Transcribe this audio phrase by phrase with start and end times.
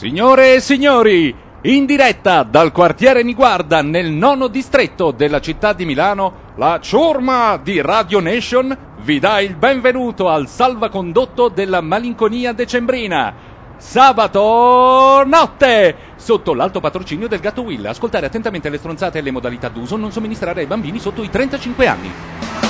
[0.00, 6.52] Signore e signori, in diretta dal quartiere Niguarda nel nono distretto della città di Milano,
[6.56, 13.34] la ciurma di Radio Nation vi dà il benvenuto al salvacondotto della malinconia decembrina.
[13.76, 15.96] Sabato notte!
[16.16, 17.84] Sotto l'alto patrocinio del gatto Will.
[17.84, 21.86] Ascoltare attentamente le stronzate e le modalità d'uso, non somministrare ai bambini sotto i 35
[21.86, 22.69] anni.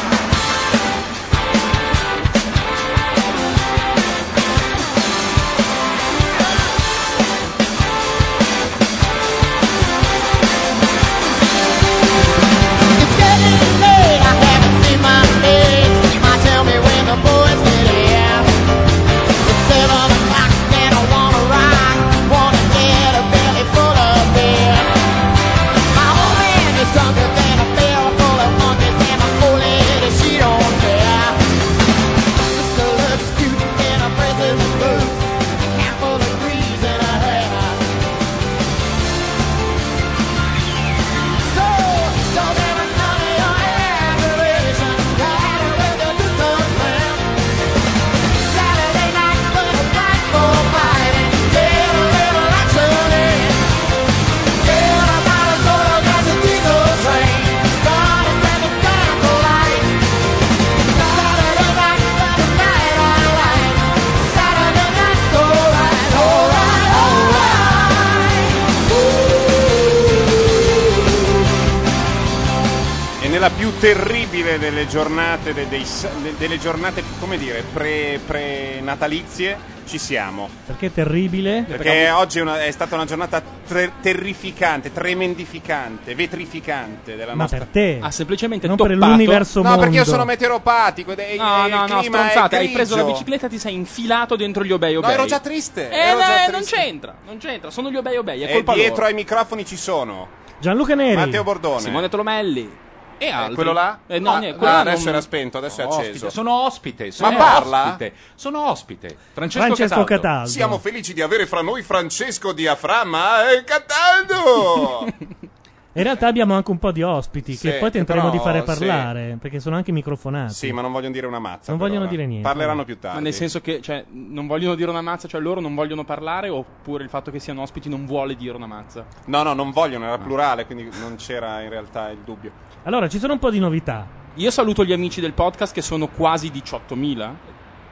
[74.80, 75.84] Delle giornate, de- dei
[76.22, 80.48] de- delle giornate, come dire, pre, pre-natalizie, ci siamo.
[80.64, 81.64] Perché è terribile?
[81.68, 87.58] Perché oggi è, una- è stata una giornata tre- terrificante, tremendificante, vetrificante della Ma nostra...
[87.58, 87.98] per te?
[88.00, 89.80] Ha semplicemente non per toppato- l'universo No, mondo.
[89.82, 93.46] perché io sono meteoropatico ed è, No, il no, no, stronzate, hai preso la bicicletta
[93.46, 95.12] e ti sei infilato dentro gli obei No, obei.
[95.12, 95.90] ero già triste.
[95.90, 96.50] Eh, ero già triste.
[96.52, 99.06] non c'entra, non c'entra, sono gli obei obei, è E colpa dietro loro.
[99.06, 101.16] ai microfoni ci sono Gianluca Neri.
[101.16, 101.80] Matteo Bordone.
[101.80, 102.88] Simone Tolomelli.
[103.22, 103.54] E altri.
[103.54, 104.00] quello là?
[104.06, 106.00] Eh, no, Ah, niente, quello ah, là adesso non- era spento, adesso è acceso.
[106.08, 107.10] ospite, sono ospite.
[107.10, 107.84] Sono Ma parla?
[107.88, 109.16] Ospite, sono ospite.
[109.34, 110.22] Francesco, Francesco Cataldo.
[110.22, 110.48] Cataldo.
[110.48, 115.06] Siamo felici di avere fra noi Francesco Diaframma e Cataldo.
[115.92, 118.60] In realtà abbiamo anche un po' di ospiti Sì, che poi tenteremo però, di fare
[118.60, 118.64] sì.
[118.86, 120.54] parlare, perché sono anche microfonati.
[120.54, 121.72] sì, ma non vogliono dire una mazza.
[121.72, 122.10] Non vogliono ora.
[122.10, 122.46] dire niente.
[122.46, 123.16] Parleranno più tardi.
[123.16, 126.48] Ma nel senso che, cioè, non vogliono dire una mazza, cioè loro non vogliono parlare,
[126.48, 129.04] oppure il fatto che siano ospiti non vuole dire una mazza.
[129.26, 132.52] No, no, non vogliono, era plurale, quindi non c'era in realtà il dubbio.
[132.82, 134.08] Allora, ci sono un po' di novità.
[134.34, 137.36] Io saluto gli amici del podcast che sono quasi 18.000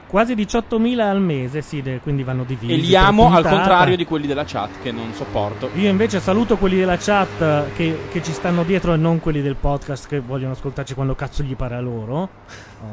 [0.09, 2.73] Quasi 18.000 al mese, sì, de- quindi vanno divisi.
[2.73, 5.69] e li amo al contrario di quelli della chat che non sopporto.
[5.75, 9.43] Io invece saluto quelli della chat eh, che, che ci stanno dietro e non quelli
[9.43, 12.31] del podcast che vogliono ascoltarci quando cazzo gli pare a loro.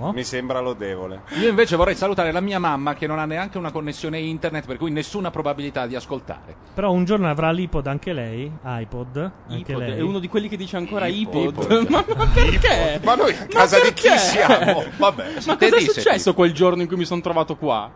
[0.00, 0.12] Oh.
[0.12, 1.22] Mi sembra lodevole.
[1.40, 4.76] Io invece vorrei salutare la mia mamma che non ha neanche una connessione internet, per
[4.78, 6.56] cui nessuna probabilità di ascoltare.
[6.74, 9.16] Però un giorno avrà l'iPod anche lei, iPod,
[9.48, 9.98] anche iPod, lei.
[9.98, 11.62] è uno di quelli che dice ancora Ipo- iPod.
[11.70, 11.86] iPod.
[11.90, 13.00] ma, ma perché?
[13.04, 14.18] Ma noi a casa di chi perché?
[14.18, 14.84] siamo?
[14.96, 17.88] Vabbè, Ma cosa è successo quel giorno in cui mi sono trovato qua?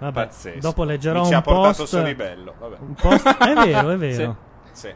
[0.00, 0.58] Vabbè, pazzesco.
[0.60, 1.84] dopo leggerò Mi un ci ha portato post.
[1.86, 2.54] Solibello.
[2.58, 2.76] Vabbè.
[2.80, 3.26] Un post.
[3.36, 4.36] È vero, è vero.
[4.72, 4.92] Sì.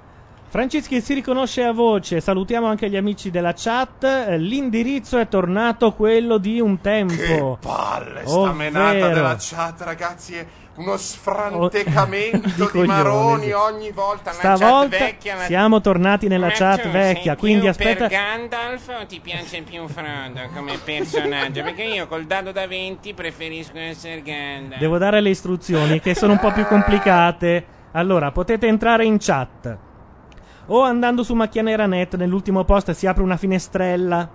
[0.57, 4.05] Franceschi si riconosce a voce, salutiamo anche gli amici della chat.
[4.05, 7.57] Eh, L'indirizzo è tornato quello di un Che tempo.
[7.59, 10.35] palle sta Ovvero- menata della chat, ragazzi.
[10.37, 13.51] È uno sfrantecamento Di di, coglioni, maroni sì.
[13.53, 14.31] ogni volta.
[14.33, 15.37] La Stavolta chat vecchia.
[15.37, 18.09] la- siamo tornati nella Ma chat vecchia, quindi aspetta.
[18.09, 21.63] per Gandalf o ti piace più Frodo come personaggio?
[21.63, 24.79] Perché io col dado da 20 preferisco essere Gandalf.
[24.81, 27.65] Devo dare le istruzioni che sono un po' più complicate.
[27.93, 29.79] Allora, potete entrare in chat.
[30.67, 34.29] O andando su Macchia Nera nell'ultimo post si apre una finestrella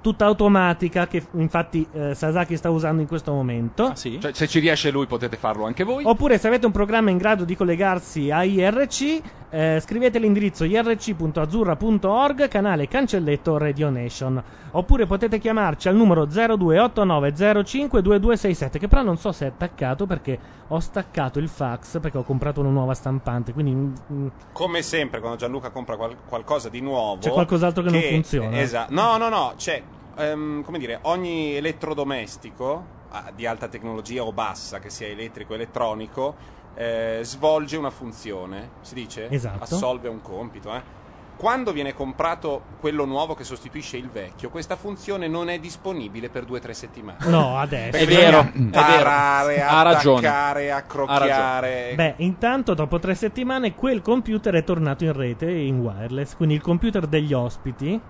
[0.00, 3.86] tutta automatica che infatti eh, Sasaki sta usando in questo momento.
[3.86, 4.18] Ah, sì?
[4.20, 6.04] Cioè, se ci riesce lui potete farlo anche voi.
[6.04, 12.48] Oppure se avete un programma in grado di collegarsi a IRC, eh, scrivete l'indirizzo irc.azzurra.org,
[12.48, 14.42] canale cancelletto Radio Nation.
[14.72, 20.78] Oppure potete chiamarci al numero 0289052267, che però non so se è attaccato perché ho
[20.80, 23.72] staccato il fax perché ho comprato una nuova stampante, quindi
[24.12, 28.60] mm, Come sempre, quando Gianluca compra qual- qualcosa di nuovo, C'è qualcos'altro che non funziona.
[28.60, 28.92] Esatto.
[28.92, 29.54] No, no, no.
[29.56, 29.82] C'è,
[30.18, 35.54] ehm, come dire, ogni elettrodomestico ah, di alta tecnologia o bassa, che sia elettrico o
[35.56, 36.34] elettronico,
[36.74, 38.70] eh, svolge una funzione.
[38.82, 39.28] Si dice?
[39.30, 39.64] Esatto.
[39.64, 40.96] Assolve un compito, eh.
[41.38, 46.44] Quando viene comprato quello nuovo che sostituisce il vecchio, questa funzione non è disponibile per
[46.44, 47.18] due o tre settimane.
[47.26, 47.96] no, adesso.
[47.96, 48.70] È vero, è vero.
[48.72, 50.26] Tarare, Ha ragione.
[50.26, 51.92] attaccare, accrocchiare.
[51.94, 56.60] Beh, intanto dopo tre settimane quel computer è tornato in rete in wireless, quindi il
[56.60, 58.00] computer degli ospiti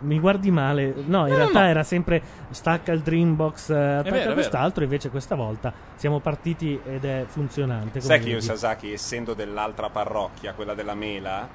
[0.00, 0.94] Mi guardi male?
[1.06, 1.66] No, in No, realtà no.
[1.66, 7.04] era sempre stacca il Dreambox, eh, attacca vero, quest'altro, invece questa volta siamo partiti ed
[7.04, 8.00] è funzionante.
[8.00, 8.40] come Sai che io e.
[8.40, 11.48] Sasaki, essendo dell'altra parrocchia, quella della mela,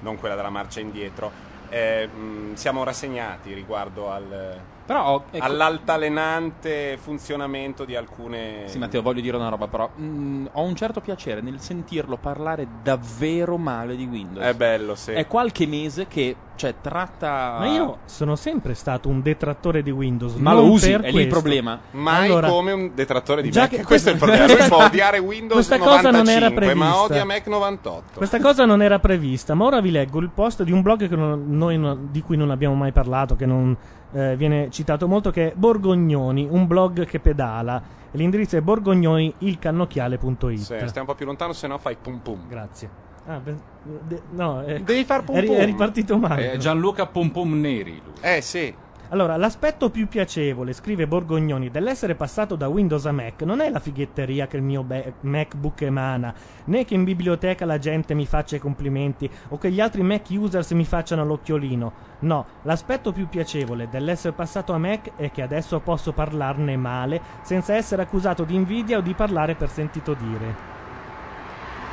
[0.00, 1.32] non quella della marcia indietro,
[1.70, 8.64] eh, mh, siamo rassegnati riguardo al, Però, ecco- all'altalenante funzionamento di alcune...
[8.66, 9.88] Sì, Matteo, voglio dire una roba, però.
[10.00, 14.44] mm, ho un certo piacere nel sentirlo parlare davvero male di Windows.
[14.44, 15.12] È bello, sì.
[15.12, 17.56] È qualche mese che, cioè, tratta.
[17.60, 20.34] Ma io sono sempre stato un detrattore di Windows.
[20.34, 21.30] Ma lo usi, per è lì il questo.
[21.40, 21.80] problema.
[21.90, 23.70] Mai Allora, come un detrattore di già Mac.
[23.70, 24.46] che- Questo è il problema.
[24.46, 26.84] Lui questa- può odiare Windows questa 95, cosa non era prevista.
[26.88, 28.10] ma odia Mac 98.
[28.16, 31.14] Questa cosa non era prevista, ma ora vi leggo il post di un blog che
[31.14, 33.76] non- noi di cui non abbiamo mai parlato, che non
[34.12, 37.82] eh, viene citato molto, che è Borgognoni, un blog che pedala.
[38.12, 40.56] L'indirizzo è borgognoni.ilcannocchiale.it.
[40.56, 42.46] Sì, stai un po' più lontano, se no fai pum pum.
[42.46, 42.90] Grazie.
[43.24, 45.56] Ah, ben- de- no, eh, Devi far pum è, ri- pum.
[45.56, 46.52] è ripartito male.
[46.52, 48.00] Eh, Gianluca Pom Pom Neri.
[48.02, 48.14] lui.
[48.20, 48.76] Eh sì.
[49.12, 53.80] Allora, l'aspetto più piacevole, scrive Borgognoni, dell'essere passato da Windows a Mac non è la
[53.80, 56.32] fighetteria che il mio be- MacBook emana,
[56.66, 60.28] né che in biblioteca la gente mi faccia i complimenti o che gli altri Mac
[60.30, 61.92] users mi facciano l'occhiolino.
[62.20, 67.74] No, l'aspetto più piacevole dell'essere passato a Mac è che adesso posso parlarne male senza
[67.74, 70.68] essere accusato di invidia o di parlare per sentito dire.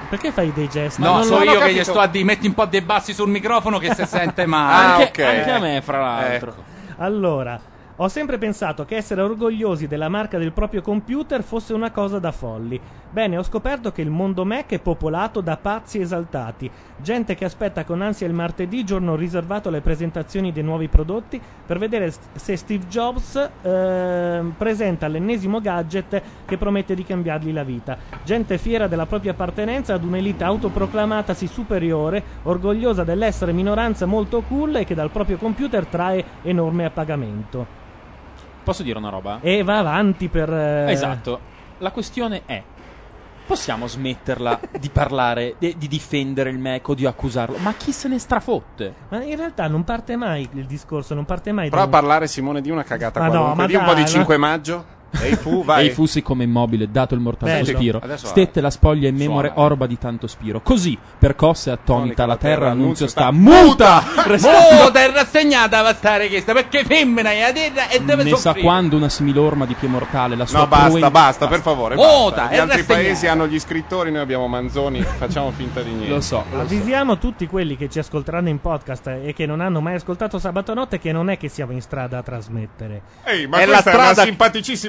[0.07, 1.01] Perché fai dei gesti?
[1.01, 3.29] No, Non so io che gli sto a dire metti un po' dei bassi sul
[3.29, 4.85] microfono che si sente male.
[4.85, 5.35] Ah, Anche, ok.
[5.35, 6.51] anche a me, fra l'altro.
[6.51, 6.76] Ecco.
[6.97, 7.63] Allora,
[7.99, 12.31] ho sempre pensato che essere orgogliosi della marca del proprio computer fosse una cosa da
[12.31, 12.79] folli.
[13.09, 17.83] Bene, ho scoperto che il mondo Mac è popolato da pazzi esaltati, gente che aspetta
[17.85, 22.85] con ansia il martedì, giorno riservato alle presentazioni dei nuovi prodotti, per vedere se Steve
[22.85, 27.97] Jobs ehm, presenta l'ennesimo gadget che promette di cambiargli la vita.
[28.21, 34.83] Gente fiera della propria appartenenza ad un'elite autoproclamatasi superiore, orgogliosa dell'essere minoranza molto cool e
[34.83, 37.85] che dal proprio computer trae enorme appagamento.
[38.67, 39.39] Posso dire una roba?
[39.41, 40.51] E va avanti per...
[40.51, 41.39] eh, Esatto.
[41.77, 42.61] La questione è:
[43.45, 47.57] possiamo smetterla di parlare, di, di difendere il Mac o di accusarlo?
[47.59, 48.93] Ma chi se ne strafotte?
[49.07, 52.27] Ma in realtà non parte mai il discorso, non parte mai Prova a da parlare
[52.27, 53.61] Simone di una cagata Ma no, qualunque.
[53.63, 54.85] ma di un po' di ma- 5 maggio.
[55.21, 55.86] Ehi fu, vai.
[55.88, 57.65] E i fussi come immobile, dato il mortale Bello.
[57.65, 58.00] sospiro.
[58.04, 59.63] Adesso Stette la spoglia in memore Suona.
[59.63, 60.62] orba di tanto spiro.
[60.62, 64.04] Così, percosse e attonita, la terra annunzio sta muta.
[64.15, 64.86] muta!
[64.86, 68.38] Oh, te rassegnata va stare questa perché femmina è a terra e deve Ne sa
[68.38, 68.65] soffrire.
[68.65, 71.95] quando una similorma di pie mortale la sua No, basta, cruenta- basta, per favore.
[71.95, 72.42] Muta, basta.
[72.56, 72.94] Gli altri rassegnata.
[72.94, 75.01] paesi hanno gli scrittori, noi abbiamo Manzoni.
[75.18, 76.10] Facciamo finta di niente.
[76.13, 76.62] Lo so, lo so.
[76.62, 80.74] Avvisiamo tutti quelli che ci ascolteranno in podcast e che non hanno mai ascoltato Sabato
[80.74, 83.01] Notte che non è che siamo in strada a trasmettere.
[83.24, 84.30] Ehi, ma È questa la è una strada-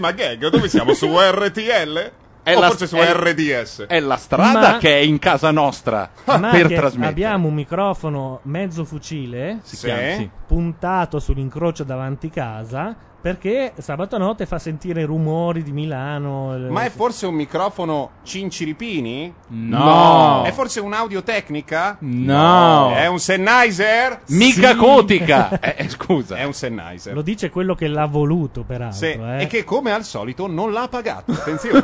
[0.09, 0.49] simpaticissima gag.
[0.49, 0.93] Dove siamo?
[0.95, 2.11] Su RTL?
[2.43, 3.85] È o la- forse su è- RDS?
[3.89, 7.07] È la strada Ma- che è in casa nostra Ma per trasmettere.
[7.11, 9.85] abbiamo un microfono mezzo fucile Si Sì.
[9.87, 10.31] chiama, sì.
[10.47, 16.55] puntato sull'incrocio davanti casa perché Sabato Notte fa sentire rumori di Milano.
[16.55, 19.35] eh, Ma è forse un microfono Cinciripini?
[19.49, 20.43] No.
[20.45, 21.97] È forse un'audiotecnica?
[22.01, 22.93] No.
[22.95, 24.23] È un Sennheiser?
[24.29, 25.59] Mica cotica.
[25.61, 26.37] Eh, eh, scusa.
[26.37, 27.13] È un Sennheiser.
[27.15, 28.99] Lo dice quello che l'ha voluto, peraltro.
[28.99, 29.43] Sì, eh.
[29.43, 31.33] E che come al solito non l'ha pagato.
[31.33, 31.83] Attenzione.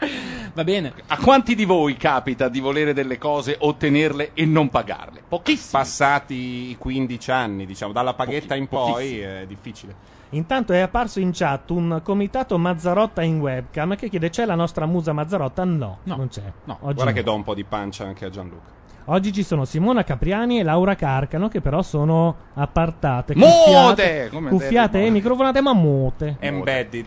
[0.52, 0.92] Va bene.
[1.06, 5.22] A quanti di voi capita di volere delle cose, ottenerle e non pagarle?
[5.28, 5.70] Pochissimi.
[5.72, 9.20] Passati i 15 anni, diciamo, dalla paghetta in poi pochissimi.
[9.20, 9.94] è difficile.
[10.30, 14.86] Intanto è apparso in chat un comitato Mazzarotta in webcam che chiede c'è la nostra
[14.86, 15.64] musa Mazzarotta?
[15.64, 16.16] No, No.
[16.16, 16.42] non c'è.
[16.64, 16.78] No.
[16.82, 17.12] Oggi, Guarda no.
[17.16, 18.78] che do un po' di pancia anche a Gianluca.
[19.06, 23.34] Oggi ci sono Simona Capriani e Laura Carcano che però sono appartate.
[23.34, 23.50] Mote!
[23.56, 26.36] Cuffiate, Come cuffiate detto, e microfonate ma mote.
[26.38, 27.06] Embedded.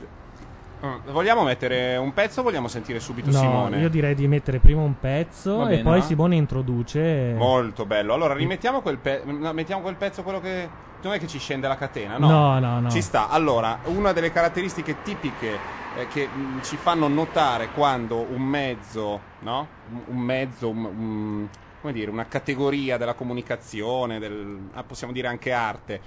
[0.86, 3.80] Mm, Vogliamo mettere un pezzo o vogliamo sentire subito No, Simone?
[3.80, 6.06] io direi di mettere prima un pezzo Va e bene, poi va.
[6.06, 7.34] Simone introduce.
[7.38, 8.14] Molto bello.
[8.14, 9.26] Allora, rimettiamo quel pezzo.
[9.54, 10.70] mettiamo quel pezzo, quello che.
[11.04, 12.30] Non è che ci scende la catena, no?
[12.30, 12.90] No, no, no.
[12.90, 13.30] Ci sta.
[13.30, 15.60] Allora, una delle caratteristiche tipiche
[15.92, 19.68] eh, che mh, ci fanno notare quando un mezzo, no?
[19.90, 21.50] Un- Un mezzo, un- un-
[21.80, 26.02] come dire, una categoria della comunicazione, del, ah, possiamo dire anche arte,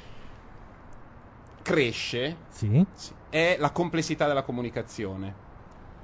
[1.66, 2.86] cresce, Sì.
[3.28, 5.34] è la complessità della comunicazione.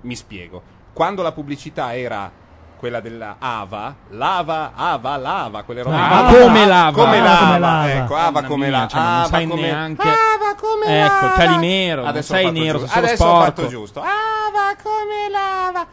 [0.00, 0.60] Mi spiego.
[0.92, 2.30] Quando la pubblicità era
[2.76, 6.36] quella della Ava, lava, Ava, lava, quelle robe Ah, lì.
[6.40, 6.90] come lava.
[7.04, 7.90] come lava, come lava.
[7.92, 11.32] ecco, Ava Mamma come lava, cioè, non Ava sai come neanche- Ava come Ecco, lava.
[11.36, 12.98] Calimero, non Adesso sei ho nero, giusto.
[12.98, 13.44] Adesso ho sporco.
[13.44, 14.00] fatto giusto.
[14.00, 15.86] Ava come lava.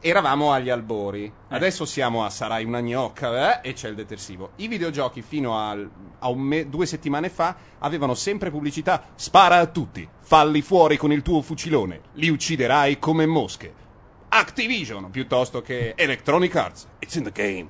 [0.00, 4.50] Eravamo agli albori, adesso siamo a sarai una gnocca eh, e c'è il detersivo.
[4.56, 5.90] I videogiochi fino al-
[6.20, 11.10] a un me- due settimane fa avevano sempre pubblicità spara a tutti, falli fuori con
[11.10, 13.74] il tuo fucilone, li ucciderai come mosche.
[14.28, 17.68] Activision piuttosto che Electronic Arts, it's in the game.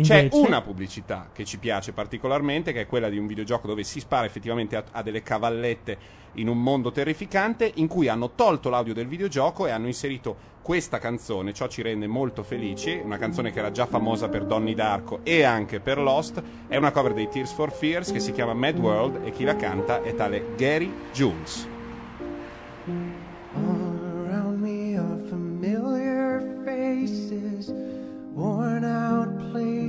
[0.00, 3.84] C'è Invece- una pubblicità che ci piace particolarmente, che è quella di un videogioco dove
[3.84, 5.98] si spara effettivamente a, a delle cavallette
[6.34, 10.98] in un mondo terrificante, in cui hanno tolto l'audio del videogioco e hanno inserito questa
[10.98, 11.52] canzone.
[11.52, 13.00] Ciò ci rende molto felici.
[13.02, 16.42] Una canzone che era già famosa per Donnie Darko e anche per Lost.
[16.66, 19.54] È una cover dei Tears for Fears che si chiama Mad World e chi la
[19.54, 21.68] canta è tale Gary Jules.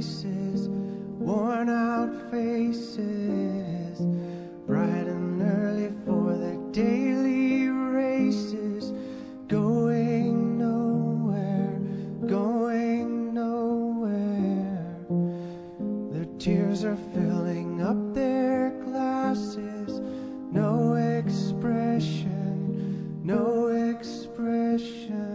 [0.06, 0.70] Places,
[1.18, 4.00] worn out faces,
[4.68, 8.94] bright and early for their daily races,
[9.48, 11.80] going nowhere,
[12.28, 14.96] going nowhere.
[16.12, 20.02] Their tears are filling up their glasses,
[20.52, 22.30] no expression,
[23.24, 25.35] no expression.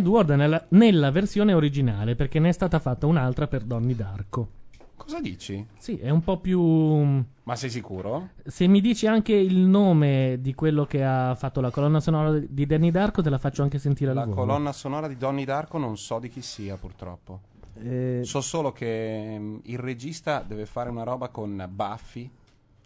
[0.00, 4.48] Mad World nella, nella versione originale, perché ne è stata fatta un'altra per Donnie Darko.
[4.96, 5.66] Cosa dici?
[5.78, 6.60] Sì, è un po' più.
[6.60, 8.30] mm, Ma sei sicuro?
[8.44, 12.66] Se mi dici anche il nome di quello che ha fatto la colonna sonora di
[12.66, 14.40] Danny Darko, te la faccio anche sentire La al volo.
[14.40, 17.40] colonna sonora di Donnie Darko non so di chi sia, purtroppo.
[17.82, 22.30] Eh, So solo che mm, il regista deve fare una roba con Buffy,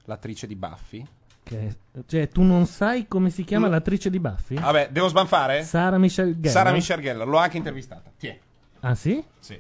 [0.05, 1.05] l'attrice di Buffy.
[1.45, 3.73] Che- cioè, tu non sai come si chiama No.
[3.73, 4.57] l'attrice di Buffy?
[4.59, 5.63] Vabbè, devo sbanfare?
[5.63, 6.51] Sara Michelle Gellar.
[6.51, 8.11] Sara Michelle Gellar, l'ho anche intervistata.
[8.19, 8.39] Tiè.
[8.81, 9.23] Ah, sì?
[9.39, 9.59] Sì.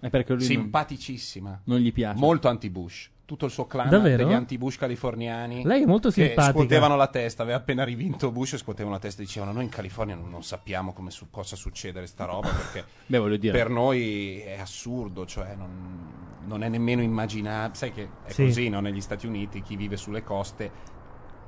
[0.00, 1.60] È perché lui non, Simpaticissima.
[1.64, 2.18] non gli piace.
[2.18, 3.10] Molto anti-Bush.
[3.26, 4.22] Tutto il suo clan Davvero?
[4.22, 5.64] degli anti-Bush californiani.
[5.64, 6.52] Lei è molto che simpatica.
[6.52, 9.70] scuotevano la testa, aveva appena rivinto Bush e scuotevano la testa e dicevano noi in
[9.70, 13.56] California non, non sappiamo come su- possa succedere sta roba perché Beh, voglio dire.
[13.56, 17.74] per noi è assurdo, cioè non, non è nemmeno immaginabile.
[17.74, 18.44] Sai che è Sì.
[18.44, 18.80] così, no?
[18.80, 20.70] Negli Stati Uniti chi vive sulle coste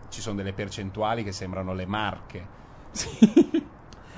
[0.09, 2.47] ci sono delle percentuali che sembrano le marche.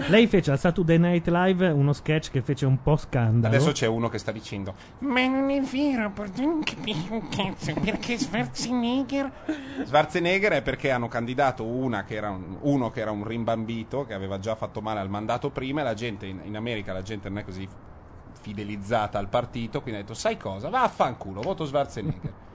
[0.06, 3.52] Lei fece al Saturday Night Live uno sketch che fece un po' scandalo.
[3.52, 7.74] Adesso c'è uno che sta dicendo Ma non è vero, perché non capisco un cazzo,
[7.74, 9.30] perché Schwarzenegger...
[9.84, 14.14] Schwarzenegger è perché hanno candidato una che era un- uno che era un rimbambito, che
[14.14, 17.28] aveva già fatto male al mandato prima, e la gente in, in America la gente
[17.28, 17.68] non è così
[18.40, 22.32] fidelizzata al partito, quindi ha detto sai cosa, va a fanculo, voto Schwarzenegger.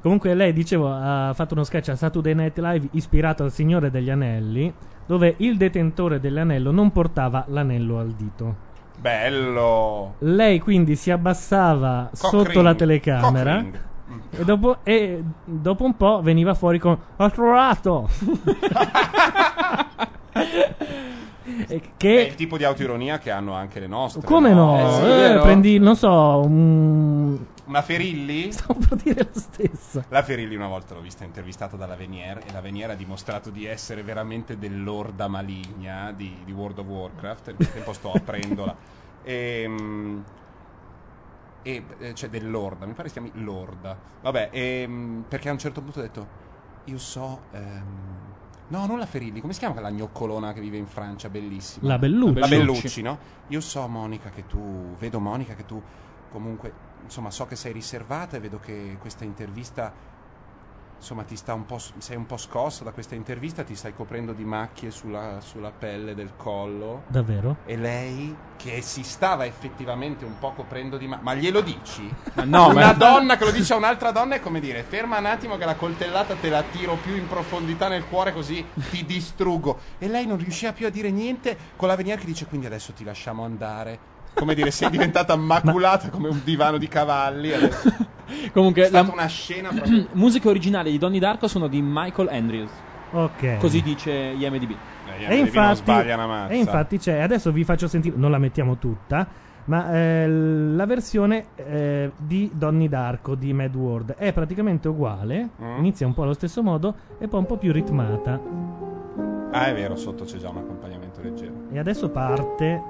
[0.00, 4.10] Comunque lei, dicevo, ha fatto uno sketch a Saturday Night Live ispirato al Signore degli
[4.10, 4.72] Anelli,
[5.06, 8.72] dove il detentore dell'anello non portava l'anello al dito.
[8.98, 10.14] Bello!
[10.18, 13.64] Lei quindi si abbassava Cock sotto la telecamera
[14.30, 18.08] e dopo, e dopo un po' veniva fuori con Ho trovato!
[21.46, 24.26] E È che il tipo di autoironia che hanno anche le nostre.
[24.26, 24.74] come no?
[24.78, 26.10] Eh, sì, Eh, prendi, non so,
[26.42, 28.52] un- Una Ferilli?
[28.52, 30.04] Stavo per dire lo stesso.
[30.08, 33.64] La Ferilli una volta l'ho vista intervistata dalla Venier e la Venier ha dimostrato di
[33.64, 37.56] essere veramente dell'orda maligna di, di World of Warcraft.
[37.58, 38.78] Nel tempo sto aprendola.
[39.20, 40.24] Ehm,
[41.66, 43.98] E, eh, cioè dell'orda, mi pare si chiami Lorda.
[44.20, 46.30] Vabbè, ehm, perché a un certo punto ho detto,
[46.84, 47.48] io so...
[47.52, 48.23] ehm,
[48.68, 51.88] no, non la Ferilli, come si chiama quella gnoccolona che vive in Francia, bellissima?
[51.88, 52.38] La Bellucci.
[52.38, 53.18] La Bellucci, no?
[53.48, 55.82] Io so, Monica, che tu, vedo Monica che tu
[56.28, 59.92] comunque, insomma, so che sei riservata e vedo che questa intervista,
[61.04, 64.32] insomma, ti sta un po', sei un po' scossa da questa intervista, ti stai coprendo
[64.32, 67.04] di macchie sulla, sulla pelle del collo.
[67.08, 67.58] Davvero?
[67.62, 72.10] E lei, che si stava effettivamente un po' coprendo di macchie, ma glielo dici?
[72.32, 75.18] Ma no, Una ma- donna che lo dice a un'altra donna è come dire, ferma
[75.18, 79.04] un attimo che la coltellata te la tiro più in profondità nel cuore così ti
[79.04, 79.82] distruggo.
[79.98, 82.94] E lei non riusciva più a dire niente con la venier che dice quindi adesso
[82.94, 84.13] ti lasciamo andare.
[84.34, 87.52] Come dire, sei diventata maculata come un divano di cavalli.
[87.52, 87.92] adesso.
[88.52, 90.06] Comunque, È stata la una scena proprio...
[90.12, 92.70] musica originale di Donnie Darko sono di Michael Andrews.
[93.12, 93.58] Ok.
[93.58, 94.74] Così dice IMDb.
[95.28, 95.92] E infatti,
[96.48, 99.26] e infatti c'è, adesso vi faccio sentire, non la mettiamo tutta,
[99.66, 105.78] ma eh, la versione eh, di Donnie Darko di Mad World è praticamente uguale, Mm.
[105.78, 108.40] inizia un po' allo stesso modo e poi un po' più ritmata.
[109.52, 111.52] Ah, è vero, sotto c'è già un accompagnamento leggero.
[111.70, 112.82] E adesso parte.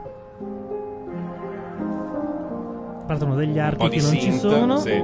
[3.06, 4.76] Partono degli archi che non ci synth, sono.
[4.78, 5.02] sì.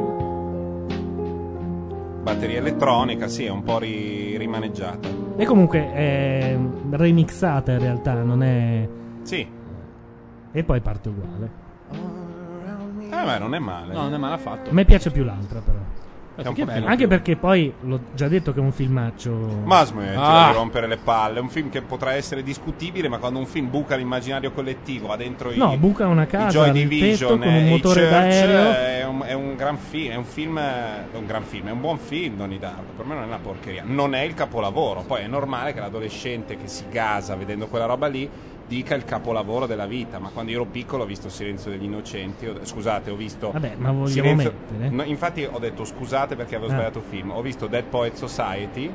[2.23, 5.09] Batteria elettronica, sì, è un po' ri- rimaneggiata.
[5.37, 6.57] E comunque è
[6.91, 8.89] remixata in realtà, non è.
[9.23, 9.47] Sì.
[10.53, 11.51] E poi parte uguale.
[13.11, 13.93] Eh, beh, non è male.
[13.93, 14.71] No, non è male affatto.
[14.71, 15.79] A me piace più l'altra, però.
[16.49, 19.31] Un Anche più- perché poi l'ho già detto che è un filmaccio.
[19.65, 20.49] Ma smettila Ah.
[20.51, 21.39] di rompere le palle.
[21.39, 25.17] È un film che potrà essere discutibile, ma quando un film buca l'immaginario collettivo, va
[25.17, 28.73] dentro No, i, buca una casa Joy Division con un e i motore Church, d'aereo.
[28.73, 30.13] È un, è un gran film.
[30.13, 30.59] È un film.
[30.59, 32.93] È un gran film, è un buon film, Donnie Darko.
[32.97, 33.83] Per me non è una porcheria.
[33.85, 35.03] Non è il capolavoro.
[35.07, 38.29] Poi è normale che l'adolescente che si gasa vedendo quella roba lì
[38.71, 40.21] dica il capolavoro della vita.
[40.21, 42.47] Ma quando io ero piccolo ho visto Silenzio degli Innocenti.
[42.47, 43.51] ho- scusate, ho visto.
[43.51, 44.89] Vabbè, ma vogliamo Silenzio- mettere?
[44.95, 46.75] No, infatti ho detto scusate perché avevo Ah.
[46.77, 47.33] sbagliato film.
[47.33, 48.93] Ho visto Dead Poet Society.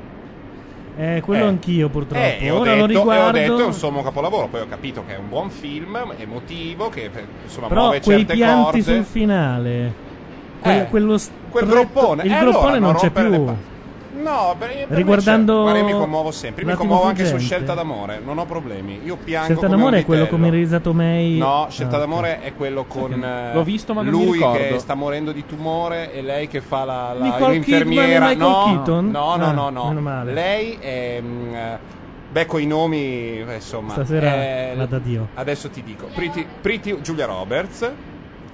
[0.98, 1.48] Eh, quello Eh.
[1.48, 2.24] anch'io purtroppo.
[2.24, 3.38] Eh, e ho, Ora detto, lo e ho riguardo.
[3.38, 4.48] detto è un sommo capolavoro.
[4.48, 8.16] Poi ho capito che è un buon film, emotivo, che eh, insomma Però muove quei
[8.20, 8.82] certe pianti corde.
[8.82, 10.04] sul finale.
[10.58, 12.22] quel- Eh, quello quel stretto- groppone.
[12.24, 13.54] Il Eh, groppone allora, non c'è più.
[14.16, 16.62] No, per, per me Riguardando io mi commuovo sempre.
[16.64, 17.54] Io mi commuovo anche su fuggente.
[17.54, 18.20] Scelta d'amore.
[18.24, 19.00] Non ho problemi.
[19.04, 19.44] Io piango.
[19.46, 21.38] Scelta come d'amore un è quello come Risa Tomei.
[21.38, 24.94] No, Scelta Ah, d'amore è quello con eh, L'ho visto, ma non lui che sta
[24.94, 28.28] morendo di tumore e lei che fa la, la Nicole l'infermiera.
[28.28, 29.10] Kidman no, Keaton?
[29.10, 29.88] no, no, Ah, no, no.
[29.88, 30.32] meno male.
[30.32, 31.78] Lei è mm, eh,
[32.30, 35.28] beh coi nomi, insomma, Stasera è- vado a Dio.
[35.34, 37.90] Adesso ti dico, Pretty, Pretty Giulia Roberts.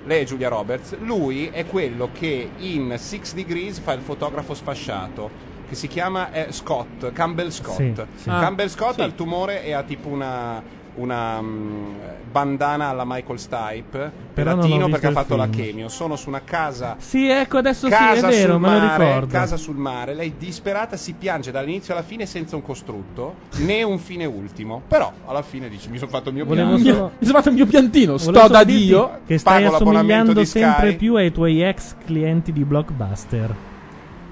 [0.04, 5.30] Lei è Giulia Roberts, lui è quello che in Six Degrees fa il fotografo sfasciato,
[5.72, 7.76] che si chiama eh, Scott, Campbell Scott.
[7.76, 8.28] Sì, sì.
[8.28, 9.00] Ah, Campbell Scott sì.
[9.00, 10.62] ha il tumore e ha tipo una,
[10.96, 11.94] una mm,
[12.30, 15.88] bandana alla Michael Stipe, Però visto perché ha fatto la chemio.
[15.88, 19.04] Sono su una casa Sì, ecco, adesso casa sì, è vero, sul me lo mare,
[19.04, 19.26] ricordo.
[19.32, 23.98] casa sul mare, lei disperata si piange dall'inizio alla fine senza un costrutto né un
[23.98, 24.82] fine ultimo.
[24.86, 26.76] Però alla fine dici mi sono fatto il mio piano.
[26.76, 28.16] solo- Mi sono fatto il mio piantino.
[28.18, 29.20] Volevo Sto da Dio.
[29.24, 30.96] Che stai assomigliando sempre Sky.
[30.96, 33.70] più ai tuoi ex clienti di Blockbuster.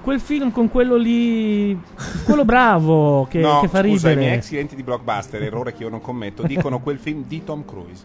[0.01, 1.79] Quel film con quello lì.
[2.25, 4.15] quello bravo che, no, che fa scusa, i ridere.
[4.15, 7.63] miei ex clienti di Blockbuster, errore che io non commetto, dicono quel film di Tom
[7.65, 8.03] Cruise.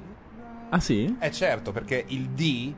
[0.69, 1.17] Ah, sì?
[1.19, 2.73] Eh certo, perché il D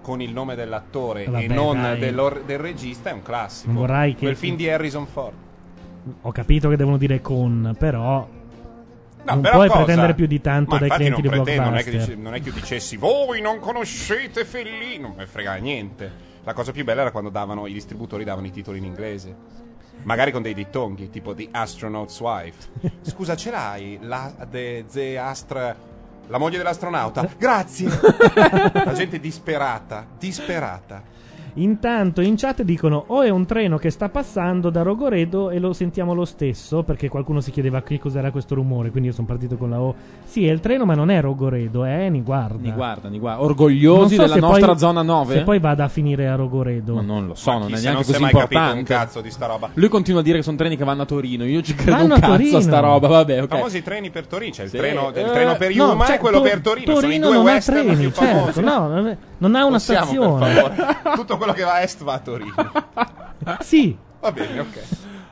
[0.00, 3.70] con il nome dell'attore Vabbè, e non del regista è un classico.
[3.70, 5.34] Non vorrai che- Quel film di Harrison Ford.
[6.22, 8.28] Ho capito che devono dire con, però.
[9.26, 9.78] No, non puoi cosa?
[9.78, 11.92] pretendere più di tanto Ma dai clienti di pretendo, non è, Blockbuster.
[11.92, 16.32] che dice- non è che io dicessi voi non conoscete Fellini, non me frega niente.
[16.44, 19.34] La cosa più bella era quando davano i distributori davano i titoli in inglese.
[20.02, 22.68] Magari con dei dittonghi, tipo The Astronaut's Wife.
[23.00, 23.98] Scusa, ce l'hai?
[24.02, 25.74] La, the, the Astra,
[26.26, 27.26] la moglie dell'astronauta?
[27.38, 27.88] Grazie!
[28.72, 31.02] La gente disperata, disperata.
[31.56, 35.72] Intanto in chat dicono o è un treno che sta passando da Rogoredo e lo
[35.72, 39.56] sentiamo lo stesso perché qualcuno si chiedeva che cos'era questo rumore, quindi io sono partito
[39.56, 39.94] con la O.
[40.24, 42.58] Sì, è il treno ma non è Rogoredo, è Eni, guarda.
[42.60, 43.38] Ni guarda, ni guarda.
[43.40, 45.34] Non Orgogliosi so della nostra poi- zona 9?
[45.34, 46.94] Se poi vada a finire a Rogoredo.
[46.94, 48.82] Ma non lo so, Ma non è neanche non così capito un importante.
[48.94, 49.70] cazzo di sta roba.
[49.74, 51.44] Lui continua a dire che sono treni che vanno a Torino.
[51.44, 52.60] Io ci credo Vanno un a cazzo a Torino.
[52.60, 53.06] sta roba.
[53.08, 53.48] Vabbè, ok.
[53.48, 54.76] famosi treni per Torino, c'è il, Sì.
[54.76, 56.84] treno, il Eh, treno per No, Yuma cioè, e quello To- per Torino.
[56.86, 58.60] sono i Torino due western treni, più certo, famosi.
[58.60, 59.16] no, non è-
[59.48, 60.54] non ha una Possiamo, stazione.
[60.54, 61.16] per favore?
[61.16, 62.54] Tutto quello che va a est va a Torino.
[63.60, 64.82] Sì, Va bene, ok.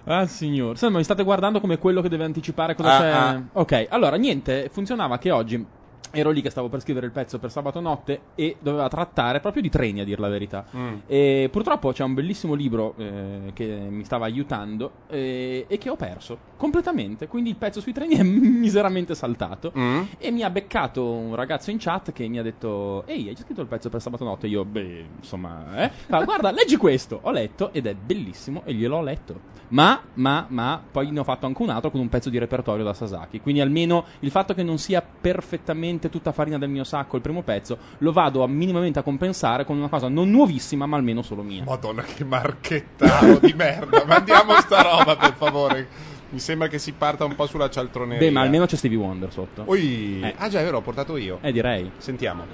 [0.05, 0.77] Ah, signor.
[0.77, 3.11] Sembra mi state guardando come quello che deve anticipare cosa Ah, c'è.
[3.11, 3.43] ah.
[3.53, 5.65] Ok, allora niente, funzionava che oggi
[6.13, 9.63] ero lì che stavo per scrivere il pezzo per sabato notte e doveva trattare proprio
[9.63, 10.65] di treni, a dir la verità.
[10.77, 10.95] Mm.
[11.07, 15.97] E purtroppo c'è un bellissimo libro eh, che mi stava aiutando eh, e che ho
[15.97, 17.27] perso completamente.
[17.27, 19.73] Quindi il pezzo sui treni è miseramente saltato.
[19.77, 20.03] Mm.
[20.19, 23.43] E mi ha beccato un ragazzo in chat che mi ha detto: Ehi, hai già
[23.43, 24.47] scritto il pezzo per sabato notte?
[24.47, 25.91] Io, beh, insomma, eh.
[25.91, 27.19] Fa, guarda, leggi questo.
[27.23, 29.61] Ho letto ed è bellissimo e gliel'ho letto.
[29.73, 32.85] Ma, ma, ma, poi ne ho fatto anche un altro con un pezzo di repertorio
[32.85, 33.41] da Sasaki.
[33.41, 37.43] Quindi almeno il fatto che non sia perfettamente tutta farina del mio sacco il primo
[37.43, 41.43] pezzo, lo vado a minimamente a compensare con una cosa non nuovissima, ma almeno solo
[41.43, 41.65] mia.
[41.65, 44.05] Madonna, che marchettaro di merda.
[44.05, 45.89] Mandiamo sta roba, per favore.
[46.31, 48.27] Mi sembra che si parta un po' sulla cialtroneria.
[48.27, 49.65] Beh, ma almeno c'è Stevie Wonder sotto.
[49.67, 50.21] Oi.
[50.23, 50.35] Eh.
[50.39, 51.39] Ah, già, è vero, ho portato io.
[51.43, 51.91] Eh, direi.
[51.99, 52.45] Sentiamo.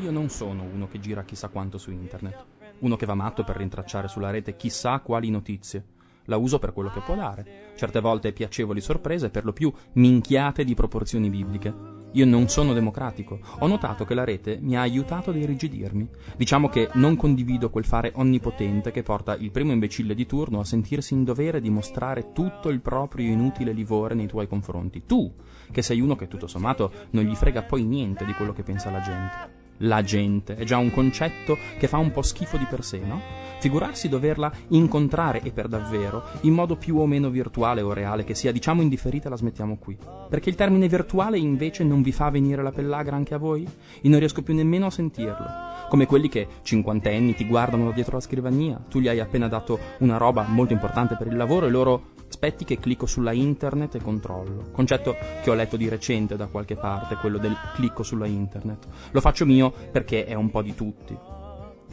[0.00, 2.44] Io non sono uno che gira chissà quanto su internet,
[2.78, 5.84] uno che va matto per rintracciare sulla rete chissà quali notizie.
[6.26, 10.64] La uso per quello che può dare, certe volte piacevoli sorprese, per lo più minchiate
[10.64, 12.00] di proporzioni bibliche.
[12.12, 13.40] Io non sono democratico.
[13.60, 16.08] Ho notato che la rete mi ha aiutato ad irrigidirmi.
[16.36, 20.64] Diciamo che non condivido quel fare onnipotente che porta il primo imbecille di turno a
[20.64, 25.04] sentirsi in dovere di mostrare tutto il proprio inutile livore nei tuoi confronti.
[25.06, 25.32] Tu,
[25.70, 28.90] che sei uno che tutto sommato non gli frega poi niente di quello che pensa
[28.90, 29.61] la gente.
[29.84, 33.20] La gente è già un concetto che fa un po' schifo di per sé, no?
[33.58, 38.34] Figurarsi doverla incontrare e per davvero, in modo più o meno virtuale o reale che
[38.34, 39.96] sia, diciamo indifferita, la smettiamo qui.
[40.28, 43.62] Perché il termine virtuale invece non vi fa venire la pellagra anche a voi?
[43.62, 45.46] Io non riesco più nemmeno a sentirlo.
[45.88, 49.78] Come quelli che, cinquantenni, ti guardano da dietro la scrivania, tu gli hai appena dato
[49.98, 52.10] una roba molto importante per il lavoro e loro
[52.42, 54.64] aspetti che clicco sulla internet e controllo.
[54.72, 58.88] Concetto che ho letto di recente da qualche parte, quello del clicco sulla internet.
[59.12, 61.16] Lo faccio mio perché è un po' di tutti.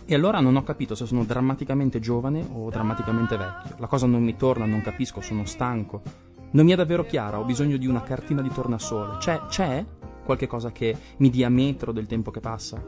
[0.06, 3.76] E allora non ho capito se sono drammaticamente giovane o drammaticamente vecchio.
[3.78, 6.02] La cosa non mi torna, non capisco, sono stanco.
[6.50, 9.18] Non mi è davvero chiara, ho bisogno di una cartina di tornasole.
[9.20, 9.86] C'è, c'è
[10.26, 12.84] qualche cosa che mi dia metro del tempo che passa?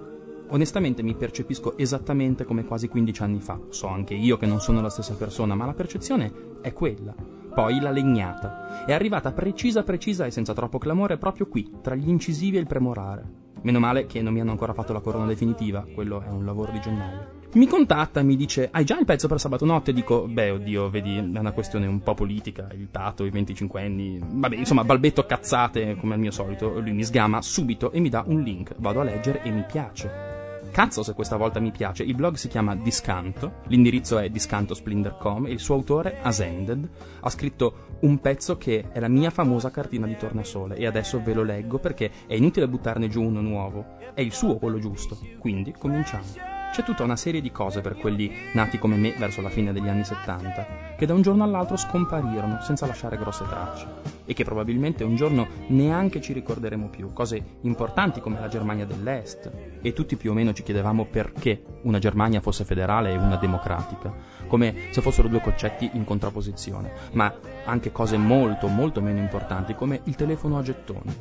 [0.47, 3.59] Onestamente mi percepisco esattamente come quasi 15 anni fa.
[3.69, 7.40] So anche io che non sono la stessa persona, ma la percezione è quella.
[7.53, 8.85] Poi la legnata.
[8.85, 12.67] È arrivata precisa precisa e senza troppo clamore proprio qui, tra gli incisivi e il
[12.67, 13.23] premorare.
[13.63, 16.71] Meno male che non mi hanno ancora fatto la corona definitiva, quello è un lavoro
[16.71, 17.39] di gennaio.
[17.53, 19.91] Mi contatta, mi dice: Hai già il pezzo per sabato notte?
[19.91, 22.69] Dico: Beh, oddio, vedi, è una questione un po' politica.
[22.71, 24.19] Il tato, i 25 anni.
[24.23, 26.79] Vabbè, insomma, balbetto cazzate come al mio solito.
[26.79, 28.75] Lui mi sgama subito e mi dà un link.
[28.77, 30.30] Vado a leggere e mi piace.
[30.71, 32.03] Cazzo se questa volta mi piace.
[32.03, 37.97] Il blog si chiama Discanto, l'indirizzo è discantosplinter.com e il suo autore, Ascended, ha scritto
[38.01, 41.77] un pezzo che è la mia famosa cartina di tornasole e adesso ve lo leggo
[41.77, 43.97] perché è inutile buttarne giù uno nuovo.
[44.13, 45.19] È il suo quello giusto.
[45.39, 46.50] Quindi cominciamo.
[46.71, 49.89] C'è tutta una serie di cose per quelli nati come me verso la fine degli
[49.89, 53.87] anni 70, che da un giorno all'altro scomparirono senza lasciare grosse tracce,
[54.23, 59.51] e che probabilmente un giorno neanche ci ricorderemo più, cose importanti come la Germania dell'Est,
[59.81, 64.13] e tutti più o meno ci chiedevamo perché una Germania fosse federale e una democratica,
[64.47, 67.33] come se fossero due concetti in contrapposizione, ma
[67.65, 71.13] anche cose molto molto meno importanti come il telefono a gettoni.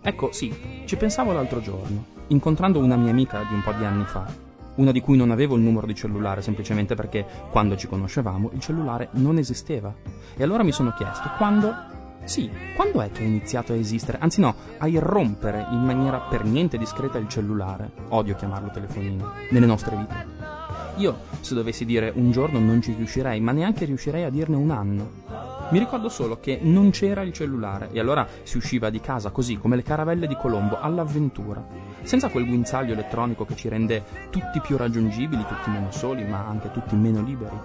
[0.00, 4.04] Ecco, sì, ci pensavo l'altro giorno, incontrando una mia amica di un po' di anni
[4.04, 4.43] fa,
[4.76, 8.60] una di cui non avevo il numero di cellulare semplicemente perché quando ci conoscevamo il
[8.60, 9.94] cellulare non esisteva.
[10.36, 11.92] E allora mi sono chiesto quando...
[12.24, 16.44] Sì, quando è che è iniziato a esistere, anzi no, a irrompere in maniera per
[16.44, 20.26] niente discreta il cellulare, odio chiamarlo telefonino, nelle nostre vite.
[20.96, 24.70] Io, se dovessi dire un giorno, non ci riuscirei, ma neanche riuscirei a dirne un
[24.70, 25.10] anno.
[25.70, 29.56] Mi ricordo solo che non c'era il cellulare e allora si usciva di casa così
[29.56, 31.64] come le caravelle di Colombo all'avventura,
[32.02, 36.70] senza quel guinzaglio elettronico che ci rende tutti più raggiungibili, tutti meno soli, ma anche
[36.70, 37.56] tutti meno liberi.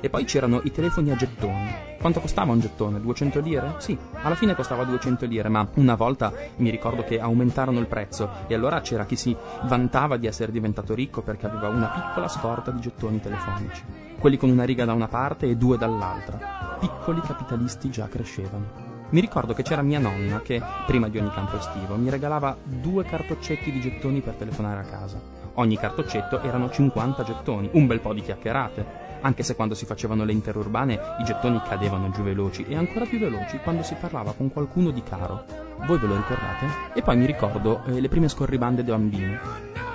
[0.00, 1.70] E poi c'erano i telefoni a gettoni.
[2.00, 3.00] Quanto costava un gettone?
[3.00, 3.74] 200 lire?
[3.78, 8.28] Sì, alla fine costava 200 lire, ma una volta mi ricordo che aumentarono il prezzo
[8.46, 12.70] e allora c'era chi si vantava di essere diventato ricco perché aveva una piccola scorta
[12.70, 13.82] di gettoni telefonici.
[14.18, 16.76] Quelli con una riga da una parte e due dall'altra.
[16.80, 18.92] Piccoli capitalisti già crescevano.
[19.10, 23.04] Mi ricordo che c'era mia nonna che, prima di ogni campo estivo, mi regalava due
[23.04, 25.20] cartoccetti di gettoni per telefonare a casa.
[25.54, 29.02] Ogni cartoccetto erano 50 gettoni, un bel po' di chiacchierate.
[29.20, 33.18] Anche se quando si facevano le interurbane i gettoni cadevano giù veloci e ancora più
[33.18, 35.44] veloci quando si parlava con qualcuno di caro.
[35.86, 36.66] Voi ve lo ricordate?
[36.94, 39.38] E poi mi ricordo eh, le prime scorribande da bambino.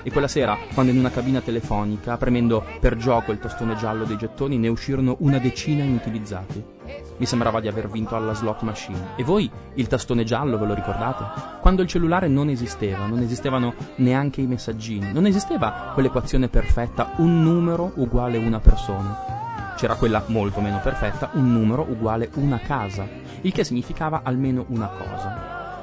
[0.01, 4.17] E quella sera, quando in una cabina telefonica, premendo per gioco il tastone giallo dei
[4.17, 6.63] gettoni, ne uscirono una decina inutilizzati.
[7.17, 9.09] Mi sembrava di aver vinto alla slot machine.
[9.17, 11.57] E voi il tastone giallo ve lo ricordate?
[11.59, 17.41] Quando il cellulare non esisteva, non esistevano neanche i messaggini, non esisteva quell'equazione perfetta un
[17.41, 19.73] numero uguale una persona.
[19.75, 23.07] C'era quella molto meno perfetta, un numero uguale una casa,
[23.41, 25.28] il che significava almeno una cosa.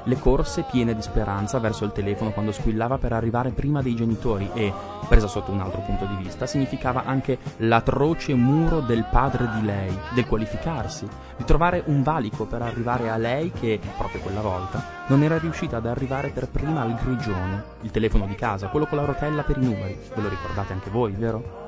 [0.07, 4.49] Le corse piene di speranza verso il telefono quando squillava per arrivare prima dei genitori
[4.53, 4.73] e,
[5.07, 9.95] presa sotto un altro punto di vista, significava anche l'atroce muro del padre di lei,
[10.13, 15.23] del qualificarsi, di trovare un valico per arrivare a lei che, proprio quella volta, non
[15.23, 19.05] era riuscita ad arrivare per prima al grigione, il telefono di casa, quello con la
[19.05, 19.97] rotella per i numeri.
[20.15, 21.66] Ve lo ricordate anche voi, vero?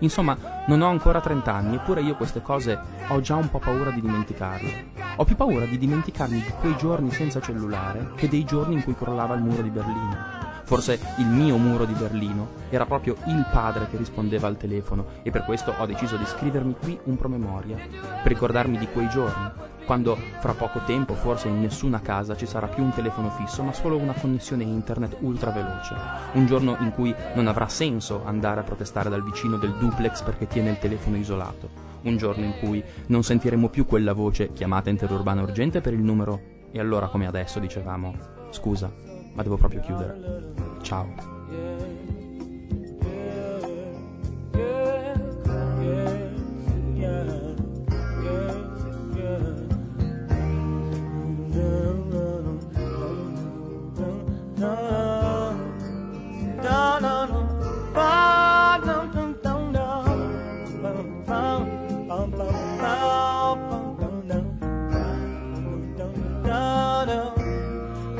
[0.00, 0.36] Insomma,
[0.66, 4.00] non ho ancora 30 anni, eppure io queste cose ho già un po' paura di
[4.00, 4.96] dimenticarle.
[5.16, 8.94] Ho più paura di dimenticarmi di quei giorni senza cellulare che dei giorni in cui
[8.94, 10.47] crollava il muro di Berlino.
[10.68, 15.30] Forse il mio muro di Berlino era proprio il padre che rispondeva al telefono e
[15.30, 17.78] per questo ho deciso di scrivermi qui un promemoria,
[18.22, 19.50] per ricordarmi di quei giorni,
[19.86, 23.72] quando fra poco tempo forse in nessuna casa ci sarà più un telefono fisso ma
[23.72, 25.94] solo una connessione internet ultra veloce.
[26.32, 30.46] Un giorno in cui non avrà senso andare a protestare dal vicino del duplex perché
[30.48, 31.70] tiene il telefono isolato.
[32.02, 36.38] Un giorno in cui non sentiremo più quella voce chiamata interurbana urgente per il numero
[36.70, 39.07] e allora come adesso dicevamo scusa,
[39.38, 40.52] ma devo proprio chiudere.
[40.82, 41.36] Ciao.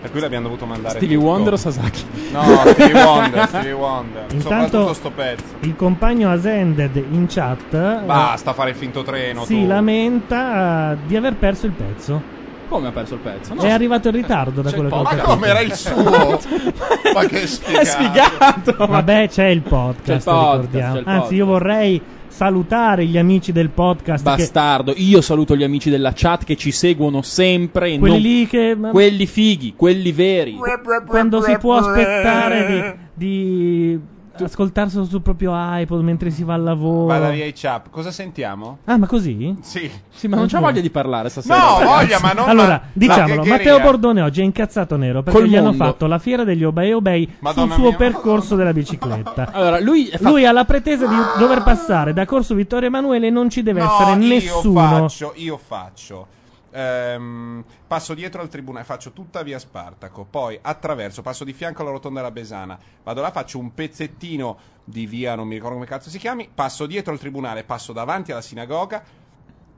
[0.00, 1.28] Per cui l'abbiamo dovuto mandare Stevie tutto.
[1.28, 2.04] Wonder o Sasaki?
[2.32, 4.24] No, Stevie Wonder, Stevie Wonder.
[4.32, 5.44] Intanto sto pezzo.
[5.60, 9.66] il compagno Asended in chat eh, Basta fare il finto treno si tu.
[9.66, 12.38] lamenta eh, di aver perso il pezzo.
[12.70, 13.54] Come ha perso il pezzo?
[13.58, 15.22] È arrivato in ritardo da quello che ho podcast.
[15.22, 15.28] capito.
[15.28, 16.40] Ma come era il suo?
[17.12, 17.80] Ma che sfigato.
[17.80, 18.74] È sfigato.
[18.78, 20.94] ma- Vabbè, c'è il podcast, C'è il podcast, ricordiamo.
[20.94, 21.62] c'è il Anzi, io podcast.
[21.66, 26.56] vorrei salutare gli amici del podcast che- Bastardo, io saluto gli amici della chat che
[26.56, 27.98] ci seguono sempre.
[27.98, 30.56] Quelli non- lì che Quelli fighi, quelli veri.
[31.06, 34.00] quando si può aspettare di, di
[34.44, 37.06] ascoltarselo sul proprio iPod mentre si va al lavoro.
[37.06, 37.90] Vada via i chap.
[37.90, 38.78] Cosa sentiamo?
[38.84, 39.56] Ah, ma così?
[39.62, 39.90] Sì.
[40.08, 41.56] Sì, ma non c'ha voglia di parlare stasera.
[41.56, 41.84] No, ragazzi.
[42.04, 43.80] voglia, ma non allora, diciamolo, Matteo.
[43.80, 45.84] Bordone oggi è incazzato nero perché Col gli hanno mondo.
[45.84, 47.96] fatto la fiera degli Obey Obey Madonna sul suo mia.
[47.96, 49.50] percorso della bicicletta.
[49.60, 53.26] Allora, lui, è fa- Lui ha la pretesa di dover passare da Corso Vittorio Emanuele
[53.28, 54.80] e non ci deve No, essere io nessuno.
[54.80, 56.26] faccio, io faccio.
[56.70, 61.90] Ehm, passo dietro al tribunale, faccio tutta via Spartaco, poi attraverso, passo di fianco alla
[61.90, 66.10] rotonda della Besana, vado là, faccio un pezzettino di via, non mi ricordo come cazzo
[66.10, 69.02] si chiami, passo dietro al tribunale, passo davanti alla sinagoga,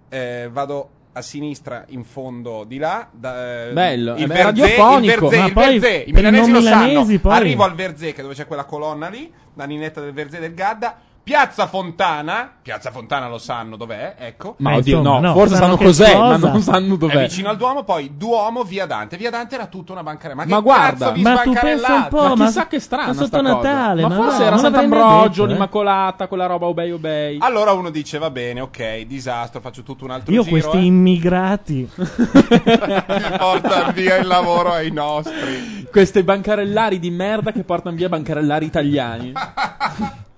[0.08, 5.12] eh, vado a sinistra in fondo di là, da, eh, Bello, il è Verzé, radiofonico,
[5.12, 8.12] il Verzé, ma il poi Verzé, i milanesi lo sanno, milanesi poi- arrivo al Verzé
[8.12, 12.90] che dove c'è quella colonna lì, la ninetta del Verzé del Gadda, Piazza Fontana, Piazza
[12.90, 14.56] Fontana lo sanno dov'è, ecco.
[14.58, 16.38] Ma Ma oddio, insomma, no, no, forse sanno sanno che cos'è, cosa.
[16.38, 17.22] ma non sanno È dov'è.
[17.22, 19.16] vicino al Duomo, poi Duomo, Via Dante.
[19.16, 20.44] Via Dante era tutta una bancarella.
[20.44, 22.76] Ma, Ma che guarda, cazzo di Ma tu pensa un po', ma ma- chissà che
[22.76, 23.40] ma sta sotto cosa.
[23.40, 25.46] Natale, ma, ma forse va, era Sant'Ambrogio, detto, eh.
[25.46, 27.38] l'Immacolata, quella roba Obey Obey.
[27.40, 30.58] Allora uno dice, va bene, ok, disastro, faccio tutto un altro Io giro.
[30.58, 30.84] questi eh.
[30.84, 35.86] immigrati Mi portano via il lavoro ai nostri.
[35.88, 39.32] Queste bancarellari di merda che portano via bancarellari italiani.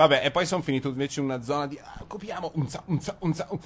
[0.00, 1.78] Vabbè, e poi sono finito invece in una zona di...
[1.82, 2.52] ah, occupiamo...
[2.54, 3.58] Unza, unza, unza, un-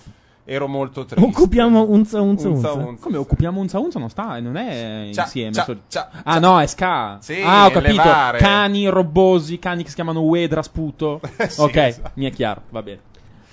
[0.46, 1.24] Ero molto triste.
[1.26, 2.86] occupiamo unza unza Unza, unza.
[2.86, 3.02] unza.
[3.02, 5.52] Come occupiamo unza unza non sta, non è Cia, insieme.
[5.54, 7.16] cia, so- cia, ah no, è ska.
[7.22, 7.92] Sì, ah, ho capito.
[8.02, 8.38] levare.
[8.38, 11.20] Cani robbosi, cani che si chiamano Wedra sputo.
[11.48, 12.10] Sì, ok, esatto.
[12.16, 13.00] mi è chiaro, va bene.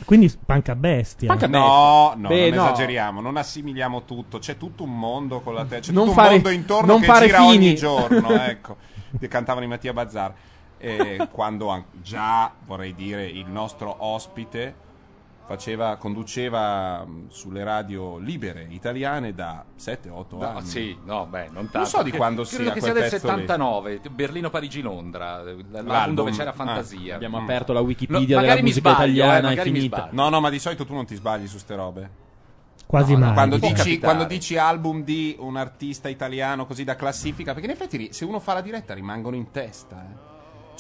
[0.04, 1.30] Quindi spanca bestia.
[1.34, 2.63] Spanca No, no, Beh, non no.
[2.65, 6.28] esageriamo, non assimiliamo tutto, c'è tutto un mondo con la testa, c'è Non tutto fare-
[6.36, 7.56] un mondo intorno non che fare gira fini.
[7.67, 8.76] ogni giorno, ecco,
[9.17, 10.34] che cantavano i Mattia Bazzar.
[10.82, 14.89] E quando an- già, vorrei dire, il nostro ospite
[15.46, 20.65] faceva, conduceva mh, sulle radio libere italiane da 7-8 No, anni.
[20.65, 21.78] sì, no, beh, non tanto.
[21.80, 23.32] Non so di Credo- quando credo sia che quel sia del pezzo lì.
[23.41, 26.15] 79, Berlino, Parigi, Londra, l'album L'album.
[26.15, 26.54] dove c'era Ah.
[26.54, 27.15] fantasia.
[27.15, 27.44] Abbiamo Mm.
[27.44, 30.08] aperto la No, Wikipedia magari della musica sbaglio, eh, italiana, è magari mi finita.
[30.12, 32.10] No, no, ma di solito tu non ti sbagli su ste robe.
[32.88, 33.34] Quasi No, no, mai.
[33.36, 38.12] Quando dici, quando dici album di un artista italiano così da classifica, perché in effetti
[38.13, 40.02] se uno fa la diretta rimangono in testa.
[40.02, 40.30] eh.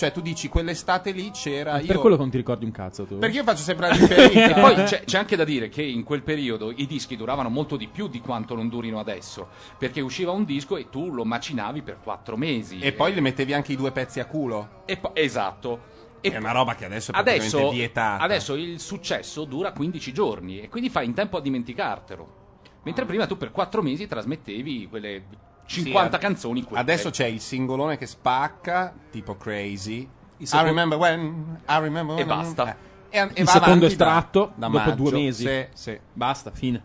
[0.01, 1.73] Cioè tu dici quell'estate lì c'era...
[1.77, 3.19] Per io- quello che non ti ricordi un cazzo tu.
[3.19, 4.47] Perché io faccio sempre la differenza.
[4.47, 7.77] E poi c'è, c'è anche da dire che in quel periodo i dischi duravano molto
[7.77, 9.49] di più di quanto non durino adesso.
[9.77, 12.79] Perché usciva un disco e tu lo macinavi per quattro mesi.
[12.79, 14.81] E poi le mettevi anche i due pezzi a culo.
[14.85, 15.81] E po- esatto.
[16.19, 18.23] E È una roba che adesso è adesso, vietata.
[18.23, 22.39] adesso il successo dura 15 giorni e quindi fai in tempo a dimenticartelo.
[22.85, 25.23] Mentre prima tu per 4 mesi trasmettevi quelle
[25.65, 26.63] 50 Sì, canzoni.
[26.63, 26.81] quelle.
[26.81, 30.07] Adesso c'è il singolone che spacca, tipo Crazy.
[30.37, 32.27] I secondo- remember when, I remember E when.
[32.27, 32.75] basta.
[33.09, 34.95] Eh, e, e il va secondo estratto da, da dopo maggio.
[34.95, 35.45] due mesi.
[35.45, 35.99] Sì, sì.
[36.13, 36.81] Basta, fine.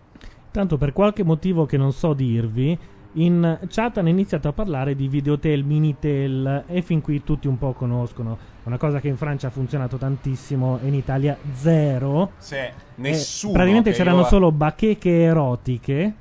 [0.50, 2.78] Tanto per qualche motivo che non so dirvi,
[3.14, 7.72] in chat hanno iniziato a parlare di Videotel, Minitel e fin qui tutti un po'
[7.72, 8.36] conoscono.
[8.64, 12.32] Una cosa che in Francia ha funzionato tantissimo e in Italia zero.
[12.38, 13.52] Sì, Eh, nessuno.
[13.52, 16.14] praticamente c'erano io- solo bacheche erotiche.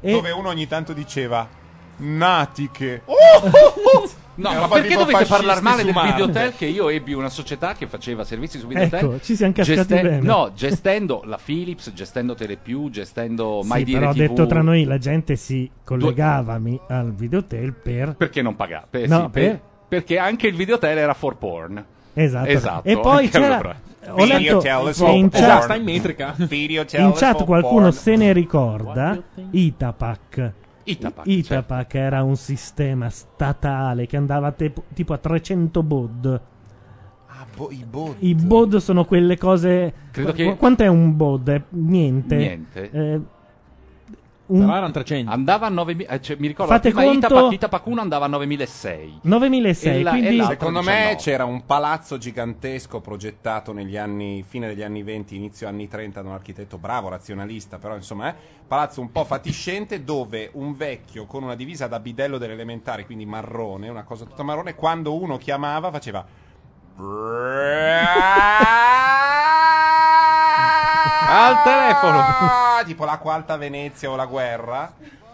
[0.00, 1.46] E Dove uno ogni tanto diceva
[2.00, 3.02] natiche.
[4.36, 6.10] No, È ma perché dovete parlare male del Marte.
[6.12, 6.54] Videotel?
[6.56, 8.98] Che io ebbi una società che faceva servizi su Videotel.
[9.04, 10.20] Ecco, ci siamo cascati gesten- bene.
[10.20, 14.16] No, gestendo la Philips, gestendo Telepiù, gestendo sì, MyDire però TV.
[14.16, 18.14] detto tra noi, la gente si collegava mi- al Videotel per...
[18.16, 18.86] Perché non pagava?
[18.88, 19.60] Per- No, sì, per- per-
[19.90, 21.84] Perché anche il Videotel era for porn.
[22.14, 22.48] Esatto.
[22.48, 23.74] Esatto, E poi c'era...
[24.08, 24.62] Ho letto
[25.08, 27.92] in chat, sta in in chat qualcuno porn.
[27.92, 30.52] se ne ricorda Itapac.
[30.90, 36.40] Itapac, Itapac era un sistema statale che andava te- tipo a 300 bod.
[37.26, 38.16] Ah, bo- i bod.
[38.18, 39.92] I bod sono quelle cose.
[40.10, 41.62] Credo Qu- che- Quanto è un bod?
[41.70, 42.36] Niente.
[42.36, 42.90] Niente.
[42.90, 43.20] Eh,
[44.50, 45.30] un- Però erano 300.
[45.30, 49.18] Andava a 9000, eh, cioè, mi ricordo Fate prima conto- Itapac 1 andava a 9006.
[49.22, 50.00] 9006.
[50.00, 51.08] E la- quindi la- Secondo 19.
[51.10, 56.22] me c'era un palazzo gigantesco progettato negli anni, fine degli anni 20, inizio anni 30
[56.22, 58.34] da un architetto bravo, razionalista, però insomma, eh,
[58.66, 63.26] palazzo un po' fatiscente dove un vecchio con una divisa da bidello delle elementari, quindi
[63.26, 66.24] marrone, una cosa tutta marrone, quando uno chiamava faceva
[71.32, 72.22] Al telefono.
[72.86, 74.92] tipo l'acqua alta a Venezia o la guerra.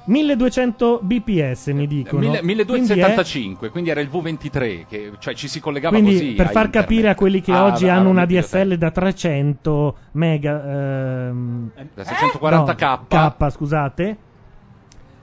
[0.09, 2.21] 1200 bps mi dicono.
[2.21, 6.33] Mille- Quindi è- 1275, quindi, era il V23, che, cioè ci si collegava Quindi così.
[6.35, 6.73] per a far internet.
[6.89, 8.25] capire a quelli che Ah, oggi da- hanno una.
[8.25, 12.99] DSL da 300 mega ehm, Da 640k.
[13.09, 14.17] no, K, scusate.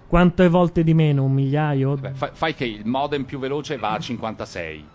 [0.08, 1.24] Quante volte di meno?
[1.24, 1.96] Un migliaio?
[1.96, 4.86] Beh, fa- fai che il modem più veloce va a 56.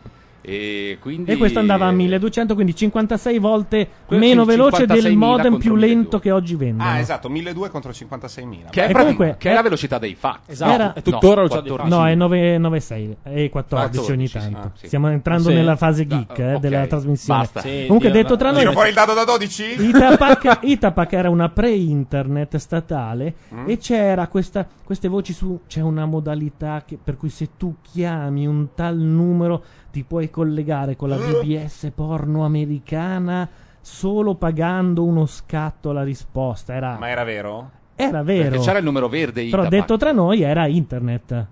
[0.48, 5.58] E, quindi, E questo andava a 1200, quindi 56 volte meno veloce del 56.000 modem
[5.58, 5.87] più 1200.
[5.87, 6.88] lento che oggi vendono.
[6.88, 8.70] Ah, esatto, 1200 contro 56.000.
[8.70, 10.38] Che è, comunque- che è la velocità dei fax.
[10.46, 12.00] Esatto, Era- e tuttora No, lo c'ha di 14.
[12.00, 14.58] No, è 996 e 14 ogni 14, sì, tanto.
[14.66, 14.87] ah, sì.
[14.87, 15.54] Stiamo entrando Sì.
[15.54, 16.61] nella fase geek Ah, eh, ok.
[16.61, 17.40] della trasmissione.
[17.40, 17.61] Basta.
[17.61, 19.64] Sì, Comunque, detto tra noi, fuori il dado da 12?
[19.87, 23.68] Itapac, Itapac era una pre-internet statale Mm.
[23.68, 25.61] e c'era questa, queste voci su.
[25.66, 30.96] C'è una modalità che- per cui se tu chiami un tal numero ti puoi collegare
[30.96, 33.48] con la BBS porno americana
[33.81, 36.74] solo pagando uno scatto alla risposta.
[36.74, 37.70] Era, Ma era vero?
[37.94, 38.51] era vero.
[38.51, 39.70] Perché c'era il numero verde Però Itapac.
[39.70, 41.46] detto tra noi era internet.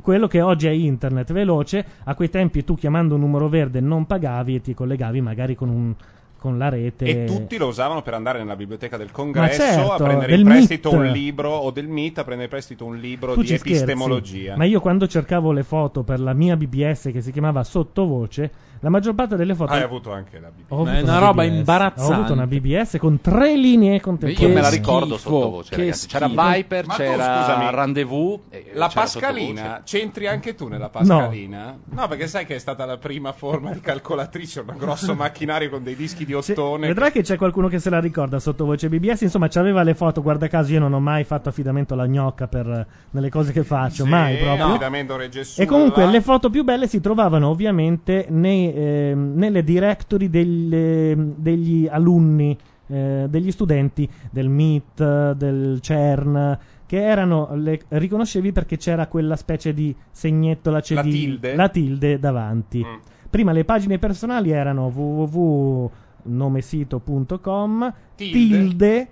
[0.00, 4.06] Quello che oggi è internet veloce, a quei tempi tu chiamando un numero verde non
[4.06, 5.94] pagavi e ti collegavi magari con, un-
[6.42, 7.04] con la rete.
[7.04, 10.90] E tutti lo usavano per andare nella biblioteca del congresso certo, a prendere in prestito
[10.90, 10.98] MIT.
[10.98, 13.82] un libro o del MIT a prendere in prestito un libro Tu di ci scherzi.
[13.84, 14.56] epistemologia.
[14.56, 18.50] Ma io quando cercavo le foto per la mia BBS che si chiamava Sottovoce,
[18.82, 19.70] la maggior parte delle foto.
[19.72, 20.64] Hai avuto anche la BBS.
[20.70, 21.54] Ho avuto È una roba BBS.
[21.58, 22.12] imbarazzante.
[22.12, 24.48] Ho avuto una BBS con tre linee contemporanee.
[24.48, 26.06] Io me la ricordo schifo, sottovoce, ragazzi.
[26.08, 26.26] C'era.
[26.28, 28.40] Viper, Ma tu, c'era scusami, Rendezvous.
[28.50, 29.82] e La c'era Pascalina, sottovoce.
[29.84, 31.78] c'entri anche tu nella Pascalina?
[31.90, 32.08] No.
[32.08, 35.94] perché sai che è stata la prima forma di calcolatrice, un grosso macchinario con dei
[35.94, 36.88] dischi di ottone.
[36.88, 39.20] vedrai che c'è qualcuno che se la ricorda sottovoce BBS.
[39.22, 40.22] Insomma, c'aveva le foto.
[40.22, 44.02] Guarda caso, io non ho mai fatto affidamento alla gnocca per nelle cose che faccio,
[44.04, 44.66] Sì, mai proprio.
[44.66, 50.28] affidamento regge E comunque le foto più belle si trovavano ovviamente nei, ehm, nelle directory
[50.30, 52.56] delle- degli alunni,
[52.88, 59.72] eh, degli studenti del MIT, del CERN, che erano, le riconoscevi perché c'era quella specie
[59.72, 61.54] di segnetto, la, CD, La tilde?
[61.54, 62.84] la tilde davanti.
[62.84, 62.94] Mm.
[63.30, 68.32] Prima le pagine personali erano www.nomesito.com, Tilde.
[68.32, 69.08] tilde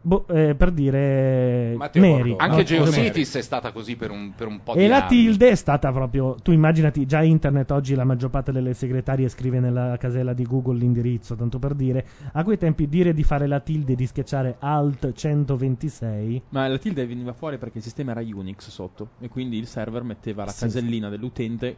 [0.00, 2.30] boh, eh, per dire Matteo Mary.
[2.30, 2.36] Bordone.
[2.42, 5.08] Anche No, Geocities è stata così per un, per un po' di E la anni.
[5.08, 6.36] tilde è stata proprio.
[6.42, 10.78] Tu immaginati, già internet oggi la maggior parte delle segretarie scrive nella casella di Google
[10.78, 12.06] l'indirizzo, tanto per dire.
[12.32, 16.42] A quei tempi dire di fare la tilde e di schiacciare Alt 126.
[16.50, 20.02] Ma la tilde veniva fuori perché il sistema era Unix sotto e quindi il server
[20.02, 21.76] metteva la Sì, casellina dell'utente.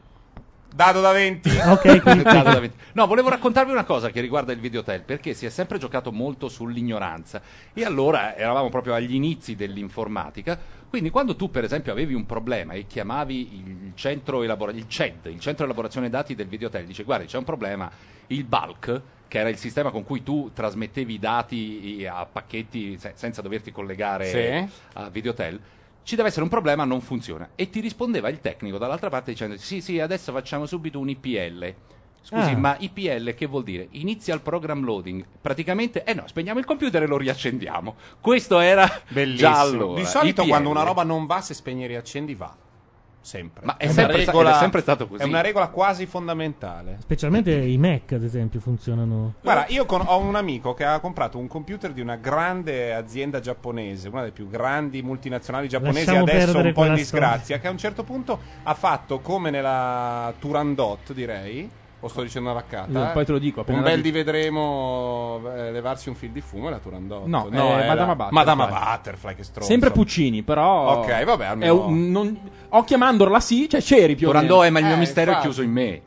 [0.72, 1.48] Dado da 20.
[1.66, 5.34] Ok, quindi- Dato da venti- No, volevo raccontarvi una cosa che riguarda il videotel, perché
[5.34, 7.40] si è sempre giocato molto sull'ignoranza.
[7.72, 10.58] E allora eravamo proprio agli inizi dell'informatica.
[10.88, 15.26] Quindi quando tu, per esempio, avevi un problema e chiamavi il centro elabora- il CED,
[15.26, 17.88] il centro elaborazione dati del videotel, dice guarda c'è un problema,
[18.28, 23.12] il bulk, che era il sistema con cui tu trasmettevi i dati a pacchetti se-
[23.14, 24.72] senza doverti collegare Sì.
[24.94, 25.60] a videotel,
[26.02, 27.50] ci deve essere un problema, non funziona.
[27.54, 31.74] E ti rispondeva il tecnico dall'altra parte dicendo: Sì, sì, adesso facciamo subito un IPL.
[32.22, 32.56] Scusi, Ah.
[32.58, 33.88] ma IPL che vuol dire?
[33.92, 35.24] Initial program loading.
[35.40, 37.94] Praticamente, eh no, spegniamo il computer e lo riaccendiamo.
[38.20, 39.50] Questo era Bellissimo.
[39.50, 40.00] già allora.
[40.00, 40.48] Di solito IPL.
[40.50, 42.54] quando una roba non va, se spegni e riaccendi va.
[43.22, 43.64] Sempre.
[43.66, 45.22] Ma è una sempre sta- ed è sempre stato così.
[45.22, 46.96] È una regola quasi fondamentale.
[47.00, 49.34] Specialmente i Mac, ad esempio, funzionano.
[49.42, 53.40] Guarda, io con- ho un amico che ha comprato un computer di una grande azienda
[53.40, 57.70] giapponese, una delle più grandi multinazionali giapponesi, Lasciamo adesso un po' in disgrazia, che a
[57.70, 61.70] un certo punto ha fatto come nella Turandot, direi.
[62.02, 62.90] O sto dicendo una vaccata?
[62.90, 63.12] Io eh?
[63.12, 66.68] poi te lo dico, appena Un bel di- vedremo eh, levarsi un fil di fumo
[66.68, 67.26] è la Turandot.
[67.26, 68.32] No, è è Madama la- Butterfly.
[68.32, 69.68] Madama Butterfly, che stronzo.
[69.70, 70.98] Sempre Puccini, però.
[71.00, 72.38] Ok, vabbè, è almeno- un- non-
[72.70, 74.66] Occhia Mandorla sì, cioè c'eri più o Turandot meno.
[74.68, 75.46] è ma il mio Eh, mistero è infatti.
[75.48, 76.00] chiuso in me.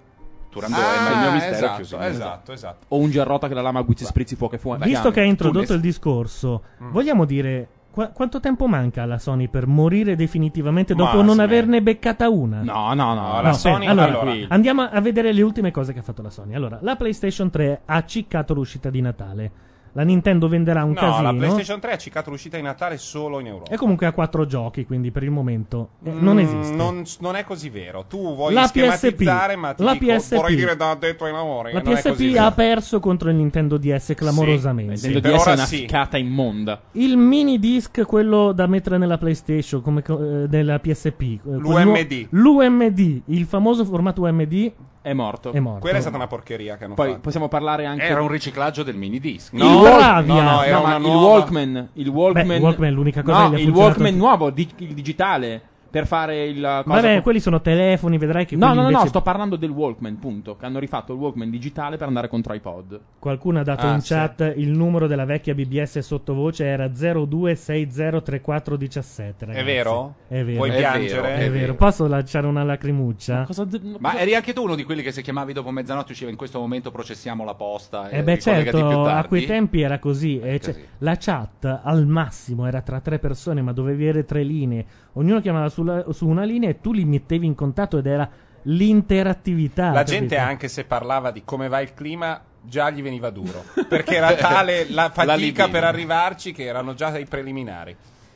[0.49, 2.07] Turandot è Ah, ma il mio mistero è esatto, chiuso in me.
[2.07, 2.85] esatto, esatto.
[2.89, 4.83] O un Gerrota che la lama a guizzi sprizzi fuoco e fuoco.
[4.83, 6.91] Visto che hai introdotto il discorso, Mm.
[6.91, 11.41] vogliamo dire qua- quanto tempo manca alla Sony per morire definitivamente dopo Ma non smetti.
[11.53, 12.61] averne beccata una?
[12.63, 13.41] No, no, no.
[13.41, 16.31] La No, Sony, allora, allora, andiamo a vedere le ultime cose che ha fatto la
[16.31, 16.55] Sony.
[16.55, 19.51] Allora, la PlayStation 3 ha ciccato l'uscita di Natale.
[19.95, 21.21] La Nintendo venderà un No, casino.
[21.21, 23.69] la PlayStation 3 ha ciccato l'uscita di Natale solo in Europa.
[23.71, 26.75] E comunque ha quattro giochi, quindi per il momento eh, non Mm, esiste.
[26.75, 28.05] Non, non è così vero.
[28.07, 29.59] Tu vuoi La schematizzare, PSP.
[29.59, 30.35] ma ti La dico, PSP.
[30.35, 31.73] vorrei dire da detto ai lavori.
[31.73, 32.45] La non è così PSP vero.
[32.45, 34.97] ha perso contro il Nintendo DS clamorosamente.
[34.97, 35.77] Sì, Nintendo per DS è ora una sì.
[35.77, 36.81] ficata immonda.
[36.93, 42.27] Il mini disc, quello da mettere nella PlayStation, come co- eh, nella PSP, eh, L'UMD.
[42.31, 44.71] L'UMD, il famoso formato UMD,
[45.03, 45.51] È morto.
[45.51, 45.79] è morto.
[45.81, 47.19] Quella è stata una porcheria che hanno Poi fatto.
[47.19, 48.03] possiamo parlare anche.
[48.05, 49.51] Era un riciclaggio del mini disc.
[49.51, 50.33] No, il no, Bravia.
[50.43, 53.49] no, era No, ma il Walkman, il Walkman, Beh, il Walkman è l'unica cosa no,
[53.49, 53.69] che gli ha il.
[53.71, 55.61] Walkman nuovo, di- il digitale
[55.93, 58.87] per fare il cosa Vabbè, con- quelli sono telefoni, vedrai che No, no, no, no,
[58.87, 60.57] invece- sto parlando del Walkman, punto.
[60.57, 62.99] Che hanno rifatto il Walkman digitale per andare contro iPod.
[63.19, 64.15] Qualcuno ha dato Ah, in sì.
[64.15, 69.43] chat il numero della vecchia BBS sottovoce era 02603417.
[69.43, 69.65] È ragazzi.
[69.65, 70.15] vero?
[70.27, 70.57] È vero.
[70.57, 71.21] Vuoi È piangere?
[71.21, 71.51] vero, È è vero.
[71.53, 71.75] vero.
[71.75, 73.43] Posso lanciare una lacrimuccia?
[73.45, 76.29] Cosa de- Ma eri anche tu uno di quelli che se chiamavi dopo mezzanotte usciva
[76.31, 80.39] in questo momento processiamo la posta e Eh beh certo, a quei tempi era così,
[80.39, 80.85] eh, cioè, così.
[80.99, 85.69] la chat al massimo era tra tre persone ma dovevi avere tre linee, ognuno chiamava
[85.69, 88.29] sulla- su una linea e tu li mettevi in contatto ed era
[88.63, 89.87] l'interattività.
[89.87, 90.11] La capito?
[90.17, 93.63] gente, anche se parlava di come va il clima, già gli veniva duro.
[93.87, 95.67] Perché era tale la fatica libina.
[95.69, 97.95] per arrivarci che erano già i preliminari.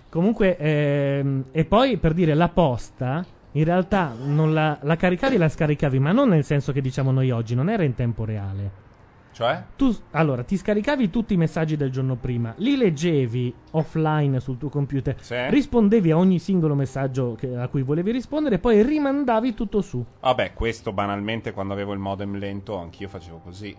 [0.09, 5.37] Comunque, ehm, e poi per dire la posta, in realtà non la, la caricavi e
[5.37, 8.85] la scaricavi, ma non nel senso che diciamo noi oggi, non era in tempo reale.
[9.37, 9.63] Cioè?
[9.75, 14.69] Tu, allora, ti scaricavi tutti i messaggi del giorno prima, li leggevi offline sul tuo
[14.69, 15.35] computer, Sì.
[15.49, 20.03] rispondevi a ogni singolo messaggio che- a cui volevi rispondere e poi rimandavi tutto su.
[20.21, 23.75] Vabbè, questo banalmente quando avevo il modem lento, anch'io facevo così.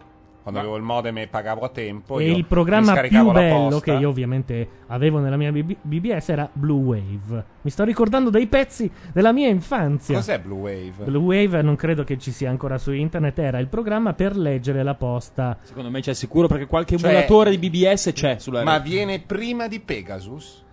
[0.49, 2.19] Quando avevo il modem e pagavo a tempo.
[2.19, 6.49] e io il programma più bello che io ovviamente avevo nella mia BB BBS era
[6.51, 7.45] Blue Wave.
[7.61, 10.15] Mi sto ricordando dei pezzi della mia infanzia.
[10.17, 11.05] Cos'è Blue Wave?
[11.05, 14.83] Blue Wave non credo che ci sia ancora su internet, era il programma per leggere
[14.83, 15.59] la posta.
[15.63, 18.89] Secondo me c'è sicuro perché qualche Cioè- emulatore di BBS c'è sulla Ma rete.
[18.89, 20.65] viene prima di Pegasus?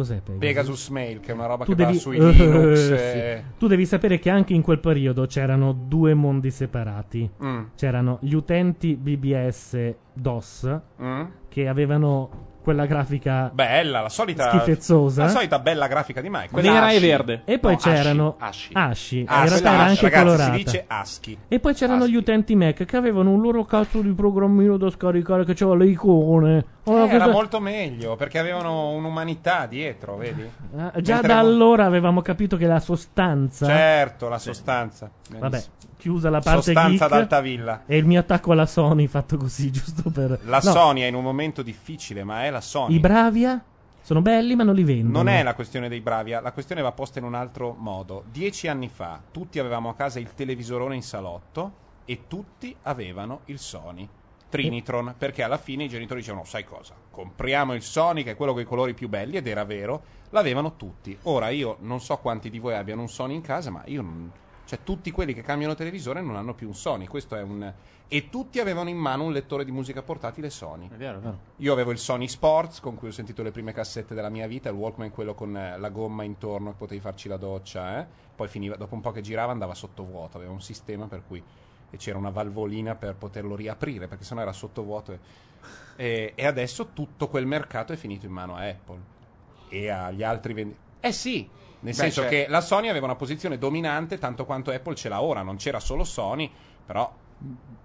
[0.00, 0.38] Cos'è Pegasus?
[0.38, 2.86] Pegasus Mail, che è una roba Tu che devi, va sui Eh, Linux.
[2.86, 2.92] sì.
[2.94, 7.30] e- tu devi sapere che anche in quel periodo c'erano due mondi separati.
[7.44, 7.62] Mm.
[7.76, 11.22] C'erano gli utenti BBS DOS Mm.
[11.48, 14.50] che avevano quella grafica Bella, la solita.
[14.50, 15.22] schifezzosa.
[15.24, 16.62] La solita bella grafica di Microsoft.
[16.72, 17.42] Nera e verde.
[17.44, 19.24] E poi No, c'erano Ashi, Ashi.
[19.26, 20.56] Ah, in realtà era anche ragazzi, colorata.
[20.56, 21.38] si dice ASCII.
[21.48, 22.12] E poi c'erano ASCII.
[22.12, 25.86] gli utenti Mac che avevano un loro cazzo di programmino da scaricare che c'aveva le
[25.86, 26.64] icone.
[26.84, 30.42] Allora, Eh, era questa- molto meglio perché avevano un'umanità dietro, vedi?
[30.76, 33.66] Ah, già Mentre da mo- allora avevamo capito che la sostanza.
[33.66, 35.10] Certo, la sostanza.
[35.30, 35.72] Vabbè, Benissimo.
[36.00, 37.82] Chiusa la parte Sostanza geek, d'Altavilla.
[37.86, 40.40] E il mio attacco alla Sony fatto così, giusto per.
[40.44, 42.94] La No, Sony è in un momento difficile, ma è la Sony.
[42.94, 43.62] I Bravia
[44.02, 45.22] sono belli, ma non li vendono.
[45.22, 48.24] Non è la questione dei bravi, la questione va posta in un altro modo.
[48.30, 51.72] Dieci anni fa tutti avevamo a casa il televisorone in salotto
[52.04, 54.08] e tutti avevano il Sony.
[54.48, 58.52] Trinitron, perché alla fine i genitori dicevano, sai cosa, compriamo il Sony che è quello
[58.52, 61.16] con i colori più belli ed era vero, l'avevano tutti.
[61.22, 64.32] Ora io non so quanti di voi abbiano un Sony in casa, ma io non...
[64.70, 67.74] Cioè tutti quelli che cambiano televisore non hanno più un Sony, questo è un...
[68.06, 70.88] E tutti avevano in mano un lettore di musica portatile Sony.
[70.88, 71.38] È vero, è vero.
[71.56, 74.68] Io avevo il Sony Sports con cui ho sentito le prime cassette della mia vita,
[74.68, 78.06] il Walkman quello con eh, la gomma intorno che potevi farci la doccia, eh.
[78.36, 81.42] poi finiva, dopo un po' che girava andava sottovuoto, aveva un sistema per cui
[81.90, 85.18] e c'era una valvolina per poterlo riaprire perché sennò era sottovuoto e,
[85.96, 89.00] e, e adesso tutto quel mercato è finito in mano a Apple
[89.68, 90.84] e agli altri venditori.
[91.00, 91.48] Eh sì,
[91.80, 95.08] nel Beh, senso c'è- che la Sony aveva una posizione dominante tanto quanto Apple ce
[95.08, 96.50] l'ha ora, non c'era solo Sony,
[96.86, 97.12] però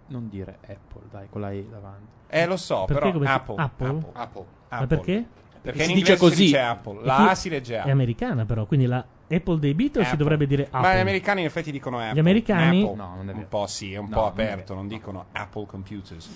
[0.08, 2.06] Non dire Apple, dai, con la E davanti.
[2.28, 3.88] eh lo so, Perché però come si- Apple, Apple?
[3.88, 4.46] Apple, Apple.
[4.70, 4.88] Ma Apple.
[4.88, 5.26] perché?
[5.62, 6.36] Perché si in dice così.
[6.36, 7.91] si dice Apple, la A si legge È Apple.
[7.91, 10.18] americana però, quindi la Apple dei Beatles si Apple.
[10.18, 10.80] dovrebbe dire Apple.
[10.82, 12.14] Ma gli americani in effetti dicono Apple.
[12.14, 12.84] Gli americani?
[12.84, 12.96] Apple.
[12.98, 13.38] No, non è vero.
[13.39, 14.76] Un po' sì, è un No, po' non è aperto, vero.
[14.76, 16.30] non dicono Apple Computers.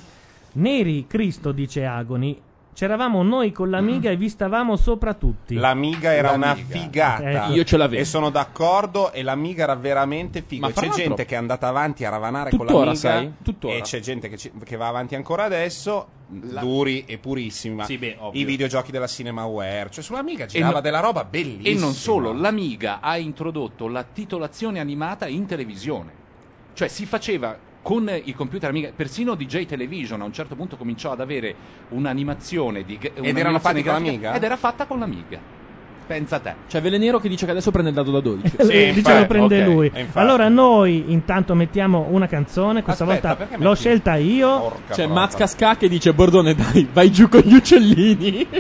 [0.53, 2.41] Neri Cristo, dice Agoni,
[2.80, 5.55] c'eravamo noi con l'Amiga e vi stavamo sopra tutti.
[5.55, 6.77] L'Amiga era una L'Amiga.
[6.80, 7.30] figata.
[7.30, 7.51] Ecco.
[7.51, 8.01] Io ce l'avevo.
[8.01, 10.61] E sono d'accordo, e l'Amiga era veramente figo.
[10.61, 12.95] Ma E fra c'è l'altro- gente che è andata avanti a ravanare con Tuttora, l'Amiga.
[13.01, 13.34] sai?
[13.43, 13.73] Tuttora.
[13.73, 16.07] E c'è gente che, ci- che va avanti ancora adesso.
[16.30, 17.75] Duri e purissimi.
[17.75, 18.39] Ma Sì, beh, ovvio.
[18.39, 19.89] I videogiochi della Cinemaware.
[19.91, 21.75] Cioè, sull'Amiga girava no- della roba bellissima.
[21.75, 26.11] E non solo, l'Amiga ha introdotto la titolazione animata in televisione.
[26.73, 31.11] Cioè si faceva con i computer Amiga, persino DJ Television a un certo punto cominciò
[31.11, 31.55] ad avere
[31.89, 34.34] un'animazione di erano fatti con l'Amiga?
[34.34, 35.57] Ed era fatta con l'Amiga.
[36.05, 36.53] Pensa a te.
[36.67, 38.55] C'è Velenero che dice che adesso prende il dado da 12.
[38.65, 39.91] Sì, Dice lo prende ok, lui.
[40.13, 44.59] Allora noi intanto mettiamo una canzone, questa Aspetta, volta l'ho metti- scelta io.
[44.59, 45.05] Porca C'è.
[45.05, 48.47] Maz Casca che dice Bordone dai, vai giù con gli uccellini.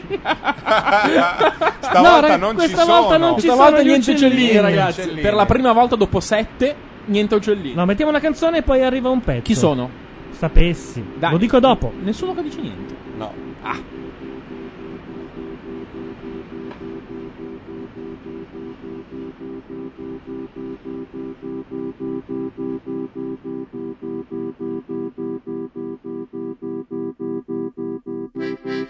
[1.79, 2.99] Stavolta No, rag- non ci questa sono.
[2.99, 4.61] volta non ci Questa volta sono gli niente uccellini, uccellini.
[4.61, 4.99] ragazzi.
[5.01, 5.21] Uccellini.
[5.21, 6.75] Per la prima volta dopo 7,
[7.05, 7.73] niente uccellini.
[7.73, 9.41] No, mettiamo una canzone e poi arriva un pezzo.
[9.43, 9.89] Chi sono?
[10.31, 11.03] Sapessi.
[11.17, 11.31] Dai.
[11.31, 11.91] Lo dico dopo.
[12.01, 12.95] Nessuno che dice niente.
[13.17, 13.33] No.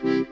[0.02, 0.29] Hold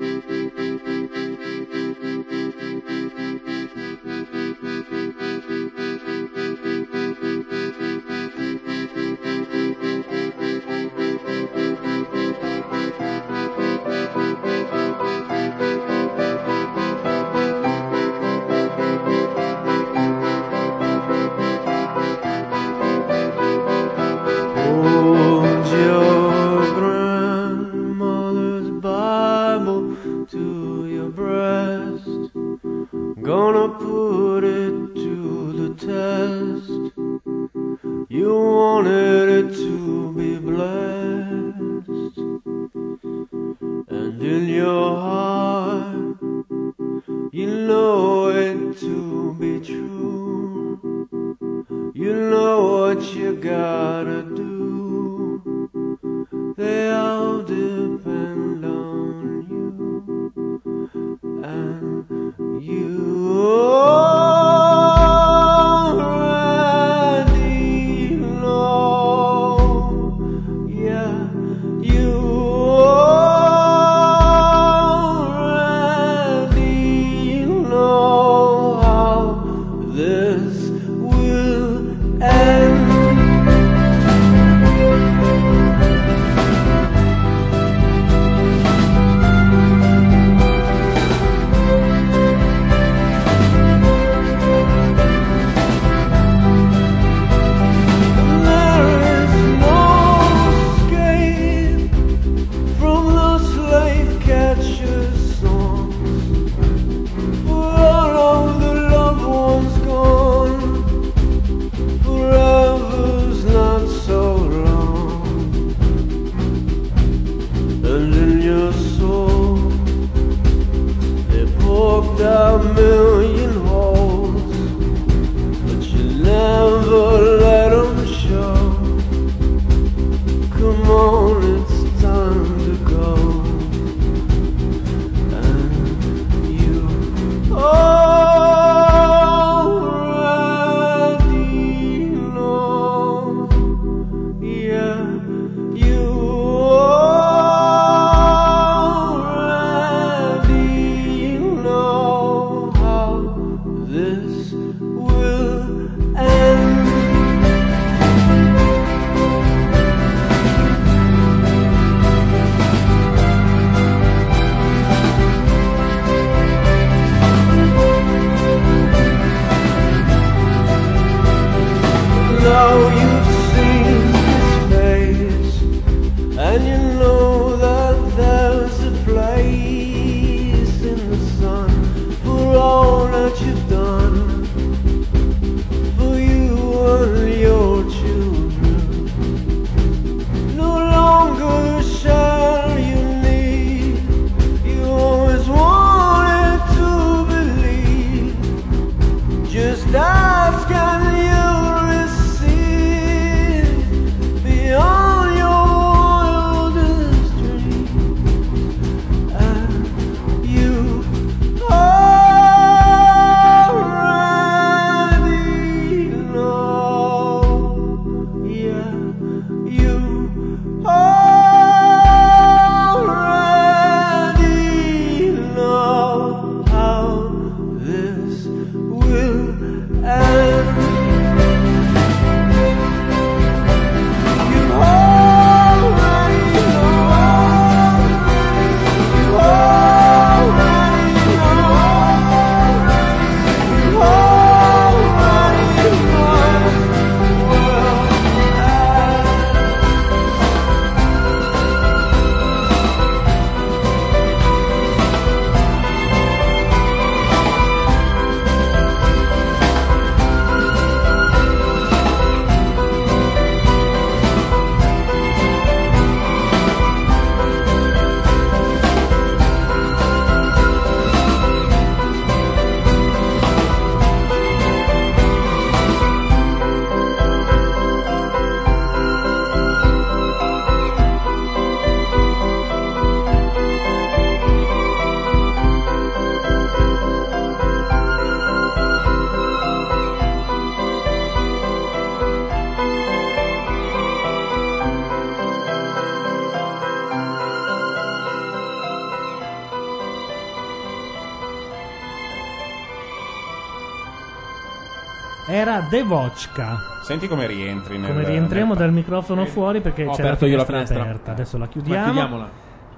[305.87, 306.77] era Devochka.
[307.03, 310.45] Senti come rientri nel Come rientriamo nel- dal microfono fuori perché Ho c'è la aperto
[310.45, 311.01] io la finestra finestra.
[311.11, 311.31] aperta.
[311.31, 312.03] Adesso la Ma chiudiamo.
[312.05, 312.49] chiudiamola.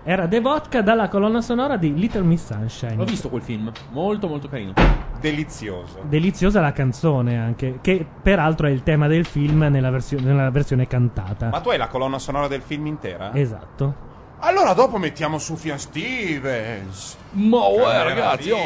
[0.03, 2.95] Era Devochka dalla colonna sonora di Little Miss Sunshine.
[2.95, 4.73] L'ho visto quel film, molto molto carino.
[5.19, 5.99] Delizioso.
[6.03, 10.87] Deliziosa la canzone anche, che peraltro è il tema del film nella, versione- nella versione
[10.87, 11.49] cantata.
[11.49, 13.33] Ma tu hai la colonna sonora del film intera?
[13.35, 14.07] Esatto.
[14.39, 17.17] Allora dopo mettiamo Sufjan Stevens.
[17.31, 18.57] Ma uè, ragazzi, oh.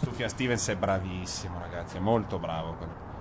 [0.00, 2.76] Sufjan Stevens è bravissimo, ragazzi, è molto bravo.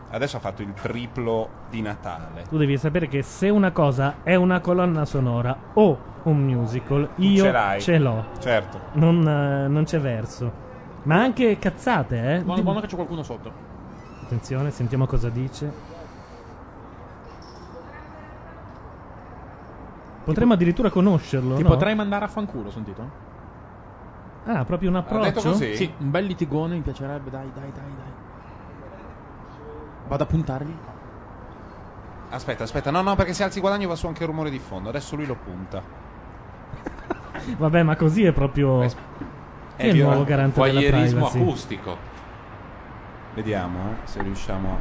[0.09, 2.43] Adesso ha fatto il triplo di Natale.
[2.47, 7.79] Tu devi sapere che se una cosa è una colonna sonora o un musical, io
[7.79, 8.25] ce l'ho.
[8.39, 8.79] Certo.
[8.93, 10.65] Non, eh, non c'è verso.
[11.03, 12.41] Ma anche cazzate, eh?
[12.41, 13.51] Buono, buono che c'è qualcuno sotto.
[14.23, 15.71] Attenzione, sentiamo cosa dice.
[20.23, 21.55] Potremmo addirittura conoscerlo.
[21.55, 21.69] Ti no?
[21.69, 23.09] potrei mandare a fanculo, sentito?
[24.43, 25.53] Ah, proprio un approccio?
[25.53, 28.16] Sì, un bel litigone mi piacerebbe, dai, dai, dai, dai.
[30.07, 30.75] Vado a puntargli.
[32.29, 34.59] Aspetta, aspetta, no, no, perché se alzi il guadagno va su anche il rumore di
[34.59, 34.89] fondo.
[34.89, 35.81] Adesso lui lo punta.
[37.57, 38.79] Vabbè, ma così è proprio.
[38.85, 38.95] Chi
[39.75, 41.39] è il nuovo garante della privacy?
[41.39, 41.97] acustico.
[43.33, 44.79] Vediamo eh, se riusciamo.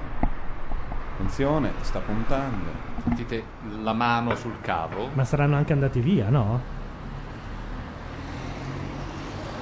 [1.14, 2.70] Attenzione, sta puntando.
[3.05, 3.45] Sentite
[3.83, 5.11] la mano sul cavo.
[5.12, 6.74] Ma saranno anche andati via, no?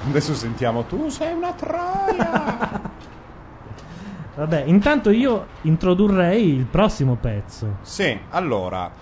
[0.07, 2.81] Adesso sentiamo tu sei una troia.
[4.35, 7.77] Vabbè, intanto io introdurrei il prossimo pezzo.
[7.81, 8.93] sì, allora,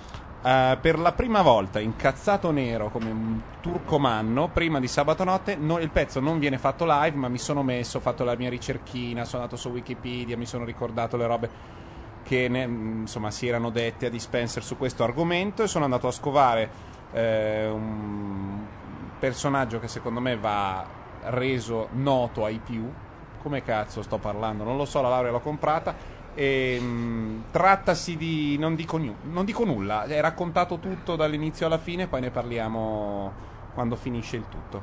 [0.43, 5.79] eh, per la prima volta incazzato nero come un turcomanno, prima di sabato notte, no-
[5.79, 9.25] il pezzo non viene fatto live, ma mi sono messo, ho fatto la mia ricerchina,
[9.25, 11.51] sono andato su Wikipedia, mi sono ricordato le robe
[12.21, 12.63] che ne-
[13.01, 16.71] insomma si erano dette a Dispenser su questo argomento e sono andato a scovare
[17.09, 18.67] eh, un
[19.17, 20.87] personaggio che secondo me va
[21.21, 22.93] reso noto ai più.
[23.43, 24.63] Come cazzo sto parlando?
[24.63, 25.93] Non lo so, la laurea l'ho comprata.
[26.33, 28.57] E, mh, trattasi di.
[28.57, 33.33] Non dico, nu- non dico nulla, è raccontato tutto dall'inizio alla fine, poi ne parliamo
[33.73, 34.81] quando finisce il tutto.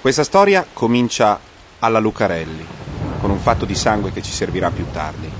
[0.00, 1.38] Questa storia comincia
[1.78, 2.66] alla Lucarelli,
[3.20, 5.30] con un fatto di sangue che ci servirà più tardi.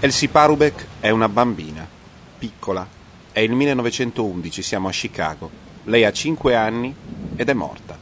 [0.00, 1.86] Elsie Parubek è una bambina,
[2.38, 2.88] piccola.
[3.30, 5.61] È il 1911, siamo a Chicago.
[5.84, 6.94] Lei ha 5 anni
[7.34, 7.98] ed è morta.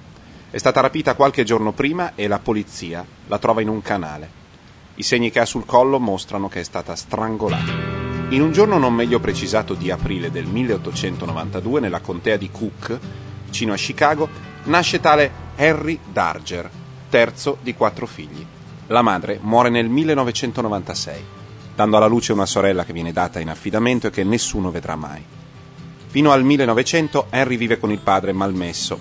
[0.51, 4.39] È stata rapita qualche giorno prima e la polizia la trova in un canale.
[4.97, 7.73] I segni che ha sul collo mostrano che è stata strangolata.
[8.31, 12.99] In un giorno non meglio precisato di aprile del 1892, nella contea di Cook,
[13.47, 14.29] vicino a Chicago,
[14.65, 16.71] nasce tale Harry Darger,
[17.09, 18.45] terzo di quattro figli.
[18.89, 21.25] La madre muore nel 1996,
[21.75, 25.25] dando alla luce una sorella che viene data in affidamento e che nessuno vedrà mai.
[26.11, 28.99] Fino al 1900 Henry vive con il padre malmesso.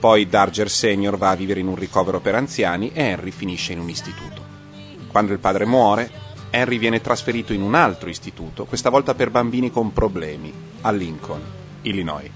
[0.00, 3.80] Poi Darger Senior va a vivere in un ricovero per anziani e Henry finisce in
[3.80, 4.40] un istituto.
[5.08, 6.10] Quando il padre muore,
[6.48, 11.42] Henry viene trasferito in un altro istituto, questa volta per bambini con problemi, a Lincoln,
[11.82, 12.30] Illinois.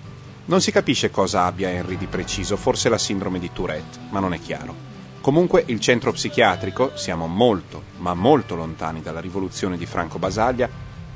[0.45, 4.35] Non si capisce cosa abbia Henry di preciso, forse la sindrome di Tourette, ma non
[4.35, 4.75] è chiaro.
[5.23, 10.69] Comunque il centro psichiatrico, siamo molto, ma molto lontani dalla rivoluzione di Franco Basaglia,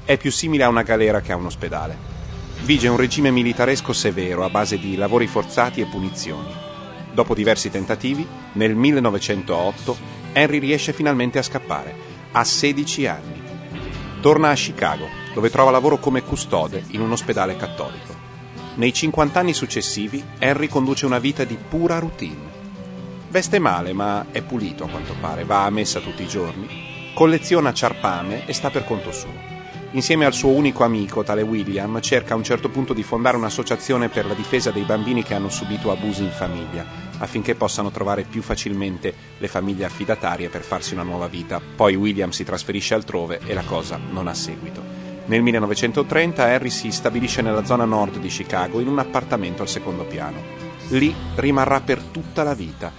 [0.02, 2.15] è più simile a una galera che a un ospedale.
[2.62, 6.52] Vige un regime militaresco severo a base di lavori forzati e punizioni.
[7.12, 9.96] Dopo diversi tentativi, nel 1908
[10.32, 11.94] Henry riesce finalmente a scappare,
[12.32, 13.42] a 16 anni.
[14.20, 18.14] Torna a Chicago, dove trova lavoro come custode in un ospedale cattolico.
[18.74, 22.54] Nei 50 anni successivi, Henry conduce una vita di pura routine.
[23.30, 27.72] Veste male, ma è pulito a quanto pare, va a messa tutti i giorni, colleziona
[27.72, 29.55] ciarpame e sta per conto suo.
[29.92, 34.08] Insieme al suo unico amico, tale William, cerca a un certo punto di fondare un'associazione
[34.08, 36.84] per la difesa dei bambini che hanno subito abusi in famiglia,
[37.18, 41.60] affinché possano trovare più facilmente le famiglie affidatarie per farsi una nuova vita.
[41.60, 44.82] Poi William si trasferisce altrove e la cosa non ha seguito.
[45.26, 50.04] Nel 1930 Harry si stabilisce nella zona nord di Chicago in un appartamento al secondo
[50.04, 50.42] piano.
[50.90, 52.92] Lì rimarrà per tutta la vita,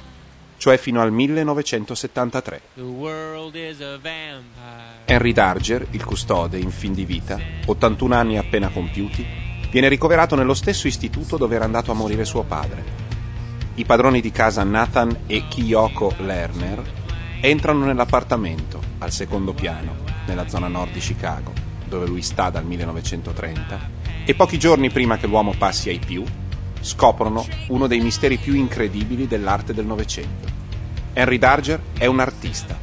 [0.58, 2.62] cioè fino al 1973.
[2.76, 5.04] The world is a vampire.
[5.06, 9.26] Henry Darger, il custode in fin di vita, 81 anni appena compiuti,
[9.72, 13.06] viene ricoverato nello stesso istituto dove era andato a morire suo padre.
[13.76, 16.82] I padroni di casa Nathan e Kiyoko Lerner
[17.40, 19.96] entrano nell'appartamento al secondo piano,
[20.26, 21.54] nella zona nord di Chicago,
[21.88, 23.90] dove lui sta dal 1930,
[24.26, 26.24] e pochi giorni prima che l'uomo passi ai più,
[26.88, 30.48] scoprono uno dei misteri più incredibili dell'arte del Novecento.
[31.14, 32.80] Henry Darger è un artista.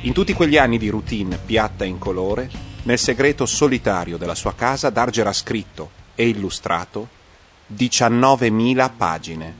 [0.00, 2.50] In tutti quegli anni di routine piatta e incolore,
[2.84, 7.08] nel segreto solitario della sua casa, Darger ha scritto e illustrato
[7.72, 9.54] 19.000 pagine.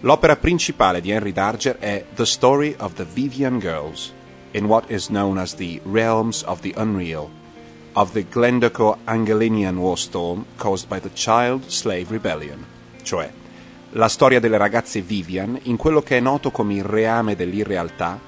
[0.00, 4.12] L'opera principale di Henry Darger è The Story of the Vivian Girls,
[4.52, 7.28] in what is known as the realms of the unreal,
[7.92, 12.64] of the Glendaco-Angelinian war storm caused by the Child Slave Rebellion,
[13.02, 13.30] cioè
[13.92, 18.20] la storia delle ragazze Vivian in quello che è noto come il reame dell'irrealtà,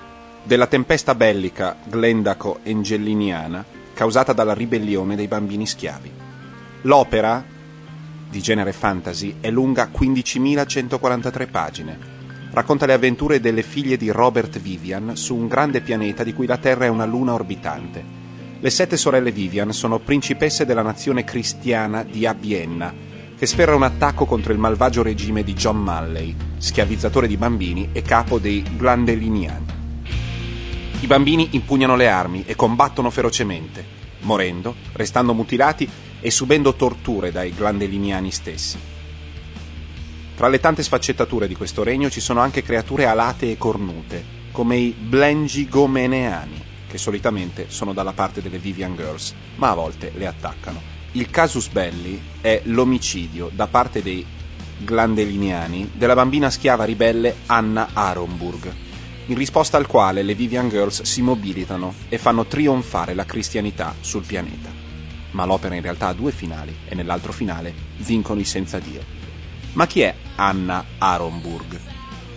[0.42, 6.10] della tempesta bellica Glendaco-Angeliniana causata dalla ribellione dei bambini schiavi.
[6.82, 7.44] L'opera,
[8.30, 11.98] di genere fantasy, è lunga 15.143 pagine.
[12.52, 16.56] Racconta le avventure delle figlie di Robert Vivian su un grande pianeta di cui la
[16.56, 18.19] Terra è una luna orbitante.
[18.62, 22.92] Le sette sorelle Vivian sono principesse della nazione cristiana di Abienna,
[23.34, 28.02] che sferra un attacco contro il malvagio regime di John Malley, schiavizzatore di bambini e
[28.02, 29.66] capo dei Glandeliniani.
[31.00, 33.82] I bambini impugnano le armi e combattono ferocemente,
[34.20, 35.88] morendo, restando mutilati
[36.20, 38.78] e subendo torture dai Glandeliniani stessi.
[40.36, 44.76] Tra le tante sfaccettature di questo regno ci sono anche creature alate e cornute, come
[44.76, 50.82] i Blengigomeneani, che solitamente sono dalla parte delle Vivian Girls, ma a volte le attaccano.
[51.12, 54.26] Il casus belli è l'omicidio da parte dei
[54.78, 58.72] Glandeliniani della bambina schiava ribelle Anna Aronburg,
[59.26, 64.24] in risposta al quale le Vivian Girls si mobilitano e fanno trionfare la cristianità sul
[64.24, 64.70] pianeta.
[65.32, 69.02] Ma l'opera in realtà ha due finali e nell'altro finale vincono i senza Dio.
[69.74, 71.78] Ma chi è Anna Aronburg?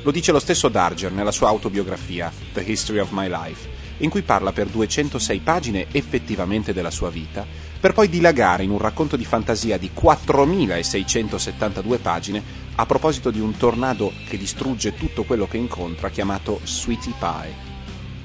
[0.04, 4.22] Lo dice lo stesso Darger nella sua autobiografia The History of My Life, in cui
[4.22, 7.46] parla per 206 pagine effettivamente della sua vita,
[7.80, 12.44] per poi dilagare in un racconto di fantasia di 4672 pagine
[12.76, 17.72] a proposito di un tornado che distrugge tutto quello che incontra, chiamato Sweetie Pie.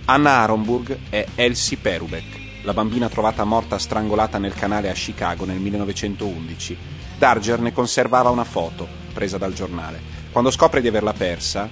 [0.07, 5.59] Anna Aronburg è Elsie Perubeck, la bambina trovata morta strangolata nel canale a Chicago nel
[5.59, 6.77] 1911.
[7.19, 10.17] Darger ne conservava una foto, presa dal giornale.
[10.31, 11.69] Quando scopre di averla persa,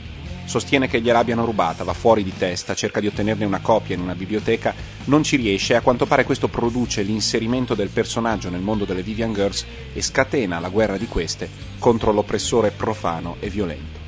[0.47, 4.15] sostiene che gliel'abbiano rubata, va fuori di testa, cerca di ottenerne una copia in una
[4.15, 4.75] biblioteca,
[5.05, 9.03] non ci riesce e a quanto pare questo produce l'inserimento del personaggio nel mondo delle
[9.03, 14.05] Vivian Girls e scatena la guerra di queste contro l'oppressore profano e violento.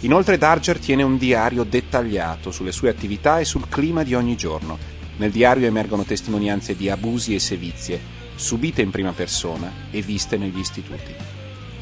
[0.00, 4.76] Inoltre Darger tiene un diario dettagliato sulle sue attività e sul clima di ogni giorno.
[5.16, 7.98] Nel diario emergono testimonianze di abusi e sevizie,
[8.34, 11.14] subite in prima persona e viste negli istituti.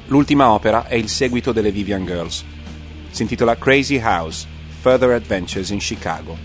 [0.06, 2.44] L'ultima opera è il seguito delle Vivian Girls,
[3.14, 4.44] si intitola Crazy House,
[4.80, 6.36] Further Adventures in Chicago.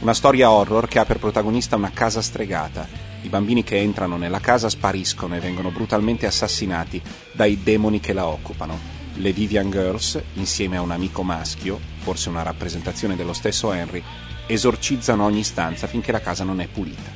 [0.00, 2.86] Una storia horror che ha per protagonista una casa stregata.
[3.22, 7.00] I bambini che entrano nella casa spariscono e vengono brutalmente assassinati
[7.32, 8.78] dai demoni che la occupano.
[9.14, 14.02] Le Vivian Girls, insieme a un amico maschio, forse una rappresentazione dello stesso Henry,
[14.46, 17.10] esorcizzano ogni stanza finché la casa non è pulita.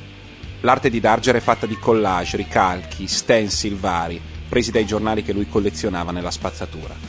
[0.61, 4.19] L'arte di Darger è fatta di collage, ricalchi, stencil vari,
[4.49, 7.08] presi dai giornali che lui collezionava nella spazzatura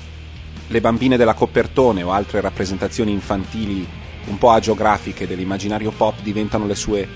[0.70, 3.84] le bambine della copertone o altre rappresentazioni infantili
[4.26, 7.08] un po' agiografiche dell'immaginario pop diventano le sue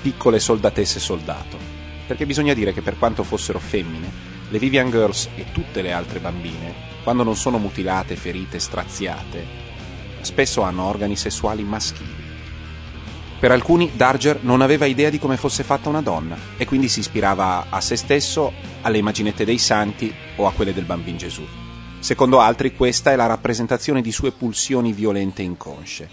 [0.00, 1.58] piccole soldatesse soldato.
[2.06, 4.08] Perché bisogna dire che per quanto fossero femmine,
[4.48, 9.44] le Vivian Girls e tutte le altre bambine, quando non sono mutilate, ferite, straziate,
[10.20, 12.14] spesso hanno organi sessuali maschili.
[13.40, 17.00] Per alcuni Darger non aveva idea di come fosse fatta una donna e quindi si
[17.00, 18.52] ispirava a se stesso,
[18.82, 21.69] alle immaginette dei santi o a quelle del bambino Gesù.
[22.00, 26.08] Secondo altri questa è la rappresentazione di sue pulsioni violente inconsce.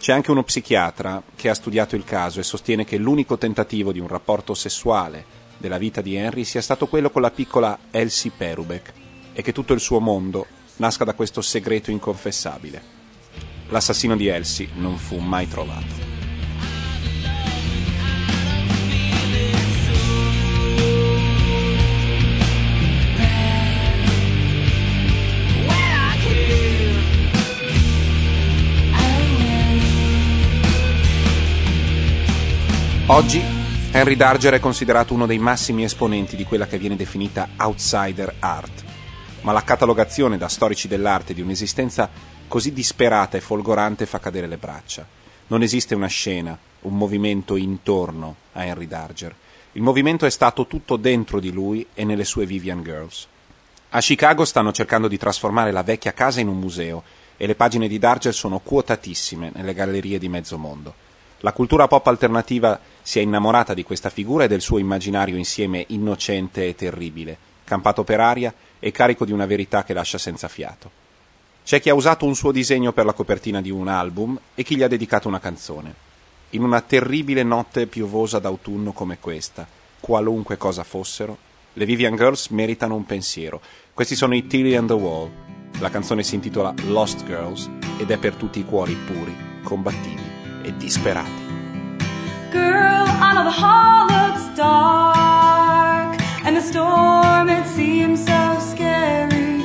[0.00, 4.00] C'è anche uno psichiatra che ha studiato il caso e sostiene che l'unico tentativo di
[4.00, 5.24] un rapporto sessuale
[5.58, 8.92] della vita di Henry sia stato quello con la piccola Elsie Perubeck
[9.34, 10.46] e che tutto il suo mondo
[10.76, 12.82] nasca da questo segreto inconfessabile.
[13.68, 16.13] L'assassino di Elsie non fu mai trovato.
[33.06, 33.38] Oggi
[33.92, 38.82] Henry Darger è considerato uno dei massimi esponenti di quella che viene definita outsider art,
[39.42, 42.08] ma la catalogazione da storici dell'arte di un'esistenza
[42.48, 45.06] così disperata e folgorante fa cadere le braccia.
[45.48, 49.34] Non esiste una scena, un movimento intorno a Henry Darger.
[49.72, 53.26] Il movimento è stato tutto dentro di lui e nelle sue Vivian Girls.
[53.90, 57.02] A Chicago stanno cercando di trasformare la vecchia casa in un museo
[57.36, 61.03] e le pagine di Darger sono quotatissime nelle gallerie di mezzo mondo.
[61.40, 65.84] La cultura pop alternativa si è innamorata di questa figura e del suo immaginario insieme
[65.88, 71.02] innocente e terribile, campato per aria e carico di una verità che lascia senza fiato.
[71.64, 74.76] C'è chi ha usato un suo disegno per la copertina di un album e chi
[74.76, 75.94] gli ha dedicato una canzone.
[76.50, 79.66] In una terribile notte piovosa d'autunno come questa,
[80.00, 81.36] qualunque cosa fossero,
[81.72, 83.60] le Vivian Girls meritano un pensiero.
[83.92, 85.30] Questi sono i Tilly and the Wall.
[85.80, 87.68] La canzone si intitola Lost Girls
[87.98, 90.33] ed è per tutti i cuori puri, combattivi
[90.64, 91.42] e disperati.
[92.50, 99.62] Girl, I know the hall looks dark, and the storm it seems so scary.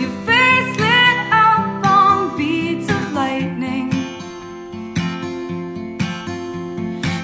[0.00, 3.90] Your face lit up on beats of lightning.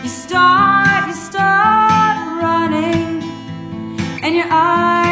[0.03, 3.23] You start, you start running,
[4.23, 5.10] and your eyes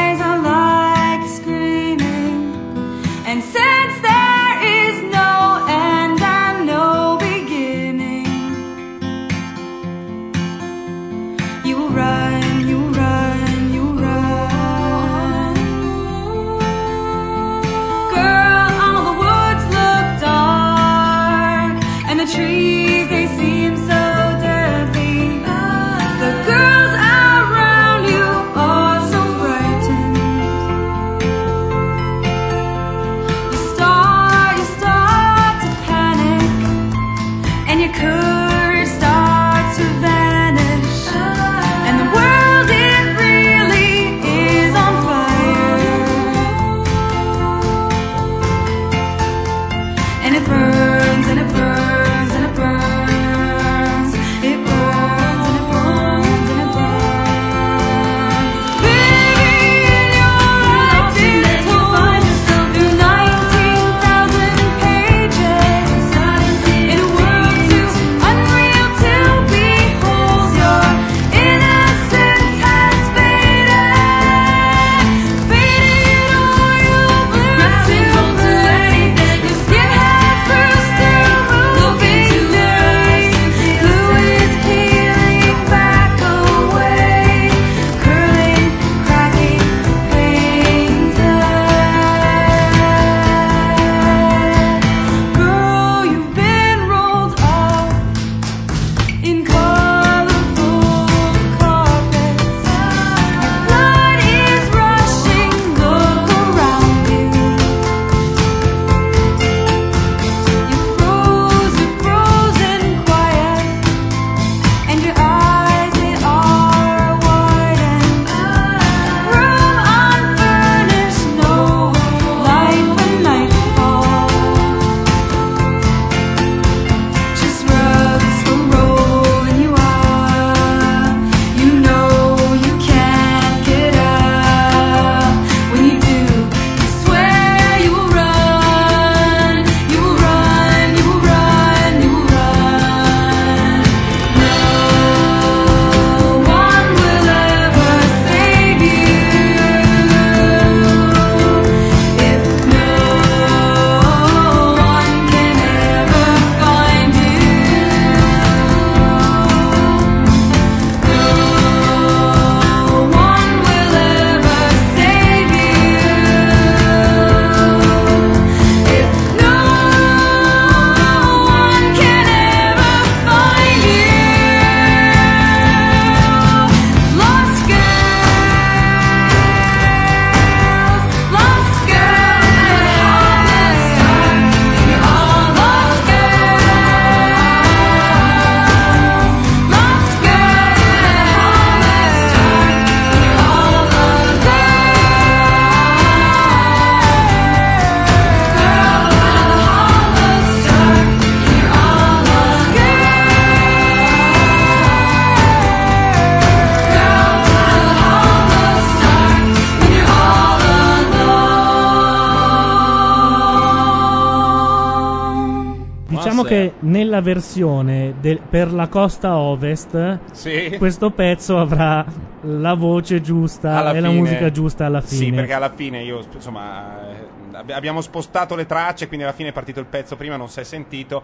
[217.32, 220.74] versione del- per la costa ovest Sì.
[220.78, 222.04] questo pezzo avrà
[222.42, 225.24] la voce giusta Alla e la fine- musica giusta alla fine.
[225.26, 229.50] Sì, perché alla fine io, insomma, eh, abbi- abbiamo spostato le tracce, quindi alla fine
[229.50, 231.22] è partito il pezzo prima, non si è sentito.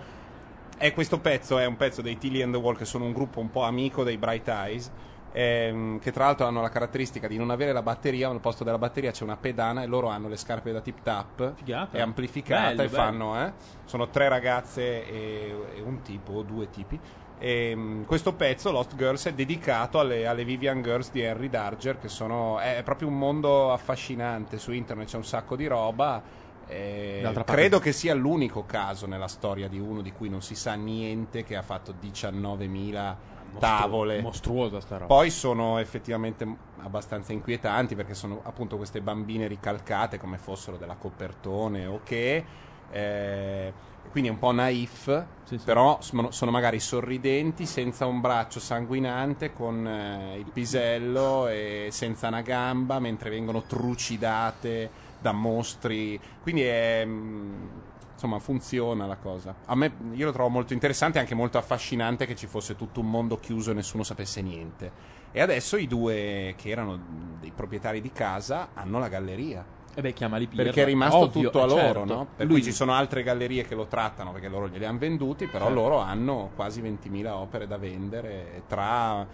[0.76, 3.40] E questo pezzo è un pezzo dei Tilly and the Wall, che sono un gruppo
[3.40, 4.90] un po' amico dei Bright Eyes,
[5.34, 8.62] ehm, che tra l'altro hanno la caratteristica di non avere la batteria, ma al posto
[8.62, 11.98] della batteria c'è una pedana e loro hanno le scarpe da tip tap, Figata.
[11.98, 12.96] è amplificata Bello, e bello.
[12.96, 13.52] fanno, eh,
[13.84, 17.00] sono tre ragazze e, e un tipo, o due tipi.
[17.36, 22.08] E, questo pezzo, Lost Girls, è dedicato alle, alle Vivian Girls di Henry Darger, che
[22.08, 22.60] sono.
[22.60, 24.58] È, proprio un mondo affascinante.
[24.58, 26.22] Su internet c'è un sacco di roba.
[26.66, 30.54] e parte- credo che sia l'unico caso nella storia di uno di cui non si
[30.54, 33.16] sa niente che ha fatto 19.000
[33.60, 34.20] tavole.
[34.20, 35.14] mostruosa sta roba.
[35.14, 36.46] Poi sono effettivamente
[36.78, 42.44] abbastanza inquietanti perché sono appunto queste bambine ricalcate come fossero della copertone o che.
[42.90, 43.72] eh,
[44.10, 45.26] quindi è un po' naif,
[45.64, 52.42] però sono, magari sorridenti, senza un braccio sanguinante, con eh, il pisello e senza una
[52.42, 56.20] gamba, mentre vengono trucidate da mostri.
[56.38, 57.02] Quindi è.
[57.04, 57.66] mm,
[58.24, 59.54] Insomma, funziona la cosa.
[59.66, 63.00] A me, io lo trovo molto interessante e anche molto affascinante che ci fosse tutto
[63.00, 64.90] un mondo chiuso e nessuno sapesse niente.
[65.30, 66.98] E adesso i due che erano
[67.38, 69.62] dei proprietari di casa hanno la galleria.
[69.94, 70.64] E beh, chiamali Pirla.
[70.64, 72.04] Perché è rimasto Ovvio, tutto a eh, loro, certo.
[72.14, 72.26] no?
[72.34, 75.46] Per Lui- cui ci sono altre gallerie che lo trattano perché loro glieli hanno venduti,
[75.46, 75.80] però Certo.
[75.80, 79.26] loro hanno quasi 20.000 opere da vendere tra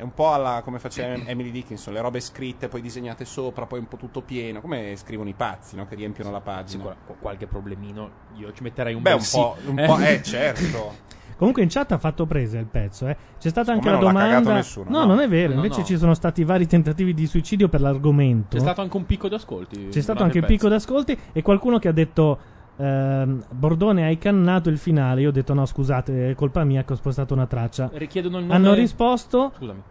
[0.00, 3.80] è un po' alla, come faceva Emily Dickinson, le robe scritte, poi disegnate sopra, poi
[3.80, 5.86] un po' tutto pieno, come scrivono i pazzi, no?
[5.86, 6.82] Che riempiono la pagina.
[6.82, 9.36] Sicura- qu- qualche problemino io ci metterei un Beh, bel un sì.
[9.36, 10.94] po', un po', eh, certo.
[11.36, 13.16] Comunque in chat ha fatto presa il pezzo, eh.
[13.38, 14.54] C'è stata anche la domanda.
[14.54, 15.04] nessuno, no, no.
[15.04, 15.50] non è vero.
[15.50, 15.86] No, Invece no.
[15.86, 18.56] ci sono stati vari tentativi di suicidio per l'argomento.
[18.56, 19.88] C'è stato anche un picco di ascolti.
[19.90, 20.52] C'è stato anche pezzo.
[20.52, 22.38] picco d'ascolti e qualcuno che ha detto
[22.80, 25.20] ehm, Bordone hai cannato il finale.
[25.20, 27.90] Io ho detto no, scusate, è colpa mia che ho spostato una traccia.
[27.92, 28.54] Richiedono il nome.
[28.54, 29.82] Hanno risposto Scusami.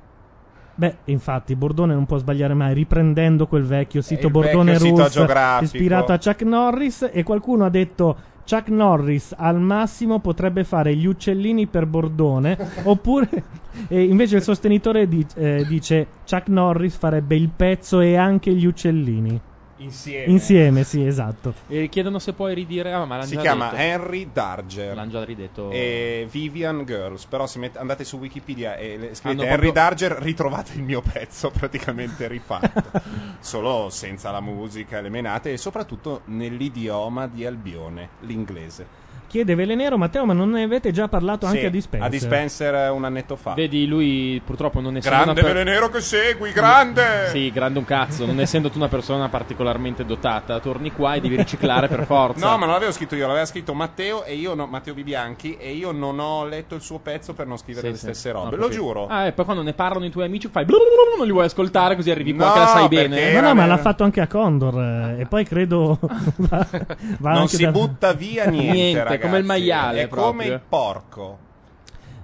[0.80, 5.62] Beh, infatti, Bordone non può sbagliare mai, riprendendo quel vecchio sito il Bordone vecchio Rules
[5.62, 7.10] ispirato a Chuck Norris.
[7.12, 8.16] E qualcuno ha detto:
[8.50, 12.58] Chuck Norris al massimo potrebbe fare gli uccellini per Bordone.
[12.84, 13.30] oppure,
[13.90, 18.66] e invece il sostenitore di- eh, dice: Chuck Norris farebbe il pezzo e anche gli
[18.66, 19.42] uccellini.
[19.82, 20.32] Insieme.
[20.32, 21.54] Insieme, sì, esatto.
[21.68, 22.92] E chiedono se puoi ridire.
[22.92, 23.82] Ah, ma l'hanno Si già chiama detto.
[23.82, 24.96] Henry Darger.
[24.96, 25.72] L'hanno già ridetto.
[25.72, 27.26] E Vivian Girls.
[27.26, 30.84] Però se met- andate su Wikipedia e le- scrivete Hanno Henry proprio- Darger, ritrovate il
[30.84, 32.84] mio pezzo praticamente rifatto.
[33.40, 39.08] Solo senza la musica le menate e soprattutto nell'idioma di Albione, l'inglese.
[39.30, 42.08] Chiede Velenero, Matteo, ma non ne avete già parlato anche Sì, a Dispenser?
[42.08, 43.54] A Dispenser un annetto fa.
[43.54, 47.28] Vedi, lui purtroppo non essendo Grande per- Velenero che segui, grande!
[47.30, 48.26] Sì, grande un cazzo.
[48.26, 52.44] Non essendo tu una persona particolarmente dotata, torni qua e devi riciclare per forza.
[52.50, 55.74] No, ma non l'avevo scritto io, l'aveva scritto Matteo e io no- Matteo Bibianchi e
[55.74, 58.06] io non ho letto il suo pezzo per non scrivere Sì, le sì.
[58.06, 58.56] stesse No, robe.
[58.56, 58.82] Lo capito.
[58.82, 59.08] giuro.
[59.08, 62.10] Ah, e poi quando ne parlano i tuoi amici fai non li vuoi ascoltare così
[62.10, 63.16] arrivi qua No, che la sai bene.
[63.16, 64.80] Ma era no, ma l'ha fatto anche a Condor.
[64.82, 66.00] eh, e poi credo.
[66.38, 66.66] va,
[67.20, 69.28] va non anche si da- butta via niente, Niente, ragazzi.
[69.28, 70.54] come il maiale, È come proprio.
[70.54, 71.38] il porco.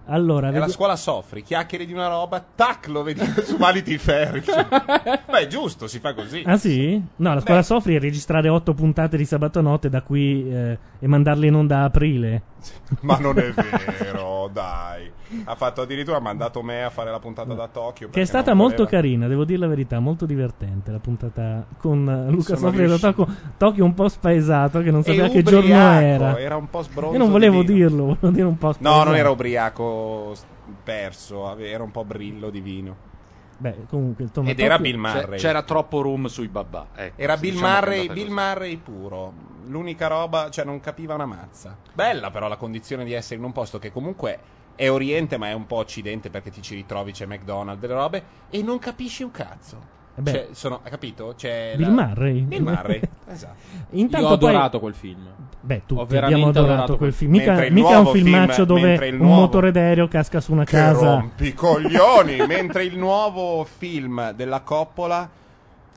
[0.08, 3.98] Allora, E la vedi- scuola soffri, chiacchieri di una roba, tac, lo vedi su Vanity
[3.98, 4.40] Fair.
[5.28, 6.44] Beh, è giusto, si fa così.
[6.46, 7.02] Ah sì?
[7.16, 11.08] No, la scuola soffri è registrare otto puntate di sabato notte da qui eh, e
[11.08, 12.42] mandarle in onda a aprile.
[13.02, 15.12] Ma non è vero, dai.
[15.46, 18.10] Ha fatto addirittura, ha mandato me a fare la puntata da Tokyo.
[18.10, 22.28] Che è stata molto voleva- carina, devo dire la verità, molto divertente la puntata con
[22.30, 22.98] Luca Sofri da.
[22.98, 26.40] Tokyo, Tokyo un po' spaesato che non sapeva che giorno ubriaco, era.
[26.40, 29.04] era un po' sbronzo Io non volevo dirlo, volevo dire un po' No, spaesato.
[29.06, 30.34] non era ubriaco
[30.84, 32.96] perso, era un po' brillo di vino.
[33.58, 35.38] Beh, comunque, Ed era Tokyo- Bill Murray.
[35.38, 36.88] C'è- C'era troppo room sui babà.
[36.94, 38.30] ecco, Era Bill diciamo Murray, Bill.
[38.32, 39.34] Murray puro.
[39.68, 41.76] L'unica roba, cioè non capiva una mazza.
[41.94, 44.40] Bella però la condizione di essere in un posto che comunque
[44.76, 48.24] è oriente ma è un po' occidente perché ti ci ritrovi, c'è McDonald's, delle robe
[48.50, 49.94] e non capisci un cazzo.
[50.18, 50.32] Eh beh.
[50.32, 51.34] Cioè, sono, hai capito?
[51.36, 52.40] C'è Bill la- Murray.
[52.42, 53.56] Bill Murray, esatto.
[53.92, 55.28] Intanto Io ho poi- adorato quel film.
[55.60, 57.32] Beh, tutti Ho veramente abbiamo adorato, adorato quel film.
[57.32, 60.64] Mica, mica un nuovo filmaccio film- dove il un nuovo- motore d'aereo casca su una
[60.64, 61.16] Che casa.
[61.16, 62.38] rompi coglioni!
[62.48, 65.30] mentre il nuovo film della Coppola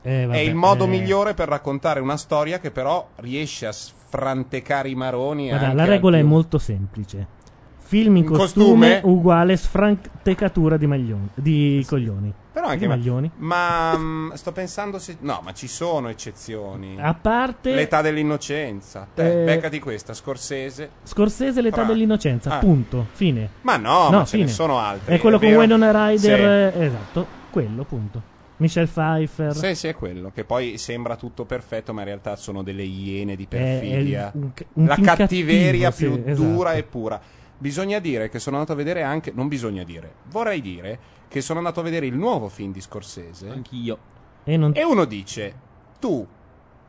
[0.01, 0.87] Eh, vabbè, è il modo eh.
[0.87, 5.49] migliore per raccontare una storia che però riesce a sfrantecare i maroni.
[5.49, 7.37] Guarda, la regola è molto semplice.
[7.79, 9.01] Film in In costume, costume?
[9.03, 12.31] uguale sfrantecatura di, maglioni, di coglioni.
[12.53, 13.31] Però anche di maglioni.
[13.37, 15.17] Ma mm, sto pensando se.
[15.21, 16.97] No, ma ci sono eccezioni.
[16.99, 19.07] A parte L'età dell'innocenza.
[19.11, 20.89] Te, Eh, beccati questa, Scorsese.
[21.03, 22.59] Scorsese, l'età Fra- dell'innocenza, Ah.
[22.59, 23.49] punto, fine.
[23.61, 24.43] Ma no, ma ce fine.
[24.45, 25.15] ne sono altri.
[25.15, 25.49] È quello è con?
[25.57, 26.77] Winona Ryder, Sì.
[26.79, 28.21] eh, esatto, quello, punto.
[28.59, 29.55] Michelle Pfeiffer.
[29.55, 30.31] Sì, sì, è quello.
[30.33, 33.49] Che poi sembra tutto perfetto, ma in realtà sono delle iene di È- è
[33.79, 34.31] perfidia.
[34.35, 36.47] un- un La cattiveria cattivo, più sì, esatto.
[36.49, 37.21] dura e pura.
[37.57, 39.31] Bisogna dire che sono andato a vedere anche.
[39.33, 43.49] Non bisogna dire, vorrei dire che sono andato a vedere il nuovo film di Scorsese.
[43.49, 43.97] Anch'io.
[44.43, 45.53] E non- E uno dice:
[45.99, 46.25] Tu,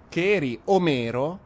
[0.09, 1.39] che eri Omero,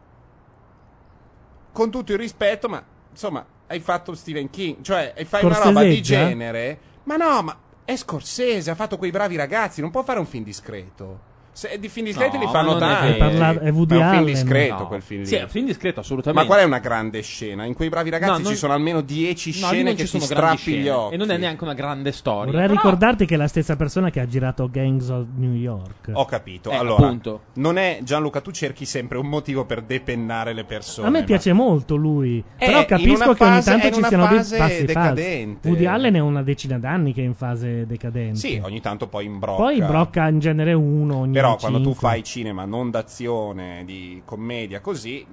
[1.72, 6.00] con tutto il rispetto, ma insomma, hai fatto Stephen King, cioè fai una roba di
[6.02, 6.78] genere.
[7.04, 10.44] Ma no, ma è Scorsese, ha fatto quei bravi ragazzi, non può fare un film
[10.44, 11.32] discreto.
[11.54, 13.16] Se, di film discreti No, li fanno tanti.
[13.16, 14.24] Parla- è Woody Ma è un film Allen.
[14.24, 14.86] discreto No.
[14.88, 15.26] quel film lì.
[15.28, 16.42] Sì, è un film discreto, assolutamente.
[16.48, 17.64] Ma qual è una grande scena?
[17.64, 20.18] In quei bravi ragazzi No, non- ci sono almeno 10 No, lì scene che ci
[20.18, 20.90] ti strappi gli scene.
[20.90, 21.14] occhi.
[21.14, 22.50] E non è neanche una grande storia.
[22.50, 26.10] Vorrei Però- ricordarti che è la stessa persona che ha girato Gangs of New York.
[26.12, 26.70] Ho capito.
[26.70, 27.40] Eh, allora, appunto.
[27.54, 31.06] non è Gianluca, tu cerchi sempre un motivo per depennare le persone.
[31.06, 34.38] A me ma- piace molto lui, È però capisco che ogni tanto ci siano dei
[34.38, 34.84] fase passi falsi.
[34.86, 35.68] decadente.
[35.68, 38.38] Woody Allen è una decina d'anni che è in fase decadente.
[38.38, 39.62] Sì, ogni tanto poi imbrocca.
[39.62, 44.80] Poi brocca in genere uno ogni Però quando tu fai cinema non d'azione, di commedia,
[44.80, 45.26] così,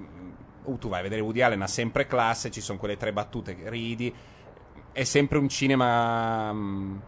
[0.64, 3.56] uh, tu vai a vedere Woody Allen ha sempre classe, ci sono quelle tre battute
[3.56, 4.14] che ridi,
[4.92, 7.00] è sempre un cinema mh,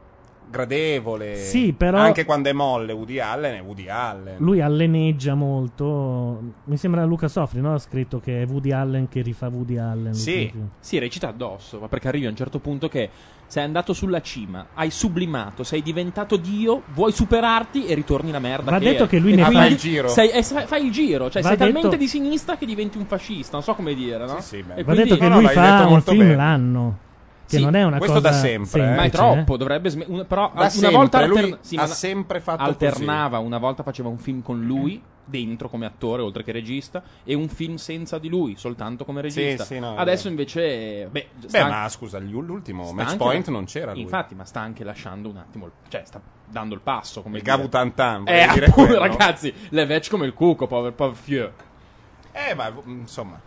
[0.51, 1.37] gradevole.
[1.37, 4.37] Sì, però- Anche quando è molle Woody Allen è Woody Allen.
[4.39, 6.41] Lui alleneggia molto.
[6.65, 7.75] Mi sembra Luca Sofri, no?
[7.75, 10.15] Ha scritto che è Woody Allen che rifà Woody Allen.
[10.15, 13.11] Sì, sì, recita addosso, ma perché arrivi a un certo punto che
[13.47, 18.71] sei andato sulla cima, hai sublimato, sei diventato Dio, vuoi superarti e ritorni la merda.
[18.71, 19.09] Va che detto eri.
[19.11, 20.09] che lui E ne fa il giro.
[20.09, 22.97] sei- e sai- fai il giro, cioè Va sei detto- talmente di sinistra che diventi
[22.97, 24.39] un fascista, non so come dire, no?
[24.39, 26.35] E Va quindi- detto che No, no, lui l'hai fa un film bene.
[26.37, 26.99] l'anno.
[27.47, 28.67] Che Sì, non è una questo cosa da sempre, eh.
[28.67, 29.11] semplice, Ma è eh.
[29.11, 32.63] troppo, dovrebbe sme- una- però Da una sempre, volta lui alterna- sì, ha sempre fatto
[32.63, 37.35] alternava, una volta faceva un film con lui dentro come attore oltre che regista e
[37.35, 39.65] un film senza di lui soltanto come regista.
[39.65, 43.65] sì, no, è Adesso invece beh, Beh, ma scusa, gli- l'ultimo match anche- point non
[43.67, 44.03] c'era lui.
[44.03, 47.57] Infatti, ma sta anche lasciando un attimo, cioè sta dando il passo come Il dire.
[47.57, 48.99] Gavu Tantan, Eh, dire appunto, quello?
[49.01, 51.51] ragazzi, le vecchie come il cuco, povero povero fieu.
[52.33, 53.39] Eh, ma mm, insomma,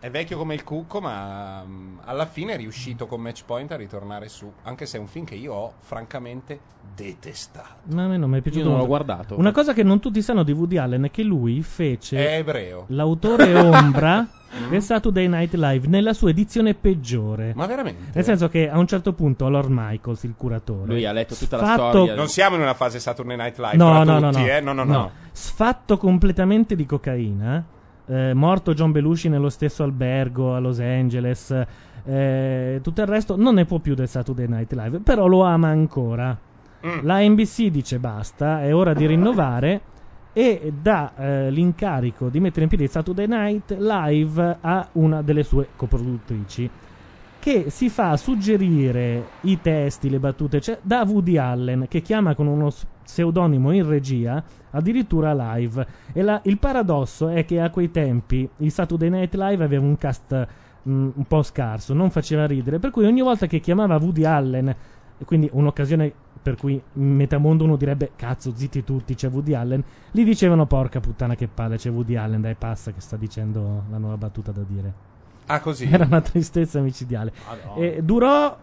[0.00, 3.76] è vecchio come il cucco, ma mm, alla fine è riuscito con Match Point a
[3.76, 4.50] ritornare su.
[4.62, 6.60] Anche se è un film che io ho francamente
[6.94, 7.94] detestato.
[7.94, 9.04] Ma a me non mi è piaciuto Io non l'ho molto.
[9.04, 9.38] guardato.
[9.38, 12.84] Una cosa che non tutti sanno di Woody Allen è che lui fece È ebreo.
[12.88, 14.26] l'autore ombra
[14.70, 17.52] del Saturday Night Live nella sua edizione peggiore.
[17.54, 18.10] Ma veramente?
[18.14, 21.56] Nel senso che a un certo punto Lord Michaels, il curatore, Lui ha letto tutta
[21.58, 22.14] la Fatto- storia.
[22.14, 24.48] Non siamo in una fase Saturday Night Live No, no, no, tutti, no.
[24.48, 24.60] eh?
[24.60, 25.10] No, no, no.
[25.32, 27.64] Sfatto completamente di cocaina,
[28.08, 31.54] eh, morto John Belushi nello stesso albergo a Los Angeles,
[32.04, 35.68] eh, tutto il resto non ne può più del Saturday Night Live, però lo ama
[35.68, 36.36] ancora.
[36.86, 36.98] Mm.
[37.02, 39.80] La NBC dice basta, è ora di rinnovare
[40.32, 45.42] e dà eh, l'incarico di mettere in piedi il Saturday Night Live a una delle
[45.42, 46.70] sue coproduttrici
[47.40, 52.46] che si fa suggerire i testi, le battute cioè, da Woody Allen che chiama con
[52.46, 52.70] uno
[53.08, 58.70] pseudonimo in regia addirittura live e la- il paradosso è che a quei tempi il
[58.70, 60.46] Saturday Night Live aveva un cast
[60.86, 64.76] mm, un po' scarso non faceva ridere per cui ogni volta che chiamava Woody Allen
[65.24, 66.12] quindi un'occasione
[66.42, 71.00] per cui in metamondo uno direbbe cazzo zitti tutti c'è Woody Allen gli dicevano porca
[71.00, 74.62] puttana che palle c'è Woody Allen dai passa che sta dicendo la nuova battuta da
[74.68, 75.06] dire
[75.50, 75.88] Ah, così?
[75.90, 77.32] era una tristezza micidiale.
[77.78, 78.54] E durò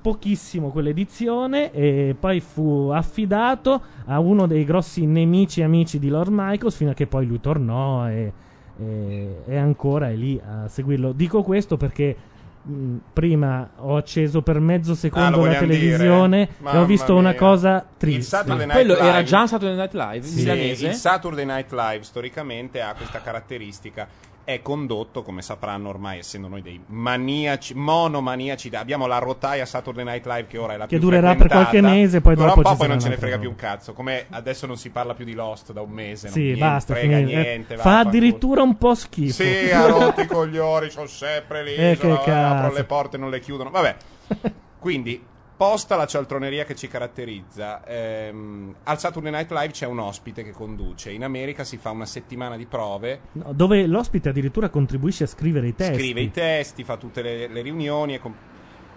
[0.00, 6.30] pochissimo quell'edizione e poi fu affidato a uno dei grossi nemici e amici di Lord
[6.32, 8.32] Michaels fino a che poi lui tornò e,
[8.78, 11.12] e- e ancora è lì a seguirlo.
[11.12, 12.16] Dico questo perché
[12.62, 17.30] mh, prima ho acceso per mezzo Ah, secondo la vogliamo televisione e ho visto una
[17.30, 17.38] mia.
[17.38, 18.38] cosa Il triste.
[18.44, 20.86] Quello Live- era già Saturday Night Live, Sì, milanese.
[20.88, 24.08] il Saturday Night Live storicamente ha questa caratteristica.
[24.46, 30.24] È condotto, come sapranno ormai, essendo noi dei maniaci, monomaniaci, abbiamo la rotaia Saturday Night
[30.24, 32.76] Live che ora è la Che più durerà per qualche mese, poi dopo un po',
[32.76, 33.92] poi non ce ne frega più un cazzo.
[33.92, 36.94] Come adesso non si parla più di Lost da un mese, Sì, non basta.
[36.94, 37.42] frega finire.
[37.42, 37.74] niente.
[37.76, 38.08] fa vaffanculo.
[38.08, 39.42] addirittura un po' schifo.
[39.42, 42.72] Sì, ha rotto i coglioni, sono sempre lì, Eh, che cazzo.
[42.72, 43.70] le porte e non le chiudono.
[43.70, 43.96] Vabbè.
[44.78, 45.20] Quindi,
[45.56, 50.50] posta la cialtroneria che ci caratterizza, ehm, al Saturday Night Live c'è un ospite che
[50.52, 51.10] conduce.
[51.10, 55.68] In America si fa una settimana di prove, No, dove l'ospite addirittura contribuisce a scrivere
[55.68, 55.94] i testi.
[55.94, 58.14] scrive i testi, fa tutte le, le riunioni.
[58.14, 58.34] e com-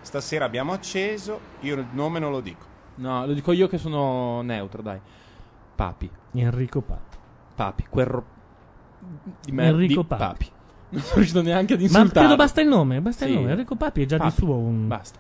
[0.02, 2.66] Stasera abbiamo acceso, io il nome non lo dico.
[2.96, 5.00] No, lo dico io che sono neutro, dai.
[5.76, 6.10] Papi.
[6.34, 7.18] Enrico Papi.
[7.56, 8.26] Papi, quel ro-
[9.44, 10.48] di me- Enrico di Papi.
[10.90, 12.20] Non sono riuscito neanche ad Ma insultarlo.
[12.28, 13.38] credo basta il nome, basta il Sì.
[13.38, 13.52] nome.
[13.52, 14.30] Enrico Papi è già Papi.
[14.30, 14.88] di suo un...
[14.88, 15.20] Basta.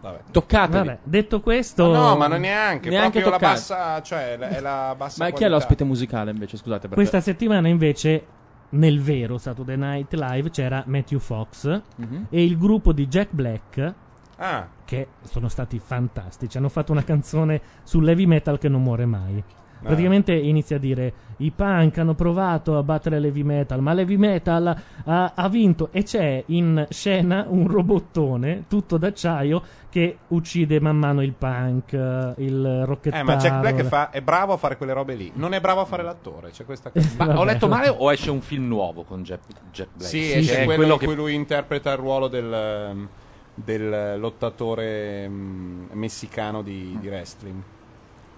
[0.00, 0.20] Vabbè.
[0.30, 0.86] Toccatevi.
[0.86, 1.92] Vabbè, detto questo...
[1.92, 3.54] No, ma non neanche, Neanche proprio la toccate.
[3.54, 5.48] bassa, cioè la- è la bassa Ma chi è qualità.
[5.48, 6.56] l'ospite musicale invece?
[6.56, 6.94] Scusate, perché...
[6.94, 8.24] Questa settimana invece,
[8.70, 12.26] nel vero Saturday Night Live, c'era Matthew Fox Mhm.
[12.30, 13.94] e il gruppo di Jack Black,
[14.40, 16.56] Ah, che sono stati fantastici.
[16.58, 19.42] Hanno fatto una canzone sull'heavy metal che non muore mai.
[19.80, 24.76] Praticamente inizia a dire: I punk hanno provato a battere l'heavy metal, ma l'heavy metal
[25.04, 25.88] ha, ha vinto.
[25.92, 32.34] E c'è in scena un robottone tutto d'acciaio che uccide man mano il punk, eh,
[32.38, 33.22] il rockettaro.
[33.22, 35.30] eh, ma Jack Black fa- è bravo a fare quelle robe lì.
[35.34, 36.50] Non è bravo a fare l'attore.
[36.50, 37.24] C'è questa cosa.
[37.24, 39.42] Ma ho letto male o esce un film nuovo con Jack,
[39.72, 40.10] Jack Black?
[40.10, 43.08] Sì, Che esce è quello, in che cui lui interpreta il ruolo del,
[43.54, 47.62] del lottatore mm, messicano di, di wrestling.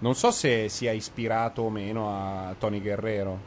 [0.00, 3.38] Non so se sia ispirato o meno a Tony Guerrero.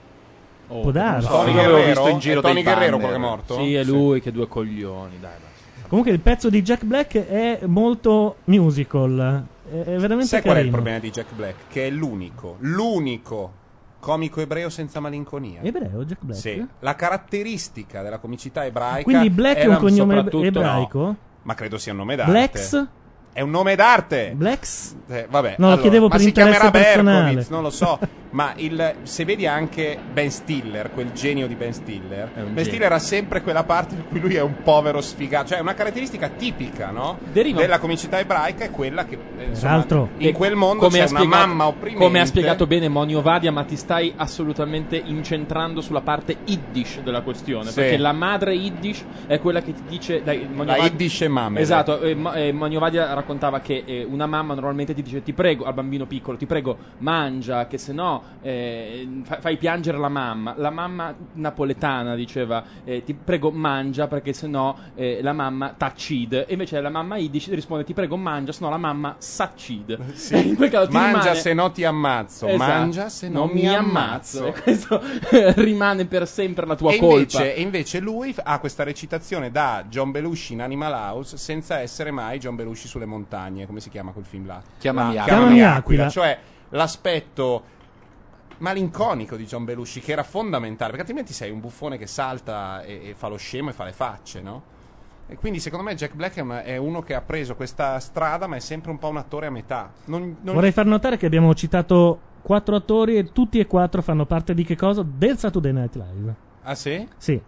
[0.68, 1.28] Oh, Può darsi.
[1.28, 3.56] Tony l'avevo Guerrero, visto in giro è Tony Guerrero quello che è morto?
[3.56, 5.88] Sì, è lui che due coglioni, dai, basta.
[5.88, 9.46] Comunque il pezzo di Jack Black è molto musical.
[9.70, 10.72] È, è veramente Sai qual è il carino.
[10.72, 11.56] problema di Jack Black?
[11.68, 13.62] Che è l'unico, l'unico
[14.00, 15.62] comico ebreo senza malinconia.
[15.62, 16.40] Ebreo, Jack Black?
[16.40, 21.00] Sì, la caratteristica della comicità ebraica Quindi Black è un cognome ebraico?
[21.00, 22.32] no, ma credo sia un nome d'arte.
[22.32, 22.88] Blacks?
[23.34, 24.34] È un nome d'arte.
[24.36, 24.96] Blacks?
[25.10, 26.70] Eh, vabbè, No, lo allora, chiedevo ma per si chiamerà.
[26.70, 27.98] Berkowitz, non lo so.
[28.34, 32.64] ma il, se vedi anche Ben Stiller, quel genio di Ben Stiller, Ben genio.
[32.64, 35.48] Stiller ha sempre quella parte in cui lui è un povero sfigato.
[35.50, 37.20] Cioè, è una caratteristica tipica, no?
[37.24, 39.86] Deriva- Della comicità ebraica è quella che, insomma,
[40.18, 42.04] in quel mondo c'è ha una spiegato- mamma opprimente.
[42.06, 47.22] Come ha spiegato bene Monio Vadia, ma ti stai assolutamente incentrando sulla parte Yiddish della
[47.22, 47.70] questione.
[47.70, 47.76] Sì.
[47.82, 50.22] Perché la madre Yiddish è quella che ti dice.
[50.22, 51.60] Dai, Monio La Vadia- Yiddish e mamme.
[51.62, 55.64] Esatto, eh, eh, Monio Vadia raccontava che eh, una mamma normalmente ti dice: Ti prego,
[55.64, 60.54] al bambino piccolo, ti prego, mangia, che se no eh, fa- fai piangere la mamma.
[60.58, 66.34] La mamma napoletana diceva: eh, Ti prego, mangia, perché se no eh, la mamma t'accid.
[66.34, 69.98] E invece la mamma Yiddish risponde: Ti prego, mangia, se no la mamma s'accid.
[70.14, 70.32] Sì.
[70.54, 72.72] In quel caso Mangia rimane- se no ti ammazzo, Esatto.
[72.72, 74.48] mangia se no mi ammazzo.
[74.48, 75.02] E questo
[75.56, 77.16] rimane per sempre la tua E colpa.
[77.16, 82.12] invece, e invece lui ha questa recitazione da John Belushi in Animal House senza essere
[82.12, 83.13] mai John Belushi sulle montagne.
[83.66, 84.62] Come si chiama quel film là?
[84.80, 85.38] Chiamami La- Aquila.
[85.38, 86.06] Chiamami Chiamami Aquila.
[86.06, 86.10] Aquila.
[86.10, 87.64] Cioè l'aspetto
[88.60, 93.10] malinconico di John Belushi che era fondamentale perché altrimenti sei un buffone che salta e,
[93.10, 94.72] e fa lo scemo e fa le facce, no?
[95.28, 98.60] E quindi secondo me Jack Black è, uno che ha preso questa strada ma è
[98.60, 99.92] sempre un po' un attore a metà.
[100.06, 104.26] Non- non- Vorrei far notare che abbiamo citato quattro attori e tutti e quattro fanno
[104.26, 105.04] parte di che cosa?
[105.06, 106.36] Del Saturday Night Live.
[106.64, 107.08] Ah sì?
[107.18, 107.42] Sì.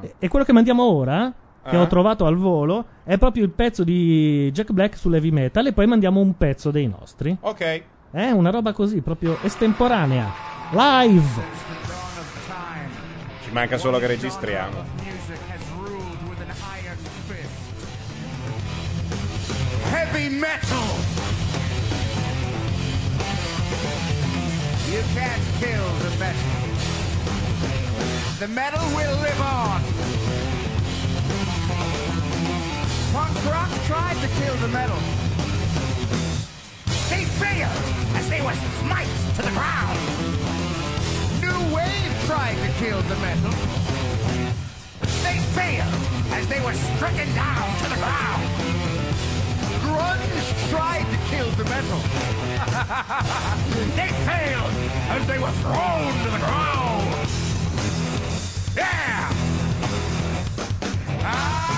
[0.00, 1.32] E- E quello che mandiamo ora,
[1.62, 1.80] che Ah.
[1.80, 5.86] ho trovato al volo, è proprio il pezzo di Jack Black sull'heavy metal e poi
[5.86, 7.36] mandiamo un pezzo dei nostri.
[7.40, 7.82] Ok.
[8.10, 10.28] È una roba così, proprio estemporanea.
[10.72, 11.42] Live!
[13.44, 14.98] Ci manca solo che registriamo.
[19.92, 20.86] Heavy metal!
[24.90, 26.68] You can't kill the metal.
[28.38, 29.82] The metal will live on.
[33.12, 34.96] Punk rock tried to kill the metal.
[37.10, 37.82] They failed
[38.14, 39.98] as they were smite to the ground.
[41.42, 43.50] New wave tried to kill the metal.
[45.26, 45.92] They failed
[46.30, 48.46] as they were stricken down to the ground.
[49.82, 51.98] Grunge tried to kill the metal.
[53.98, 54.74] they failed
[55.10, 57.28] as they were thrown to the ground.
[58.76, 59.34] Yeah!
[61.22, 61.69] No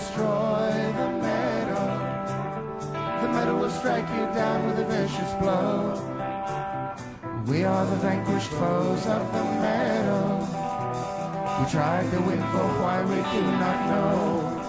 [0.00, 1.88] destroy the metal.
[3.20, 5.92] The metal will strike you down with a vicious blow.
[7.46, 10.38] We are the vanquished foes of the metal.
[11.58, 14.59] We tried to win for why we do not know.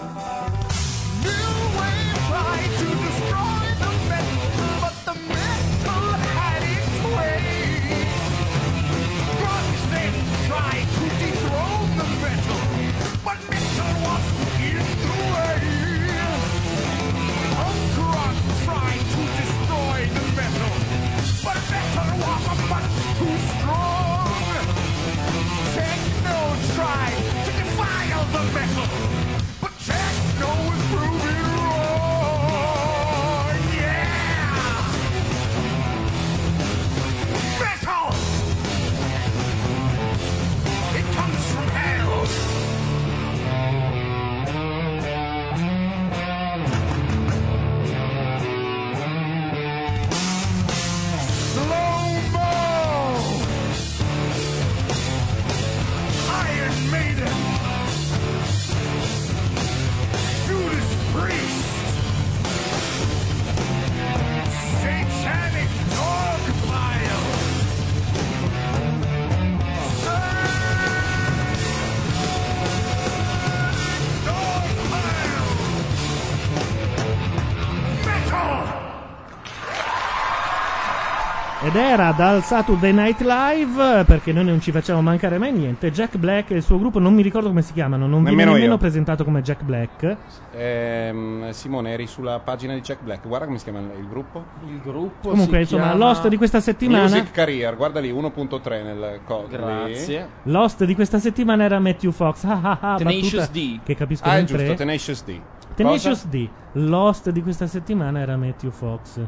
[81.71, 86.17] Ed era dal Saturday Night Live, perché noi non ci facciamo mancare mai niente, Jack
[86.17, 88.73] Black e il suo gruppo, non mi ricordo come si chiamano, non viene Nemmeno nemmeno
[88.73, 88.77] io.
[88.77, 90.17] presentato come Jack Black.
[90.53, 93.25] Ehm, Simone, eri sulla pagina di Jack Black.
[93.25, 94.43] Guarda come si chiama il gruppo.
[94.67, 97.03] Il gruppo Comunque, si insomma, chiama- l'host di questa settimana...
[97.03, 100.27] Music Career, guarda lì, 1.3 nel co- Grazie.
[100.43, 102.43] L'host di questa settimana era Matthew Fox.
[102.51, 103.79] Ah, ah, ah, Tenacious battuta D.
[103.83, 104.73] Che capiscono Ah, è giusto, tre.
[104.75, 105.39] Tenacious D.
[105.73, 106.27] Tenacious Cosa?
[106.27, 106.49] D.
[106.73, 109.19] L'host di questa settimana era Matthew Fox.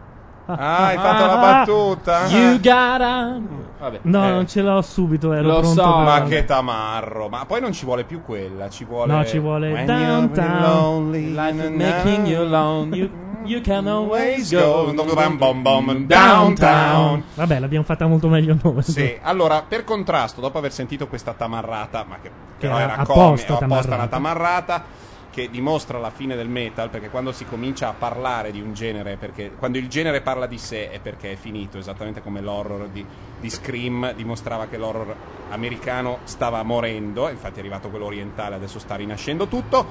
[0.46, 2.28] Ah, hai fatto la battuta?
[2.34, 3.40] You gotta.
[3.80, 4.00] Vabbè.
[4.04, 4.30] No, Eh.
[4.32, 7.28] non ce l'ho subito, ero Lo pronto so, per- Ma che tamarro.
[7.30, 9.14] Ma poi non ci vuole più quella, ci vuole...
[9.14, 10.46] No, ci vuole When downtown.
[10.50, 12.96] you're lonely, Life na, is na, making you alone.
[12.96, 13.10] You,
[13.44, 14.94] you can always go.
[14.94, 15.14] go.
[15.14, 17.24] Bam, bam, bam, downtown.
[17.36, 18.82] Vabbè, l'abbiamo fatta molto meglio noi.
[18.84, 23.56] Sì, allora, per contrasto, dopo aver sentito questa tamarrata, ma che però era era apposta
[23.56, 24.84] comica, apposta una tamarrata,
[25.34, 29.18] che dimostra la fine del metal, perché quando si comincia a parlare di un genere,
[29.18, 33.04] perché quando il genere parla di sé è perché è finito, esattamente come l'horror di,
[33.40, 35.16] di Scream dimostrava che l'horror
[35.50, 39.90] americano stava morendo, infatti è arrivato quello orientale, adesso sta rinascendo tutto.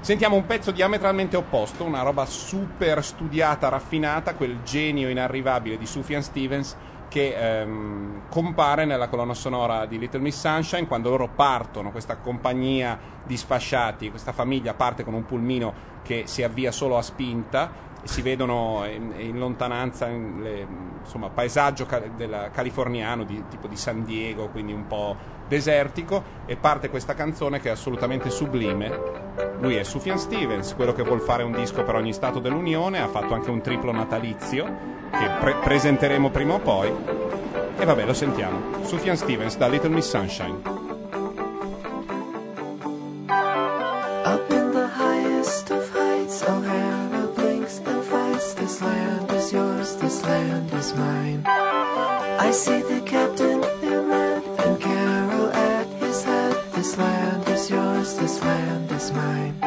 [0.00, 6.22] Sentiamo un pezzo diametralmente opposto, una roba super studiata, raffinata, quel genio inarrivabile di Sufjan
[6.22, 6.76] Stevens
[7.14, 12.98] che ehm, compare nella colonna sonora di Little Miss Sunshine quando loro partono, questa compagnia
[13.22, 15.72] di sfasciati, questa famiglia parte con un pulmino
[16.02, 17.72] che si avvia solo a spinta
[18.04, 20.66] si vedono in, in lontananza in le-
[21.00, 25.16] insomma, paesaggio ca- della- californiano di, tipo di San Diego, quindi un po'
[25.46, 29.22] desertico e parte questa canzone che è assolutamente sublime.
[29.60, 33.08] Lui è Sufjan Stevens, quello che vuol fare un disco per ogni stato dell'Unione, ha
[33.08, 34.64] fatto anche un triplo natalizio
[35.10, 36.92] che pre- presenteremo prima o poi.
[37.76, 38.84] E vabbè, lo sentiamo.
[38.84, 40.82] Sufjan Stevens da Little Miss Sunshine.
[50.84, 51.42] Is mine.
[51.46, 56.56] I see the captain in red and Carol at his head.
[56.74, 59.63] This land is yours, this land is mine.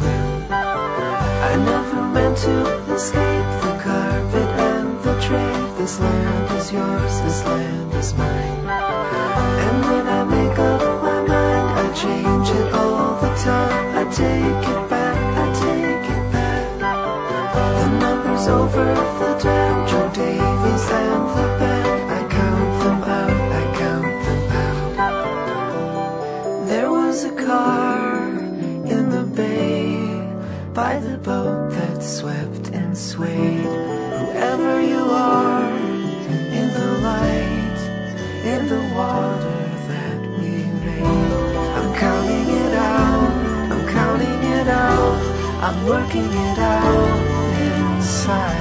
[0.00, 0.52] Swim.
[1.50, 2.56] I never meant to
[2.94, 5.54] escape the carpet and the tray.
[5.78, 8.60] This land is yours, this land is mine.
[9.64, 13.96] And when I make up my mind, I change it all the time.
[14.00, 16.64] I take it back, I take it back.
[17.80, 18.84] The numbers over
[19.20, 19.59] the dam,
[39.88, 41.02] that we made.
[41.76, 45.16] I'm counting it out, I'm counting it out,
[45.62, 47.18] I'm working it out
[47.66, 48.59] inside.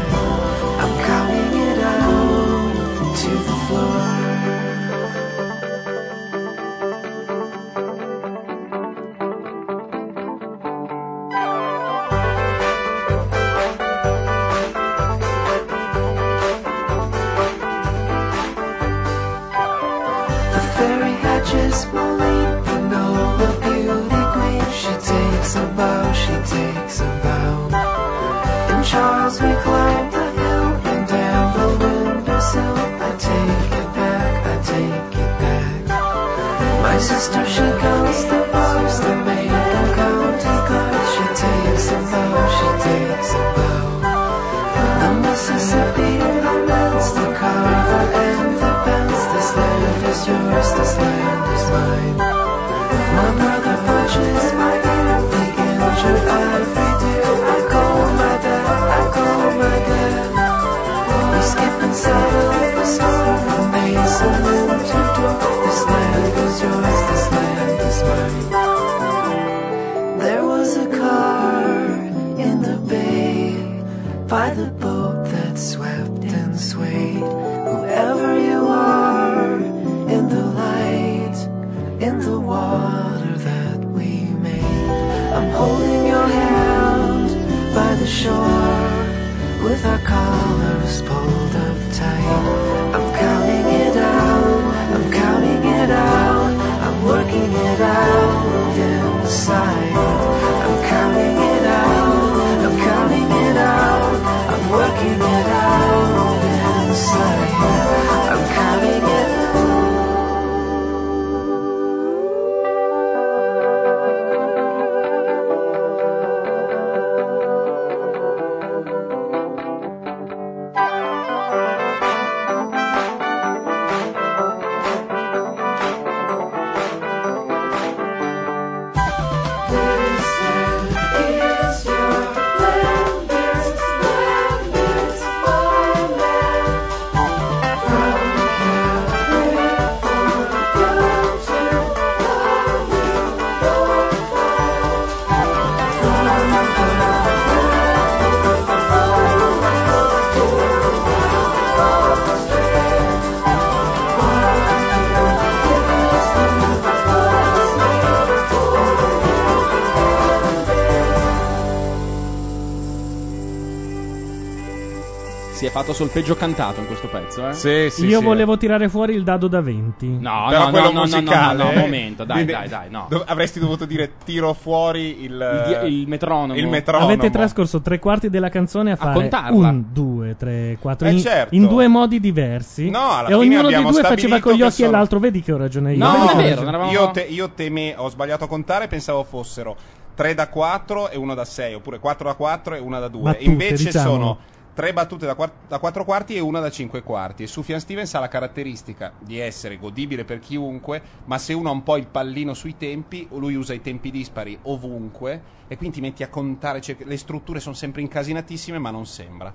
[165.79, 167.53] Fatto solfeggio cantato in questo pezzo, eh?
[167.53, 168.25] Sì, sì, Io sì.
[168.25, 170.17] volevo tirare fuori il dado da 20.
[170.19, 171.57] No, Però no, quello no, no, no, musicale.
[171.57, 171.75] no, no, eh.
[171.75, 173.05] no, momento, dai, Quindi dai, dai, no.
[173.09, 176.55] dov- avresti dovuto dire tiro fuori il, Il di- il metronomo.
[176.59, 177.05] Il metronomo.
[177.11, 179.67] Avete trascorso tre quarti della canzone a fare contarla.
[179.69, 181.55] un, due, tre, quattro Eh, in, certo.
[181.55, 182.89] in due modi diversi.
[182.89, 185.19] No, alla e fine ognuno dei abbiamo due faceva con gli occhi sono- all'altro.
[185.19, 186.03] Vedi che ho ragione io.
[186.05, 189.23] No, Vedi non è vero, eravamo- Io, te, io teme, ho sbagliato a contare, pensavo
[189.23, 189.75] fossero
[190.15, 193.21] 3 da 4 e 1 da 6, oppure 4 da 4 e 1 da 2.
[193.21, 194.09] Battute, Invece diciamo.
[194.09, 194.37] sono
[194.73, 197.43] 3 battute da 4, da 4 quarti e 1 da 5 quarti.
[197.43, 201.71] E Sufjan Stevens ha la caratteristica di essere godibile per chiunque, ma se uno ha
[201.71, 206.01] un po' il pallino sui tempi, lui usa i tempi dispari ovunque e quindi ti
[206.01, 209.53] metti a contare, cioè, le strutture sono sempre incasinatissime, ma non sembra.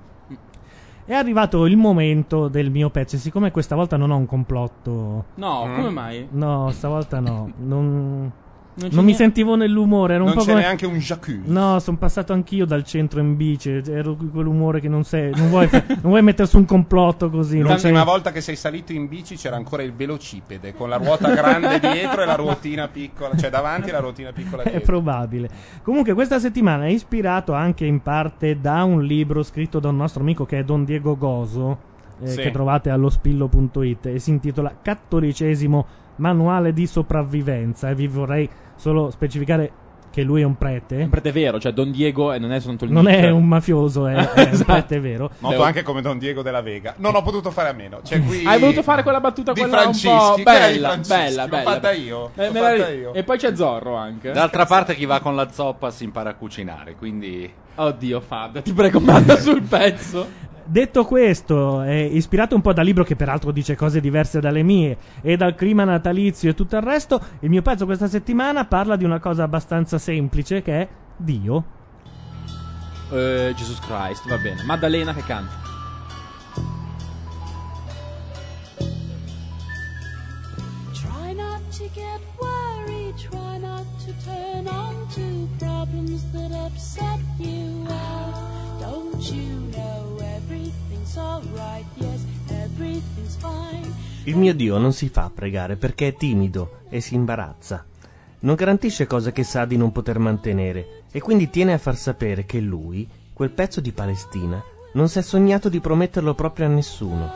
[1.07, 3.16] È arrivato il momento del mio pezzo.
[3.16, 5.24] E siccome questa volta non ho un complotto.
[5.35, 5.74] No, Mm.
[5.74, 6.28] come mai?
[6.31, 7.53] No, stavolta no.
[7.59, 8.32] Non,
[8.77, 10.15] Non non mi sentivo nell'umore.
[10.15, 11.43] Era un Non po' c'è come- neanche un Jacques.
[11.47, 13.71] No, sono passato anch'io dal centro in bici.
[13.71, 15.31] Ero quell'umore che non sei.
[15.37, 17.61] Non vuoi, fa- non vuoi mettere su un complotto così.
[17.61, 21.79] L'ultima volta che sei salito in bici c'era ancora il velocipede con la ruota grande
[21.79, 24.87] dietro e la ruotina piccola, cioè davanti e la ruotina piccola È dietro.
[24.87, 25.49] probabile.
[25.83, 30.23] Comunque, questa settimana è ispirato anche in parte da un libro scritto da un nostro
[30.23, 31.79] amico che è Don Diego Goso,
[32.21, 32.41] eh, Sì.
[32.41, 35.87] che trovate allo spillo.it e si intitola Cattolicesimo
[36.17, 37.91] Manuale di sopravvivenza.
[37.91, 39.73] E vi vorrei solo specificare
[40.15, 40.95] che lui è un prete.
[41.03, 43.19] Un prete vero, cioè Don Diego e non è soltanto il Non nick.
[43.19, 44.73] è un mafioso, è, è un Esatto.
[44.73, 45.29] prete vero.
[45.41, 46.95] Noto anche come Don Diego della Vega.
[46.99, 47.99] Non ho potuto fare a meno.
[48.05, 48.45] Cioè, qui...
[48.47, 51.71] Hai voluto fare quella battuta di quella un po' Francischi, bella, Francischi, bella, l'ho bella.
[51.73, 53.13] fatta io, Eh, l'ho fatta io.
[53.13, 54.31] E poi c'è Zorro anche.
[54.31, 57.53] D'altra parte chi va con la zoppa si impara a cucinare, quindi...
[57.75, 60.29] Oddio, Fabio, ti prego, manda sul pezzo.
[60.66, 64.97] Detto questo, è ispirato un po' dal libro che peraltro dice cose diverse dalle mie
[65.20, 69.05] e dal clima natalizio e tutto il resto, il mio pezzo questa settimana parla di
[69.05, 71.65] una cosa abbastanza semplice che è Dio.
[73.12, 74.62] Eh, Jesus Christ, va bene.
[74.65, 75.53] Maddalena che canta.
[80.95, 87.86] Try not to get worried, try not to turn on to problems that upset you
[87.86, 88.81] out.
[88.81, 89.54] Don't you
[94.27, 97.85] Il mio Dio non si fa pregare perché è timido e si imbarazza.
[98.41, 102.47] Non garantisce cose che sa di non poter mantenere e quindi tiene a far sapere
[102.47, 104.63] che lui, quel pezzo di Palestina,
[104.95, 107.33] non si è sognato di prometterlo proprio a nessuno.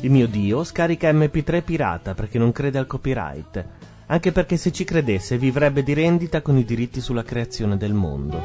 [0.00, 3.66] Il mio Dio scarica MP3 pirata perché non crede al copyright,
[4.06, 8.40] anche perché se ci credesse vivrebbe di rendita con i diritti sulla creazione del mondo.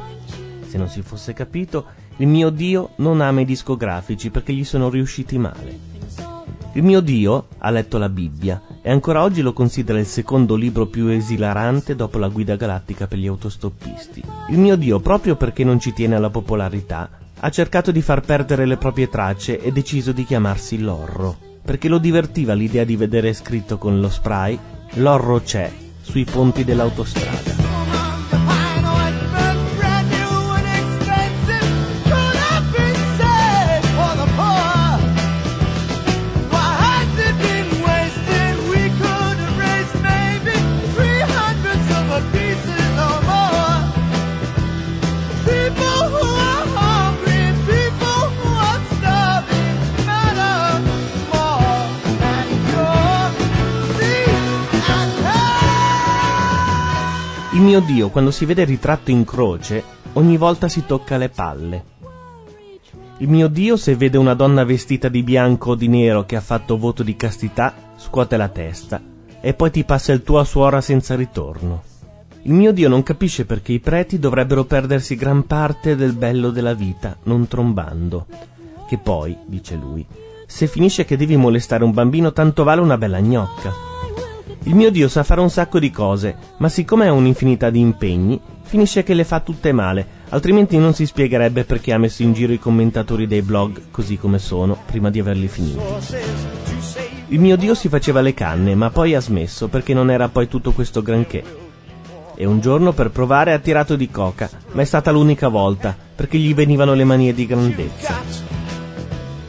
[0.65, 1.85] Se non si fosse capito,
[2.17, 5.92] il mio Dio non ama i discografici perché gli sono riusciti male.
[6.75, 10.87] Il mio Dio ha letto la Bibbia e ancora oggi lo considera il secondo libro
[10.87, 14.23] più esilarante dopo la guida galattica per gli autostoppisti.
[14.49, 17.09] Il mio Dio, proprio perché non ci tiene alla popolarità,
[17.39, 21.99] ha cercato di far perdere le proprie tracce e deciso di chiamarsi Lorro, perché lo
[21.99, 24.57] divertiva l'idea di vedere scritto con lo spray
[24.93, 25.71] Lorro c'è
[26.01, 27.72] sui ponti dell'autostrada.
[57.63, 59.83] Mio Dio, quando si vede ritratto in croce,
[60.13, 61.83] ogni volta si tocca le palle.
[63.17, 66.41] Il mio Dio, se vede una donna vestita di bianco o di nero che ha
[66.41, 69.01] fatto voto di castità, scuote la testa
[69.39, 71.83] e poi ti passa il tua suora senza ritorno.
[72.43, 76.73] Il mio Dio non capisce perché i preti dovrebbero perdersi gran parte del bello della
[76.73, 78.25] vita non trombando.
[78.87, 80.05] Che poi, dice lui,
[80.45, 83.92] se finisce che devi molestare un bambino tanto vale una bella gnocca.
[84.65, 88.39] Il mio Dio sa fare un sacco di cose, ma siccome ha un'infinità di impegni,
[88.61, 92.53] finisce che le fa tutte male, altrimenti non si spiegherebbe perché ha messo in giro
[92.53, 95.81] i commentatori dei blog così come sono, prima di averli finiti.
[97.27, 100.47] Il mio Dio si faceva le canne, ma poi ha smesso perché non era poi
[100.47, 101.43] tutto questo granché.
[102.33, 106.37] E un giorno per provare ha tirato di coca, ma è stata l'unica volta, perché
[106.37, 108.15] gli venivano le manie di grandezza.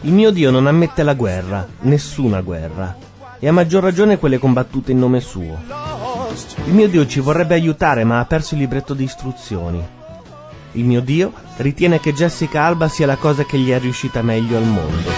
[0.01, 3.04] Il mio Dio non ammette la guerra, nessuna guerra,
[3.45, 5.61] e a maggior ragione quelle combattute in nome suo.
[6.65, 9.87] Il mio Dio ci vorrebbe aiutare, ma ha perso il libretto di istruzioni.
[10.73, 14.57] Il mio Dio ritiene che Jessica Alba sia la cosa che gli è riuscita meglio
[14.57, 15.11] al mondo.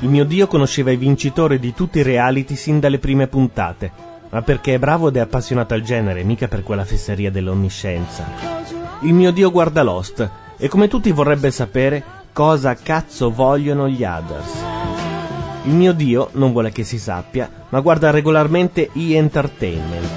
[0.00, 4.42] Il mio Dio conosceva i vincitori di tutti i reality sin dalle prime puntate, ma
[4.42, 8.26] perché è bravo ed è appassionato al genere, mica per quella fesseria dell'onniscienza.
[9.00, 12.04] Il mio Dio guarda Lost e come tutti vorrebbe sapere
[12.34, 14.52] cosa cazzo vogliono gli others.
[15.62, 19.14] Il mio Dio non vuole che si sappia, ma guarda regolarmente E!
[19.14, 20.10] Entertainment.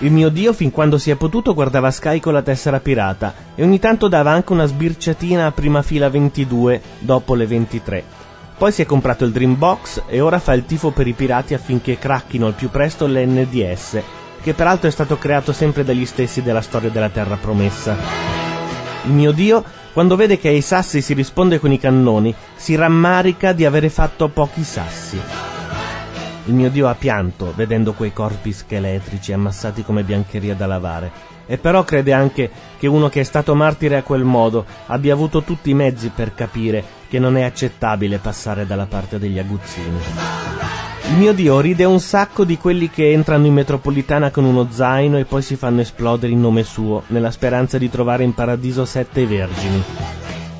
[0.00, 3.64] Il mio Dio, fin quando si è potuto, guardava Sky con la tessera pirata e
[3.64, 8.15] ogni tanto dava anche una sbirciatina a prima fila 22 dopo le 23.
[8.58, 11.98] Poi si è comprato il Dreambox e ora fa il tifo per i pirati affinché
[11.98, 14.00] cracchino al più presto l'NDS,
[14.40, 17.94] che peraltro è stato creato sempre dagli stessi della storia della Terra Promessa.
[19.04, 19.62] Il mio Dio,
[19.92, 24.28] quando vede che ai sassi si risponde con i cannoni, si rammarica di avere fatto
[24.28, 25.20] pochi sassi.
[26.46, 31.34] Il mio Dio ha pianto vedendo quei corpi scheletrici ammassati come biancheria da lavare.
[31.46, 35.42] E però crede anche che uno che è stato martire a quel modo abbia avuto
[35.42, 39.98] tutti i mezzi per capire che non è accettabile passare dalla parte degli aguzzini.
[41.08, 45.18] Il mio Dio ride un sacco di quelli che entrano in metropolitana con uno zaino
[45.18, 49.24] e poi si fanno esplodere in nome suo, nella speranza di trovare in paradiso sette
[49.24, 49.82] vergini.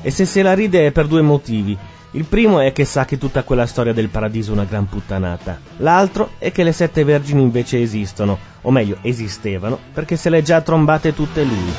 [0.01, 1.77] E se se la ride è per due motivi.
[2.11, 5.59] Il primo è che sa che tutta quella storia del paradiso è una gran puttanata.
[5.77, 10.41] L'altro è che le sette vergini invece esistono, o meglio, esistevano, perché se le ha
[10.41, 11.73] già trombate tutte lui.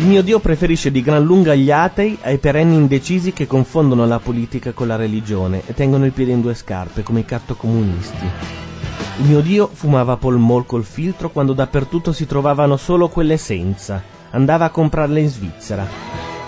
[0.00, 4.20] Il mio Dio preferisce di gran lunga gli atei ai perenni indecisi che confondono la
[4.20, 8.24] politica con la religione e tengono il piede in due scarpe come i cattocomunisti.
[9.18, 14.00] Il mio Dio fumava Pol Mall col filtro quando dappertutto si trovavano solo quelle senza.
[14.30, 15.84] Andava a comprarle in Svizzera.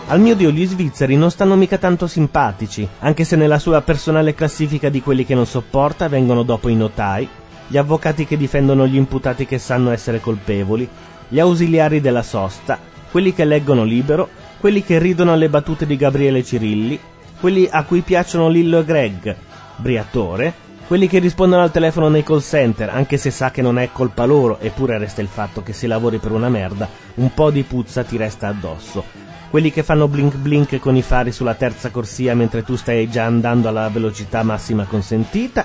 [0.06, 4.32] Al mio Dio gli svizzeri non stanno mica tanto simpatici, anche se nella sua personale
[4.32, 7.28] classifica di quelli che non sopporta vengono dopo i notai,
[7.66, 10.88] gli avvocati che difendono gli imputati che sanno essere colpevoli,
[11.28, 14.28] gli ausiliari della sosta, quelli che leggono libero,
[14.58, 16.98] quelli che ridono alle battute di Gabriele Cirilli,
[17.40, 19.36] quelli a cui piacciono Lillo e Greg,
[19.76, 23.90] Briatore, quelli che rispondono al telefono nei call center, anche se sa che non è
[23.92, 27.62] colpa loro, eppure resta il fatto che se lavori per una merda, un po' di
[27.62, 29.04] puzza ti resta addosso.
[29.50, 33.24] Quelli che fanno blink blink con i fari sulla terza corsia mentre tu stai già
[33.24, 35.64] andando alla velocità massima consentita,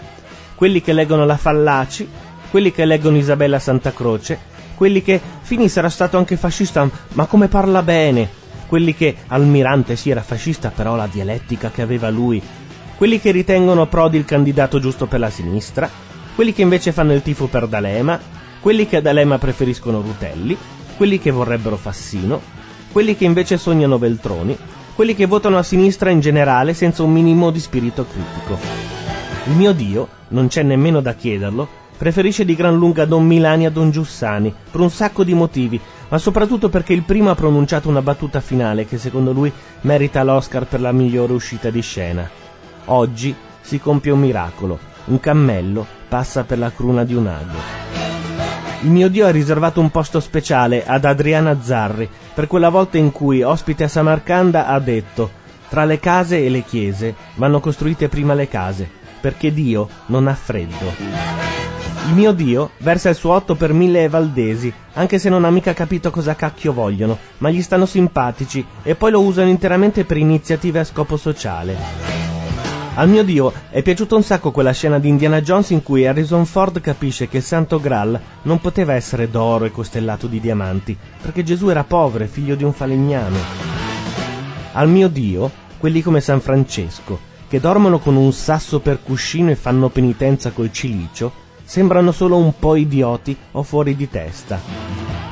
[0.55, 2.07] quelli che leggono la Fallaci,
[2.49, 4.39] quelli che leggono Isabella Santa Croce,
[4.76, 8.30] quelli che Fini sarà stato anche fascista, ma come parla bene,
[8.68, 12.41] quelli che Almirante sì era fascista, però la dialettica che aveva lui,
[12.97, 15.89] quelli che ritengono Prodi il candidato giusto per la sinistra,
[16.35, 18.19] quelli che invece fanno il tifo per D'Alema,
[18.60, 20.57] quelli che a D'Alema preferiscono Rutelli,
[20.97, 22.41] quelli che vorrebbero Fassino,
[22.91, 24.57] quelli che invece sognano Veltroni,
[24.95, 28.57] quelli che votano a sinistra in generale senza un minimo di spirito critico.
[29.45, 33.69] Il mio Dio, non c'è nemmeno da chiederlo, preferisce di gran lunga Don Milani a
[33.69, 38.01] Don Giussani, per un sacco di motivi, ma soprattutto perché il primo ha pronunciato una
[38.01, 39.51] battuta finale che secondo lui
[39.81, 42.30] merita l'Oscar per la migliore uscita di scena.
[42.85, 47.84] Oggi si compie un miracolo, un cammello passa per la cruna di un ago.
[48.81, 53.11] Il mio Dio ha riservato un posto speciale ad Adriana Zarri per quella volta in
[53.11, 58.35] cui, ospite a Samarcanda, ha detto tra le case e le chiese vanno costruite prima
[58.35, 58.88] le case,
[59.19, 61.74] perché Dio non ha freddo.
[62.07, 65.49] Il mio Dio versa il suo otto per mille ai valdesi, anche se non ha
[65.49, 70.18] mica capito cosa cacchio vogliono, ma gli stanno simpatici e poi lo usano interamente per
[70.18, 71.76] iniziative a scopo sociale.
[72.94, 76.45] Al mio Dio è piaciuta un sacco quella scena di Indiana Jones in cui Harrison
[76.45, 81.44] Ford capisce che il Santo Graal non poteva essere d'oro e costellato di diamanti, perché
[81.44, 83.40] Gesù era povero e figlio di un falegname.
[84.73, 89.56] Al mio Dio, quelli come San Francesco, che dormono con un sasso per cuscino e
[89.56, 94.60] fanno penitenza col cilicio, sembrano solo un po' idioti o fuori di testa.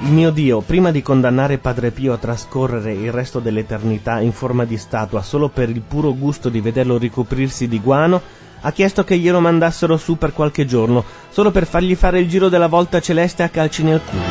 [0.02, 4.66] Il mio Dio, prima di condannare Padre Pio a trascorrere il resto dell'eternità in forma
[4.66, 8.22] di statua solo per il puro gusto di vederlo ricoprirsi di guano,
[8.60, 12.50] ha chiesto che glielo mandassero su per qualche giorno, solo per fargli fare il giro
[12.50, 14.22] della volta celeste a calci nel culo.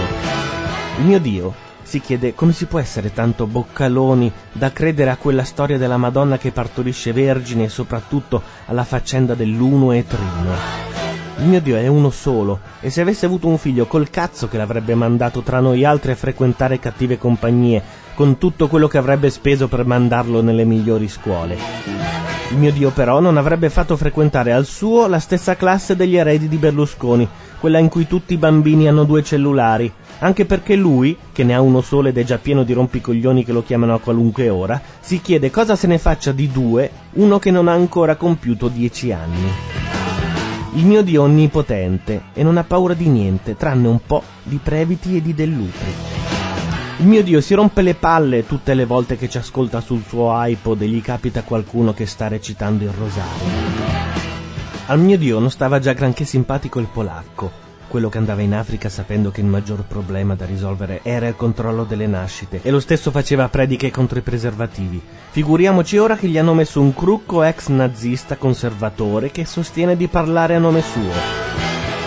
[0.98, 5.44] Il mio Dio si chiede come si può essere tanto boccaloni da credere a quella
[5.44, 11.21] storia della Madonna che partorisce vergine e soprattutto alla faccenda dell'uno e trino.
[11.38, 14.56] Il mio Dio è uno solo, e se avesse avuto un figlio col cazzo che
[14.56, 17.82] l'avrebbe mandato tra noi altri a frequentare cattive compagnie,
[18.14, 21.56] con tutto quello che avrebbe speso per mandarlo nelle migliori scuole.
[22.50, 26.48] Il mio Dio però non avrebbe fatto frequentare al suo la stessa classe degli eredi
[26.48, 27.26] di Berlusconi,
[27.58, 31.60] quella in cui tutti i bambini hanno due cellulari, anche perché lui, che ne ha
[31.62, 35.20] uno solo ed è già pieno di rompicoglioni che lo chiamano a qualunque ora, si
[35.22, 40.01] chiede cosa se ne faccia di due uno che non ha ancora compiuto dieci anni.
[40.74, 45.16] Il mio Dio onnipotente e non ha paura di niente, tranne un po' di previti
[45.16, 45.92] e di dell'utri.
[46.98, 50.30] Il mio Dio si rompe le palle tutte le volte che ci ascolta sul suo
[50.32, 53.60] iPod e gli capita qualcuno che sta recitando il rosario.
[54.86, 57.61] Al mio Dio non stava già granché simpatico il polacco,
[57.92, 61.84] quello che andava in Africa sapendo che il maggior problema da risolvere era il controllo
[61.84, 64.98] delle nascite, e lo stesso faceva prediche contro i preservativi.
[65.28, 70.54] Figuriamoci ora che gli hanno messo un crucco ex nazista conservatore che sostiene di parlare
[70.54, 71.10] a nome suo.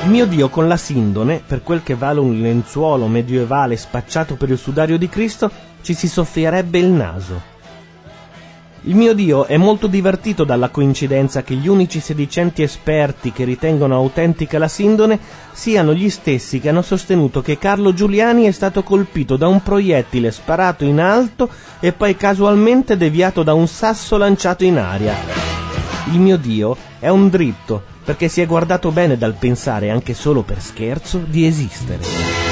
[0.07, 4.57] Mio Dio con la sindone, per quel che vale un lenzuolo medievale spacciato per il
[4.57, 5.51] sudario di Cristo,
[5.83, 7.53] ci si soffierebbe il naso.
[8.87, 13.95] Il mio Dio è molto divertito dalla coincidenza che gli unici sedicenti esperti che ritengono
[13.95, 15.17] autentica la sindone
[15.53, 20.29] siano gli stessi che hanno sostenuto che Carlo Giuliani è stato colpito da un proiettile
[20.29, 21.49] sparato in alto
[21.79, 25.15] e poi casualmente deviato da un sasso lanciato in aria.
[26.11, 30.43] Il mio Dio è un dritto perché si è guardato bene dal pensare, anche solo
[30.43, 32.44] per scherzo, di esistere.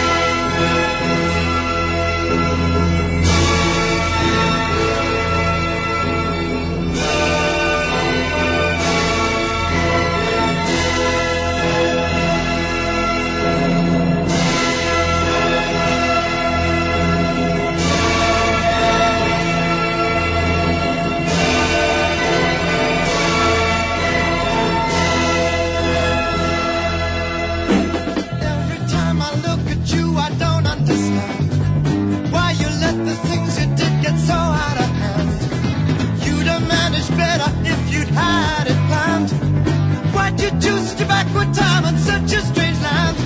[41.51, 43.17] Time and such a strange land?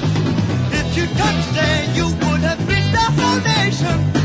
[0.73, 4.16] If you'd come today, you would have reached the whole nation.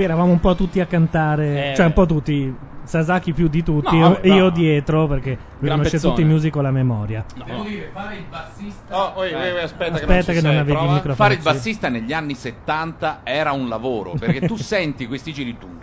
[0.00, 3.62] Qui eravamo un po' tutti a cantare, Eh, cioè un po' tutti, Sasaki più di
[3.62, 4.50] tutti, No, io, vabbè, io no.
[4.50, 6.14] dietro perché lui Gran conosce pezzone.
[6.14, 7.22] tutti i musical a memoria.
[7.44, 8.98] Devo dire, fare il bassista.
[8.98, 12.34] Oh, oi, oi, aspetta, Aspetta che non avevi il microfono Fare il bassista negli anni
[12.34, 15.78] 70 era un lavoro perché tu senti questi giri tum,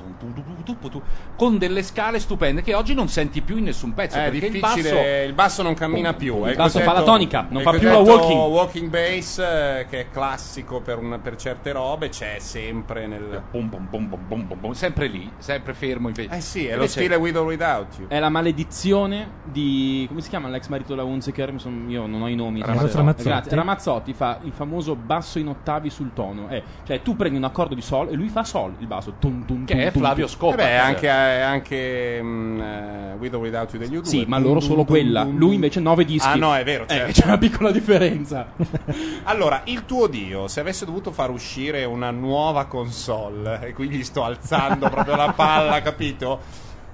[1.35, 4.51] con delle scale stupende che oggi non senti più in nessun pezzo È perché il
[4.53, 6.41] difficile, basso il basso non cammina più.
[6.43, 8.39] è Il basso cosiddetto- fa la tonica, non fa più la walking.
[8.51, 13.41] walking bass eh, che è classico per, un- per certe robe, c'è sempre nel...
[13.51, 16.07] Bum, bum, bum, sempre lì, sempre fermo.
[16.09, 18.07] invece- Eh sì, è lo Invece- stile With or Without You.
[18.07, 20.05] È la maledizione di.
[20.07, 21.53] come si chiama l'ex marito della Hunziker?
[21.87, 22.61] Io non ho i nomi.
[22.61, 22.91] Ramazzotti.
[22.93, 23.27] Eh, Ramazzotti.
[23.29, 23.55] Grazie.
[23.55, 26.47] Ramazzotti fa il famoso basso in ottavi sul tono.
[26.49, 29.13] Eh, cioè, tu prendi un accordo di Sol e lui fa Sol il basso.
[29.19, 30.27] Tum, tum, Che tum, è tum, Flavio.
[30.27, 31.09] Eh beh, anche, eh,
[31.41, 34.03] anche mm, eh, With or Without You degli U2.
[34.03, 35.23] Sì, ma loro solo quella.
[35.23, 36.27] Lui invece nove dischi.
[36.27, 37.11] Ah no, è vero, Eh, certo.
[37.21, 38.53] c'è una piccola differenza.
[39.25, 44.03] Allora, il tuo Dio, se avesse dovuto far uscire una nuova console, e qui gli
[44.03, 46.41] sto alzando proprio la palla, capito?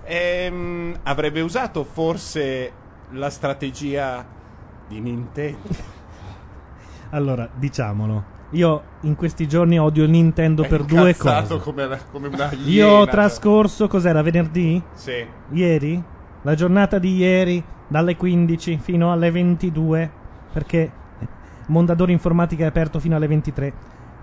[0.05, 2.71] Ehm, avrebbe usato forse
[3.09, 4.25] la strategia
[4.87, 5.59] di Nintendo.
[7.11, 8.32] Allora, diciamolo.
[8.53, 11.57] Io in questi giorni odio Nintendo È per due cose.
[11.59, 14.81] Come, come una Io ho trascorso, cos'era, venerdì?
[14.93, 15.25] Sì.
[15.51, 16.01] Ieri?
[16.43, 20.11] La giornata di ieri, dalle 15 fino alle 22,
[20.51, 20.91] perché
[21.67, 23.73] Mondadori Informatica è aperto fino alle 23,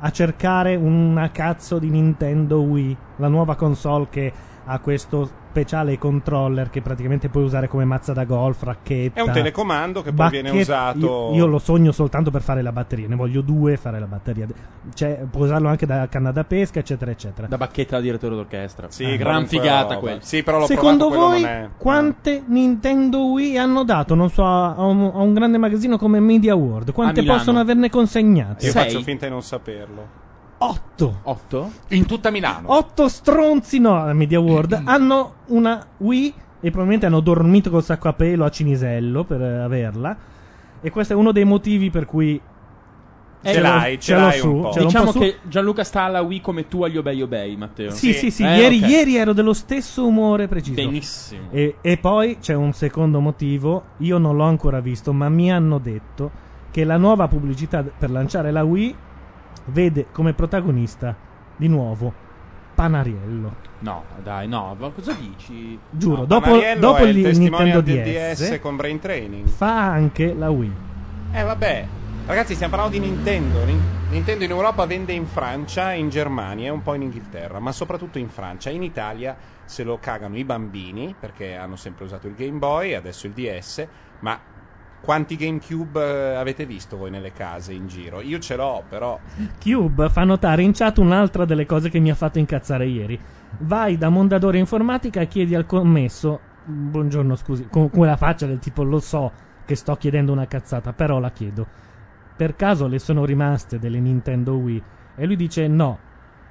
[0.01, 4.33] a cercare una cazzo di Nintendo Wii, la nuova console che
[4.71, 9.19] ha questo speciale controller che praticamente puoi usare come mazza da golf, racchetta.
[9.19, 10.99] È un telecomando che poi viene bacchetta- usato.
[11.33, 14.47] Io, io lo sogno soltanto per fare la batteria, ne voglio due fare la batteria.
[14.95, 17.49] Cioè, puoi usarlo anche da canna da pesca, eccetera, eccetera.
[17.49, 18.87] Da bacchetta da direttore d'orchestra.
[18.91, 19.97] Sì, Ah, gran figata roba.
[19.97, 20.21] quella.
[20.21, 24.45] Sì, però l'ho Secondo provato, voi non è- quante Nintendo Wii hanno dato, non so,
[24.45, 26.93] a un, a un grande magazzino come Media World?
[26.93, 28.67] Quante possono averne consegnate?
[28.67, 30.29] Io faccio finta di non saperlo.
[30.63, 31.21] 8.
[31.23, 31.71] 8?
[31.89, 32.75] In tutta Milano.
[32.77, 38.09] 8 stronzi, no, a Media World, hanno una Wii e probabilmente hanno dormito col sacco
[38.09, 40.17] a pelo a Cinisello per eh, averla.
[40.83, 42.39] E questo è uno dei motivi per cui...
[43.43, 45.19] Eh, ce l'ho- ce l'ho su, ce l'ho un Diciamo po' su.
[45.21, 47.91] che Gianluca sta alla Wii come tu agli Obey Obey, Matteo.
[47.91, 48.89] Sì, sì, sì, Eh, ieri, ok.
[48.91, 50.75] ieri ero dello stesso umore preciso.
[50.75, 51.49] Benissimo.
[51.51, 55.79] E, e poi c'è un secondo motivo, io non l'ho ancora visto, ma mi hanno
[55.79, 56.31] detto
[56.71, 58.95] che la nuova pubblicità per lanciare la Wii
[59.67, 61.17] vede come protagonista
[61.55, 62.15] di nuovo
[62.75, 63.57] Panariello.
[63.81, 65.79] No, dai, no, ma cosa dici?
[65.91, 69.47] Giuro, No, dopo, dopo il il Nintendo DS, DS con Brain Training.
[69.49, 70.73] fa anche la Wii.
[71.33, 71.87] Eh vabbè,
[72.27, 73.65] ragazzi stiamo parlando di Nintendo.
[73.65, 77.71] Nin- Nintendo in Europa vende in Francia, in Germania e un po' in Inghilterra, ma
[77.73, 78.69] soprattutto in Francia.
[78.71, 83.27] In Italia se lo cagano i bambini perché hanno sempre usato il Game Boy, adesso
[83.27, 83.87] il DS,
[84.21, 84.43] ma
[85.01, 88.21] quanti GameCube eh, avete visto voi nelle case in giro?
[88.21, 89.19] Io ce l'ho, però
[89.59, 93.19] Cube fa notare in chat un'altra delle cose che mi ha fatto incazzare ieri.
[93.61, 98.83] Vai da Mondadori Informatica e chiedi al commesso, buongiorno scusi, con quella faccia del tipo
[98.83, 99.33] lo so
[99.65, 101.67] che sto chiedendo una cazzata, però la chiedo.
[102.37, 104.83] Per caso le sono rimaste delle Nintendo Wii?
[105.17, 105.99] E lui dice no.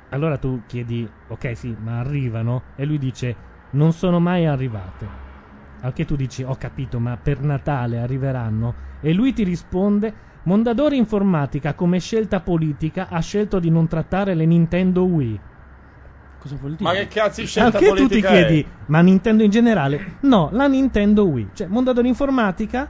[0.10, 2.64] Allora tu chiedi, ok sì, ma arrivano?
[2.76, 3.36] E lui dice
[3.72, 5.29] non sono mai arrivate.
[5.82, 8.76] Anche tu dici, ho capito, ma per Natale arriveranno?
[9.00, 14.46] E lui ti risponde, Mondadori Informatica come scelta politica ha scelto di non trattare le
[14.46, 15.42] Nintendo Wii.
[16.38, 16.90] Cosa vuol dire?
[16.90, 18.66] ma che cazzo di scelta Anche tu ti politica chiedi, è?
[18.88, 20.18] ma Nintendo in generale?
[20.22, 21.52] No, la Nintendo Wii.
[21.54, 22.90] Cioè, Mondadori Informatica,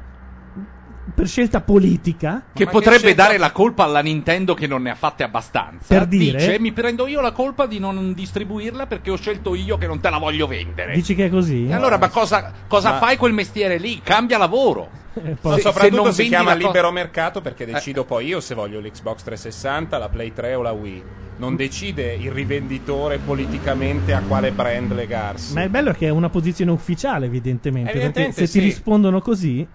[1.14, 2.48] per scelta politica...
[2.54, 5.86] Che potrebbe dare la colpa alla Nintendo che non ne ha fatte abbastanza.
[5.88, 9.78] Per dire- Dice, mi prendo io la colpa di non distribuirla perché ho scelto io
[9.78, 10.94] che non te la voglio vendere.
[10.94, 11.68] Dici che è così?
[11.68, 14.02] E allora, ma cosa, cosa Ma- fai quel mestiere lì?
[14.02, 14.92] Cambia lavoro.
[15.20, 18.28] Eh, No, Se- se soprattutto non si chiama la co- libero mercato perché decido poi
[18.28, 21.04] io se voglio l'Xbox 360, la Play 3 o la Wii.
[21.38, 25.54] Non decide il rivenditore politicamente a quale brand legarsi.
[25.54, 27.90] Ma il bello è che è una posizione ufficiale, evidentemente.
[27.92, 28.60] Evidentemente perché se sì.
[28.60, 29.68] ti rispondono così,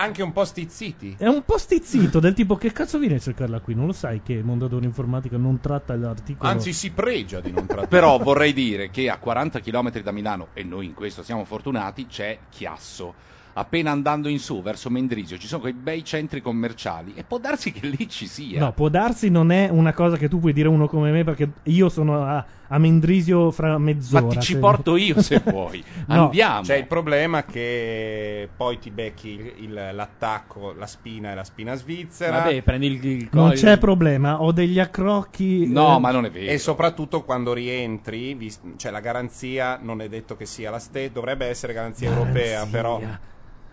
[0.00, 1.16] Anche un po' stizziti.
[1.18, 3.74] è un po' stizzito, del tipo che cazzo viene a cercarla qui?
[3.74, 6.48] Non lo sai che Mondadori Informatica non tratta l'articolo...
[6.48, 7.88] Anzi, si pregia di non trattare.
[7.88, 12.06] Però vorrei dire che a 40 km da Milano, e noi in questo siamo fortunati,
[12.06, 13.12] c'è Chiasso.
[13.54, 17.72] Appena andando in su verso Mendrisio ci sono quei bei centri commerciali e può darsi
[17.72, 18.60] che lì ci sia.
[18.60, 21.24] No, può darsi non è una cosa che tu puoi dire a uno come me
[21.24, 24.22] perché io sono a, a Mendrisio fra mezz'ora.
[24.22, 25.84] Ma ti ci se- porto io se vuoi.
[26.06, 26.24] No.
[26.24, 26.62] Andiamo.
[26.62, 31.74] C'è il problema che poi ti becchi il- il- l'attacco, la spina e la spina
[31.74, 32.38] svizzera.
[32.38, 35.66] Vabbè, prendi il, il Non c'è problema, ho degli accrocchi...
[35.66, 36.50] No, eh, ma non è vero.
[36.50, 41.12] E soprattutto quando rientri, vis- cioè la garanzia non è detto che sia la stessa,
[41.12, 43.00] dovrebbe essere garanzia europea, però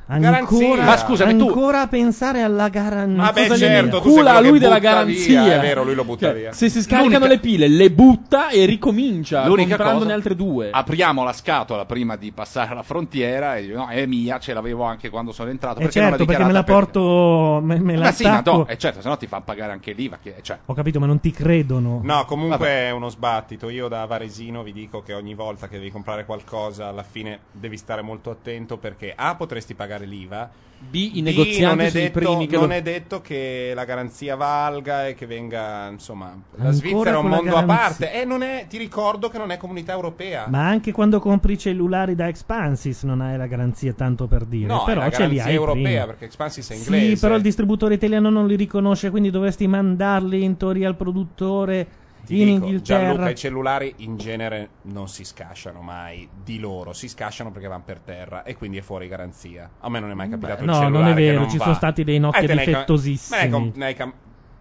[0.08, 3.24] Ancora, Ma scusami, tu- ancora a pensare alla garanzia.
[3.24, 5.44] Ma beh, certo, tu sei cula quello lui della garanzia.
[5.44, 6.52] via, è vero, lui lo butta Cioè, via.
[6.52, 10.70] Se si scaricano L'unica- le pile, le butta e ricomincia L'unica comprandone cosa, altre due.
[10.72, 15.10] apriamo la scatola prima di passare la frontiera e no, è mia, ce l'avevo anche
[15.10, 15.80] quando sono entrato.
[15.80, 18.42] Eh perché certo, perché me la dichiarata per- porto, me, me la Ma sì, ma
[18.46, 20.20] no, eh, certo, se no ti fa pagare anche l'IVA.
[20.22, 22.00] Che, cioè, Ho capito, ma non ti credono.
[22.04, 22.88] No, comunque Vabbè.
[22.88, 23.70] è uno sbattito.
[23.70, 27.78] Io da Varesino vi dico che ogni volta che devi comprare qualcosa, alla fine devi
[27.78, 30.50] stare molto attento perché A potresti pagare l'IVA.
[30.78, 33.22] B, i B, negozianti non è sono i detto, primi che non lo- è detto
[33.22, 36.36] che la garanzia valga e che venga, insomma, la
[36.68, 38.12] Ancora Svizzera è un mondo a parte.
[38.14, 40.46] E non è, ti ricordo che non è comunità europea.
[40.48, 44.68] Ma anche quando compri i cellulari da Expansis non hai la garanzia tanto per dire.
[44.68, 46.06] No, però è la ce li garanzia hai europea prima.
[46.06, 47.16] perché Expansis è inglese.
[47.16, 51.88] Sì, però il distributore italiano non li riconosce, quindi dovresti mandarli in teoria al produttore
[52.26, 53.00] Ti in dico, Inghilterra.
[53.06, 57.84] Gianluca, i cellulari in genere non si scasciano mai di loro, si scasciano perché vanno
[57.84, 59.70] per terra e quindi è fuori garanzia.
[59.80, 61.64] A me non è mai capitato il no, cellulare non è vero, non ci va.
[61.64, 63.42] sono stati dei Nokia Eh, difettosissimi.
[63.44, 64.14] ne com- ne hai cam-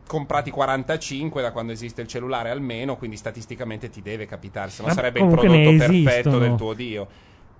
[0.07, 4.91] comprati 45 da quando esiste il cellulare almeno, quindi statisticamente ti deve capitare, se no
[4.91, 7.09] sarebbe il prodotto perfetto del tuo dio.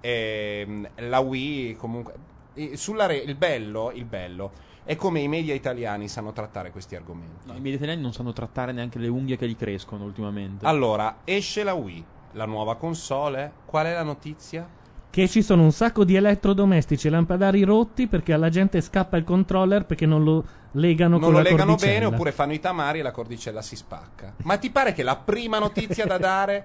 [0.01, 2.15] Ehm, la Wii comunque
[2.53, 4.53] eh, sulla re- il bello, il bello
[4.85, 7.47] è come i media italiani sanno trattare questi argomenti.
[7.47, 10.67] No, I media italiani non sanno trattare neanche le unghie che gli crescono ultimamente.
[10.67, 13.53] Allora, esce la Wii, la nuova console.
[13.65, 14.69] Qual è la notizia?
[15.11, 19.23] Che ci sono un sacco di elettrodomestici e lampadari rotti perché alla gente scappa il
[19.25, 21.93] controller perché non lo legano Non con lo la legano cordicella.
[22.01, 24.35] bene oppure fanno i tamari e la cordicella si spacca.
[24.43, 26.65] Ma ti pare che la prima notizia da dare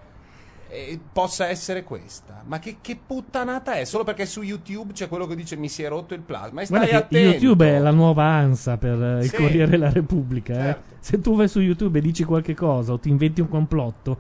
[0.69, 2.43] eh, possa essere questa?
[2.45, 3.83] Ma che, che puttanata è?
[3.85, 6.61] Solo perché su YouTube c'è quello che dice mi si è rotto il plasma.
[6.61, 7.29] E stai Guarda che attento.
[7.37, 9.35] YouTube è la nuova ANSA per eh, il Sì.
[9.35, 10.53] Corriere della Repubblica.
[10.53, 10.57] eh.
[10.57, 10.95] Certo.
[10.99, 14.17] Se tu vai su YouTube e dici qualche cosa o ti inventi un complotto,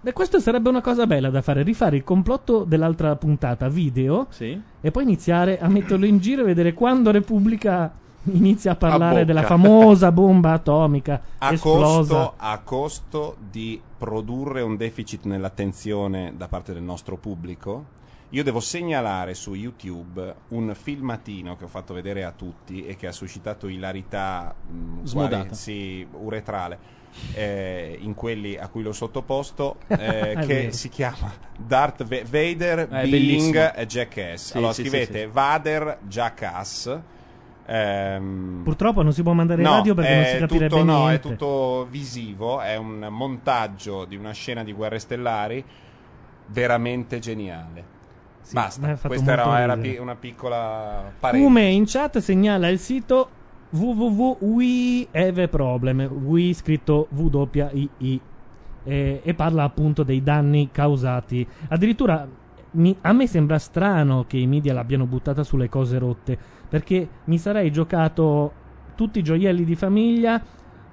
[0.00, 4.60] beh, questo sarebbe una cosa bella da fare: rifare il complotto dell'altra puntata video Sì.
[4.80, 7.92] e poi iniziare a metterlo in giro e vedere quando Repubblica
[8.32, 9.24] inizia a parlare bocca.
[9.26, 12.14] della famosa bomba atomica a esplosa.
[12.14, 17.86] costo, a costo di produrre un deficit nell'attenzione da parte del nostro pubblico,
[18.30, 23.06] io devo segnalare su YouTube un filmatino che ho fatto vedere a tutti e che
[23.06, 25.44] ha suscitato ilarità mh, Smodata.
[25.46, 26.80] quasi- sì, uretrale.
[27.30, 30.72] eh, in quelli a cui l'ho sottoposto eh, che vero.
[30.72, 35.26] si chiama Darth Va- Vader Eh, Being Jackass Sì, allora sì, scrivete.
[35.28, 37.00] Vader Jackass
[37.66, 41.10] ehm, Purtroppo non si può mandare in No, radio perché non si capirebbe tutto, no,
[41.10, 45.64] è tutto visivo, è un montaggio di una scena di Guerre Stellari
[46.46, 47.92] veramente geniale.
[48.42, 51.44] Sì, Basta, questa era, era pi- una piccola parentesi.
[51.44, 53.30] Come in chat segnala il sito
[53.70, 58.20] www.we have a problem, we scritto W-I-I,
[58.84, 61.48] e, e parla appunto dei danni causati.
[61.68, 62.28] Addirittura
[62.72, 66.38] mi- a me sembra strano che i media l'abbiano buttata sulle cose rotte,
[66.74, 68.50] perché mi sarei giocato
[68.96, 70.42] tutti i gioielli di famiglia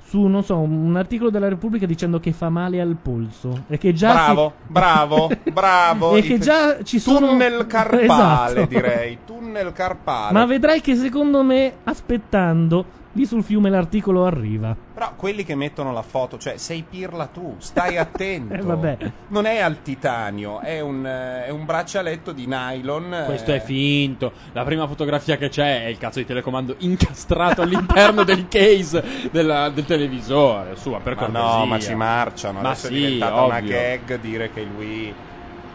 [0.05, 3.63] su, non so, un articolo della Repubblica dicendo che fa male al polso.
[3.67, 6.15] E che già si- Bravo, bravo, bravo.
[6.17, 8.65] E che già ci sono Tunnel carpale, Esatto.
[8.67, 9.17] direi.
[9.25, 10.33] Tunnel carpale.
[10.33, 14.75] Ma vedrai che secondo me, aspettando, lì sul fiume l'articolo arriva.
[14.93, 18.53] Però quelli che mettono la foto, cioè sei pirla tu, stai attento.
[18.53, 18.97] Eh, vabbè.
[19.27, 23.23] Non è al titanio, è un, eh, è un braccialetto di nylon.
[23.25, 24.33] Questo eh, è finto.
[24.53, 29.69] La prima fotografia che c'è è il cazzo di telecomando incastrato all'interno del case della-
[29.69, 30.75] del televisore.
[30.75, 31.57] Su, per Ma cortesia.
[31.57, 32.61] no, ma ci marciano.
[32.61, 33.69] Ma Adesso sì, è diventata una ovvio.
[33.69, 35.13] gag dire che lui,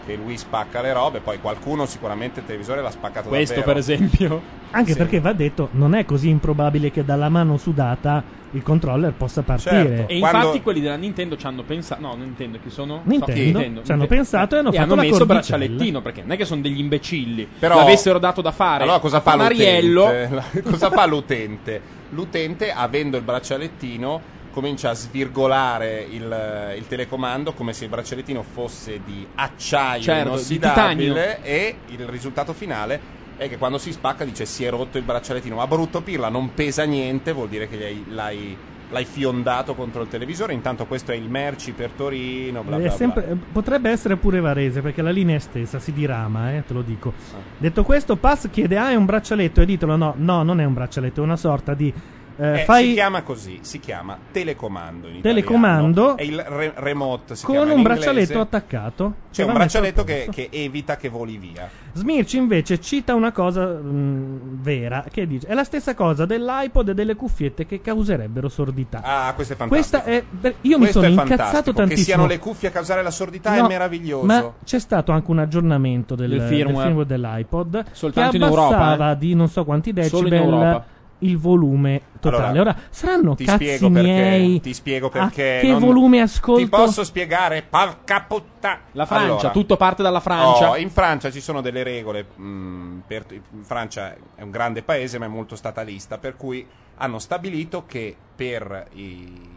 [0.07, 1.21] che lui spacca le robe.
[1.21, 3.73] Poi qualcuno sicuramente il televisore l'ha spaccato Questo, davvero.
[3.73, 4.41] per esempio.
[4.71, 4.99] Anche Sì.
[4.99, 8.23] perché va detto, non è così improbabile che dalla mano sudata
[8.53, 9.71] il controller possa partire.
[9.97, 10.13] Certo.
[10.13, 12.01] E Quando- infatti quelli della Nintendo ci hanno pensato.
[12.01, 13.01] No, Nintendo, chi sono?
[13.05, 13.59] Nintendo.
[13.69, 15.59] No, Ci hanno pensato e hanno fatto la messo cordicella.
[15.59, 17.47] braccialettino perché non è che sono degli imbecilli.
[17.59, 18.85] Però- L'avessero dato da fare.
[18.85, 20.63] Allora cosa fa l'utente?
[20.63, 21.81] cosa fa l'utente?
[22.11, 24.21] L'utente, avendo il braccialettino,
[24.57, 30.35] comincia a svirgolare il, il telecomando come se il braccialettino fosse di acciaio Certo, di
[30.35, 32.99] inossidabile e il risultato finale
[33.37, 35.57] è che quando si spacca dice si è rotto il braccialettino.
[35.57, 38.57] Ma brutto pirla, non pesa niente, vuol dire che hai- l'hai,
[38.89, 40.55] l'hai fiondato contro il televisore.
[40.55, 42.97] Intanto questo è il merci per Torino, bla bla bla.
[42.97, 46.73] sempre- eh, potrebbe essere pure Varese perché la linea è stessa, si dirama, eh, te
[46.73, 47.13] lo dico.
[47.35, 47.41] Ah.
[47.59, 49.61] Detto questo, Pass chiede: Ah, è un braccialetto?
[49.61, 51.93] E ditelo: No, no, non è un braccialetto, è una sorta di
[52.39, 56.17] Eh, Eh, fai Si chiama così, si chiama telecomando in Telecomando.
[56.17, 59.15] È il re- remote, si con un in braccialetto attaccato.
[59.33, 61.69] C'è un al braccialetto che, che evita che voli via.
[61.93, 66.95] Smirch invece cita una cosa mh, vera che dice è la stessa cosa dell'iPod e
[66.95, 69.01] delle cuffiette che causerebbero sordità.
[69.03, 70.01] Ah, questo è fantastico.
[70.01, 71.87] Questa è beh, io mi Questo sono è incazzato tantissimo.
[71.89, 74.27] Che siano le cuffie a causare la sordità No, è meraviglioso.
[74.27, 76.87] Ma c'è stato anche un aggiornamento del, Del del firmware.
[76.87, 79.17] firmware dell'iPod Soltanto che in Europa, abbassava eh?
[79.19, 80.85] di non so quanti Solo in decibel Europa.
[81.21, 82.47] Il volume totale.
[82.49, 84.61] Allora, Ora saranno ti cazzi spiego perché, miei.
[84.61, 86.63] ti spiego a perché che non- volume ascolto?
[86.63, 87.63] Ti posso spiegare?
[87.63, 88.81] Porca puttana.
[88.93, 90.71] La Francia, Allora, tutto parte dalla Francia.
[90.71, 92.27] oh, in Francia ci sono delle regole.
[92.37, 96.19] mh, per- in Francia è un grande paese, ma è molto statalista.
[96.19, 96.67] Per cui
[96.97, 99.03] hanno stabilito che per i-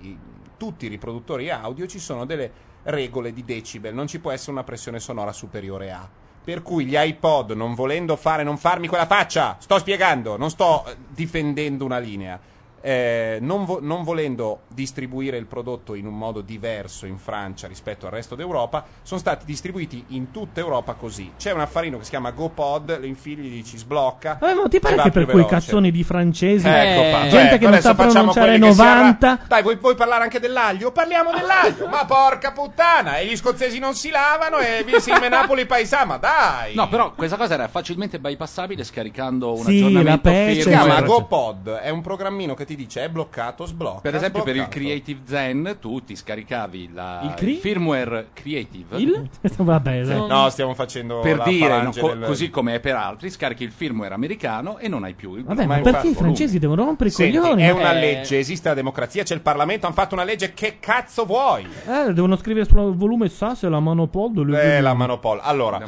[0.01, 0.17] i-
[0.57, 2.51] tutti i riproduttori audio ci sono delle
[2.83, 3.93] regole di decibel.
[3.93, 6.07] Non ci può essere una pressione sonora superiore a.
[6.43, 10.85] Per cui gli iPod, non volendo fare, non farmi quella faccia, sto spiegando, non sto
[10.87, 12.39] eh, difendendo una linea.
[12.81, 18.05] Eh, non, vo- non volendo distribuire il prodotto in un modo diverso in Francia rispetto
[18.05, 21.33] al resto d'Europa, sono stati distribuiti in tutta Europa così.
[21.37, 24.37] C'è un affarino che si chiama GoPod, lo infili, dici sblocca.
[24.39, 25.53] Vabbè, ma ti pare che per quei veloce.
[25.55, 28.73] cazzoni di francesi, Ecco eh, gente Ecco, che non adesso sa facciamo pronunciare quelli che
[28.73, 30.91] si arra- 90, Dai, vuoi, vuoi parlare anche dell'aglio?
[30.91, 31.87] Parliamo dell'aglio.
[31.87, 33.17] ma porca puttana!
[33.17, 36.75] E gli scozzesi non si lavano e vinsi in Menapoli paesà, ma dai!
[36.75, 41.01] No, però questa cosa era facilmente bypassabile scaricando un Sì, la aggiornamento patch, Si chiama
[41.01, 44.01] GoPod, è un programmino che ti dice è bloccato, sblocca.
[44.01, 44.79] Per esempio, per il sbloccato.
[44.85, 48.97] Creative Zen tu ti scaricavi la- Il cri- firmware Creative.
[48.97, 49.27] il
[49.57, 50.27] vabbè, dai.
[50.27, 53.63] No, stiamo facendo per la dire, no, co- del- così come è per altri, scarichi
[53.63, 57.09] il firmware americano e non hai più il Vabbè, Ma perché i francesi devono rompere
[57.09, 57.63] i Senti, coglioni?
[57.63, 57.99] è una Eh.
[57.99, 61.65] legge, esiste la democrazia, c'è il Parlamento, hanno fatto una legge, che cazzo vuoi?
[61.87, 65.39] Eh, devono scrivere sul volume SAS la monopol Eh, la Manopol.
[65.41, 65.81] Allora,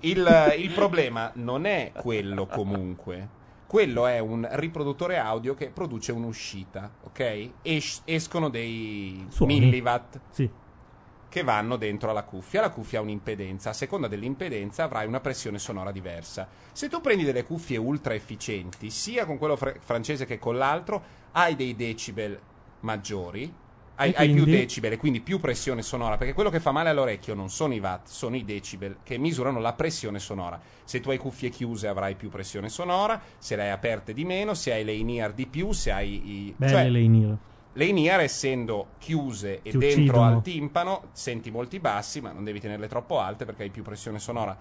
[0.00, 3.40] il, il problema non è quello comunque.
[3.72, 7.52] Quello è un riproduttore audio che produce un'uscita, ok?
[7.62, 9.60] Es- escono dei Suoni.
[9.60, 10.46] milliwatt Sì.
[11.26, 12.60] che vanno dentro alla cuffia.
[12.60, 16.46] La cuffia ha un'impedenza, a seconda dell'impedenza avrai una pressione sonora diversa.
[16.70, 21.02] Se tu prendi delle cuffie ultra efficienti, sia con quello fr- francese che con l'altro,
[21.30, 22.38] hai dei decibel
[22.80, 23.50] maggiori,
[23.96, 24.50] hai, E hai più quindi?
[24.50, 27.78] decibel e quindi più pressione sonora, perché quello che fa male all'orecchio non sono i
[27.80, 30.60] watt, sono i decibel che misurano la pressione sonora.
[30.84, 34.54] Se tu hai cuffie chiuse avrai più pressione sonora, se le hai aperte di meno,
[34.54, 36.54] se hai le in-ear di più, se hai i...
[36.56, 37.38] Belle cioè, le in
[37.74, 40.22] le in-ear essendo chiuse e Ti dentro uccidono.
[40.22, 44.18] al timpano senti molti bassi, ma non devi tenerle troppo alte perché hai più pressione
[44.18, 44.58] sonora.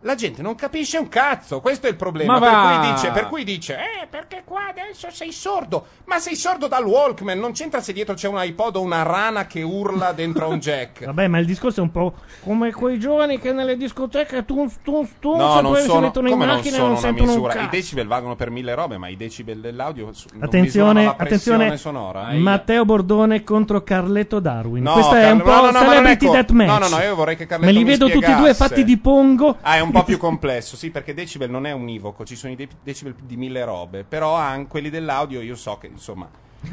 [0.00, 2.34] La gente non capisce un cazzo, questo è il problema.
[2.34, 2.78] Ma per, va!
[2.78, 5.86] cui dice, per cui dice, eh, perché qua adesso sei sordo.
[6.04, 9.46] Ma sei sordo dal Walkman, non c'entra se dietro c'è un iPod o una rana
[9.46, 11.06] che urla dentro a un jack.
[11.06, 12.14] Vabbè, ma il discorso è un po'
[12.44, 16.00] come quei giovani che nelle discoteche tuns tuns tuns No, e non poi si sono,
[16.02, 17.52] mettono in come non macchina e sono non una sentono un misura.
[17.52, 17.70] I cazzo.
[17.70, 21.98] decibel valgono per mille robe, ma i decibel dell'audio su- non Attenzione, la pressione attenzione,
[21.98, 22.28] sonora.
[22.34, 24.84] Matteo Bordone contro Carletto Darwin.
[24.84, 26.68] No, Questo è Carle- un po' no, no, no, ma non è Celebrity co- Deathmatch.
[26.68, 28.54] No, no, no, io vorrei che Carletto Me li mi vedo tutti e due spiegasse.
[28.54, 29.56] fatti di pongo.
[29.62, 32.56] Ah, è un po' più complesso, sì, perché decibel non è univoco, ci sono i
[32.56, 36.28] de- decibel di mille robe, però anche quelli dell'audio io so che, insomma,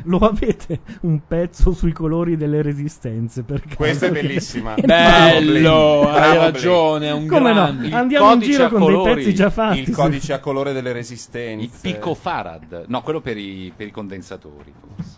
[0.06, 3.44] Lo avete un pezzo sui colori delle resistenze.
[3.44, 4.74] perché- questa è bellissima.
[4.84, 7.96] Bello, Bravo, hai ragione, è un Come no?
[7.96, 9.80] Andiamo in giro con colori, dei pezzi già fatti.
[9.80, 11.64] Il codice a colore delle resistenze.
[11.66, 12.86] Il picofarad.
[12.88, 15.13] No, quello per i, per i condensatori, forse.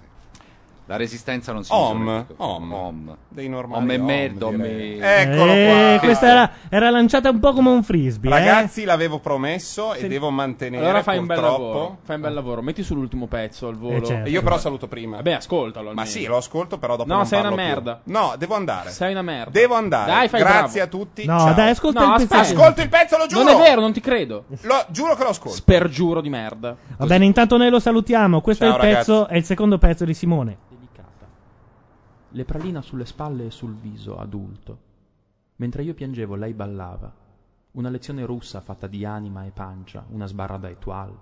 [0.88, 2.72] La resistenza non si in pico- ohm.
[2.72, 3.18] Ohm.
[3.28, 6.06] Dei normali Ohm e merda, e- Eccolo Eh, qua.
[6.07, 8.30] questa era, era lanciata un po' come un frisbee.
[8.32, 8.34] eh.
[8.38, 11.98] Ragazzi, l'avevo promesso e Se- devo mantenere Allora fai un bel lavoro.
[12.03, 12.62] Fai un bel lavoro.
[12.62, 13.95] Metti sull'ultimo pezzo al volo.
[13.98, 14.30] Eh, certo.
[14.30, 15.16] Io però saluto prima.
[15.18, 15.86] Vabbè, ascoltalo.
[15.86, 16.07] Ma almeno.
[16.10, 17.74] sì, lo ascolto, però dopo No, non sei una parlo più.
[17.74, 18.02] merda.
[18.03, 18.90] No, devo andare.
[18.91, 19.49] Sei una merda.
[19.49, 20.12] Devo andare.
[20.12, 20.98] Dai, fai Grazie bravo.
[20.98, 21.26] a tutti.
[21.26, 21.53] No, ciao.
[21.53, 22.41] dai, ascolta No, il pezzo.
[22.41, 23.44] Ascolto il pezzo, lo giuro.
[23.44, 24.44] Non è vero, non ti credo.
[24.62, 25.57] Lo, giuro che lo ascolto.
[25.57, 26.76] Spergiuro di merda.
[26.98, 28.40] Va bene, intanto noi lo salutiamo.
[28.41, 30.57] Questo è il pezzo, è il secondo pezzo di Simone.
[32.36, 34.80] Le pralina sulle spalle e sul viso, adulto.
[35.56, 37.10] Mentre io piangevo, lei ballava.
[37.72, 41.18] Una lezione russa fatta di anima e pancia, una sbarra da étoile.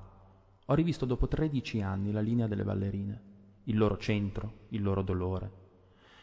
[0.65, 3.21] Ho rivisto dopo 13 anni la linea delle ballerine,
[3.65, 5.51] il loro centro, il loro dolore.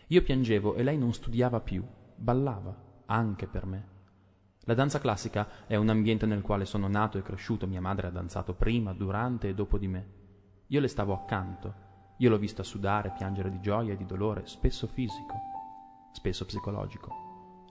[0.09, 1.85] Io piangevo e lei non studiava più,
[2.17, 2.75] ballava,
[3.07, 3.89] anche per me.
[4.62, 8.11] La danza classica è un ambiente nel quale sono nato e cresciuto, mia madre ha
[8.11, 10.09] danzato prima, durante e dopo di me.
[10.67, 11.90] Io le stavo accanto,
[12.21, 15.35] io l'ho vista sudare, piangere di gioia e di dolore, spesso fisico,
[16.13, 17.29] spesso psicologico.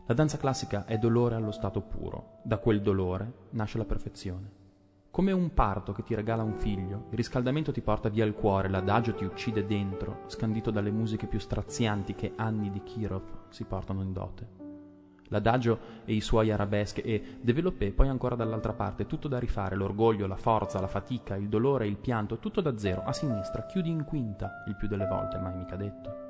[0.08, 4.58] La danza classica è dolore allo stato puro, da quel dolore nasce la perfezione.
[5.12, 8.70] Come un parto che ti regala un figlio, il riscaldamento ti porta via il cuore,
[8.70, 14.02] l'adagio ti uccide dentro, scandito dalle musiche più strazianti che anni di Kirov si portano
[14.02, 14.69] in dote.
[15.30, 20.28] L'adagio e i suoi arabeschi e développé poi ancora dall'altra parte, tutto da rifare, l'orgoglio,
[20.28, 24.04] la forza, la fatica, il dolore, il pianto, tutto da zero, a sinistra, chiudi in
[24.04, 26.28] quinta, il più delle volte, mai mica detto.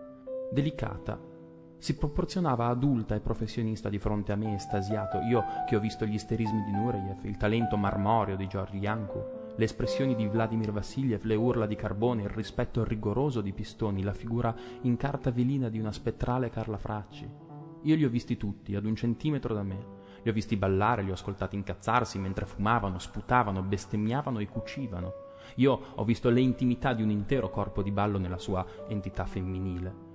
[0.52, 1.38] Delicata,
[1.78, 6.16] si proporzionava adulta e professionista di fronte a me, estasiato, io che ho visto gli
[6.16, 11.36] isterismi di Nureyev, il talento marmoreo di Giorgi Yanku, le espressioni di Vladimir Vassiliev, le
[11.36, 15.94] urla di Carbone, il rispetto rigoroso di Pistoni, la figura in carta velina di una
[15.94, 17.49] spettrale Carla Fracci.
[17.84, 19.98] Io li ho visti tutti, ad un centimetro da me.
[20.22, 25.14] Li ho visti ballare, li ho ascoltati incazzarsi mentre fumavano, sputavano, bestemmiavano e cucivano.
[25.56, 30.09] Io ho visto le intimità di un intero corpo di ballo nella sua entità femminile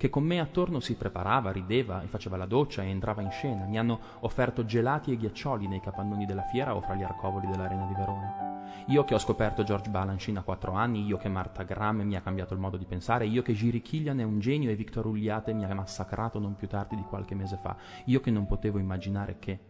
[0.00, 3.66] che con me attorno si preparava, rideva e faceva la doccia e entrava in scena.
[3.66, 7.84] Mi hanno offerto gelati e ghiaccioli nei capannoni della fiera o fra gli arcovoli dell'arena
[7.84, 8.62] di Verona.
[8.86, 12.22] Io che ho scoperto George Balanchine a quattro anni, io che Martha Graham mi ha
[12.22, 15.52] cambiato il modo di pensare, io che Giri Killian è un genio e Victor Ugliate
[15.52, 19.36] mi ha massacrato non più tardi di qualche mese fa, io che non potevo immaginare
[19.38, 19.60] che...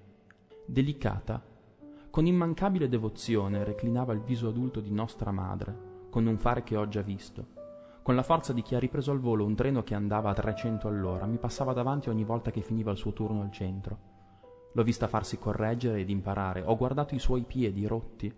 [0.65, 1.43] Delicata,
[2.09, 6.87] con immancabile devozione reclinava il viso adulto di nostra madre, con un fare che ho
[6.87, 7.59] già visto,
[8.03, 10.89] con la forza di chi ha ripreso al volo un treno che andava a 300
[10.89, 13.99] all'ora, mi passava davanti ogni volta che finiva il suo turno al centro.
[14.73, 18.33] L'ho vista farsi correggere ed imparare, ho guardato i suoi piedi rotti,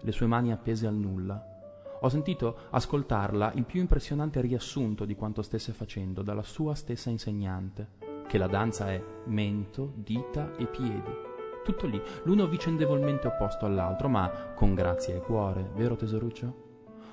[0.00, 1.54] le sue mani appese al nulla.
[2.00, 7.88] Ho sentito ascoltarla il più impressionante riassunto di quanto stesse facendo dalla sua stessa insegnante,
[8.26, 11.24] che la danza è mento, dita e piedi.
[11.64, 16.65] Tutto lì, l'uno vicendevolmente opposto all'altro, ma con grazia e cuore, vero tesoruccio?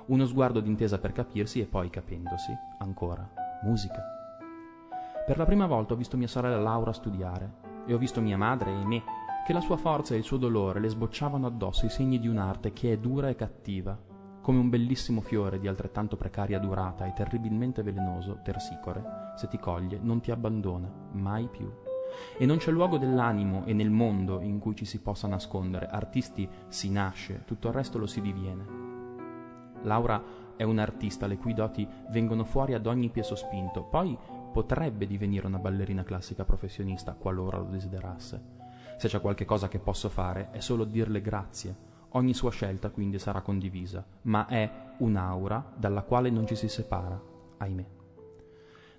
[0.08, 3.28] Uno sguardo d'intesa per capirsi e poi, capendosi, ancora,
[3.64, 4.02] musica.
[5.26, 8.72] Per la prima volta ho visto mia sorella Laura studiare e ho visto mia madre
[8.72, 9.04] e me,
[9.46, 12.74] che la sua forza e il suo dolore le sbocciavano addosso i segni di un'arte
[12.74, 13.98] che è dura e cattiva,
[14.42, 20.00] come un bellissimo fiore di altrettanto precaria durata e terribilmente velenoso, tersicore, se ti coglie
[20.02, 21.72] non ti abbandona, mai più.
[22.38, 25.88] E non c'è luogo dell'animo e nel mondo in cui ci si possa nascondere.
[25.88, 28.93] Artisti si nasce, tutto il resto lo si diviene.
[29.84, 34.18] Laura è un'artista le cui doti vengono fuori ad ogni piè sospinto, poi
[34.52, 38.62] potrebbe divenire una ballerina classica professionista qualora lo desiderasse.
[38.98, 41.92] Se c'è qualche cosa che posso fare è solo dirle grazie.
[42.16, 44.70] Ogni sua scelta quindi sarà condivisa, ma è
[45.00, 47.20] un'aura dalla quale non ci si separa,
[47.58, 47.86] ahimè.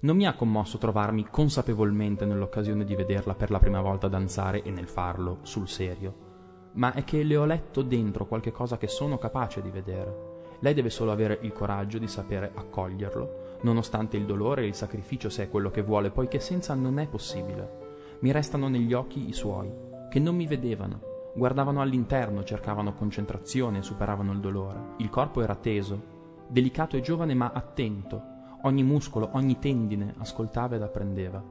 [0.00, 4.70] Non mi ha commosso trovarmi consapevolmente nell'occasione di vederla per la prima volta danzare e
[4.70, 9.16] nel farlo sul serio, ma è che le ho letto dentro qualche cosa che sono
[9.16, 10.33] capace di vedere.
[10.64, 15.28] Lei deve solo avere il coraggio di sapere accoglierlo, nonostante il dolore e il sacrificio
[15.28, 18.16] se è quello che vuole, poiché senza non è possibile.
[18.20, 19.70] Mi restano negli occhi i suoi,
[20.08, 21.00] che non mi vedevano,
[21.34, 24.94] guardavano all'interno, cercavano concentrazione, superavano il dolore.
[24.96, 26.00] Il corpo era teso,
[26.48, 28.22] delicato e giovane ma attento.
[28.62, 31.44] Ogni muscolo, ogni tendine ascoltava ed apprendeva.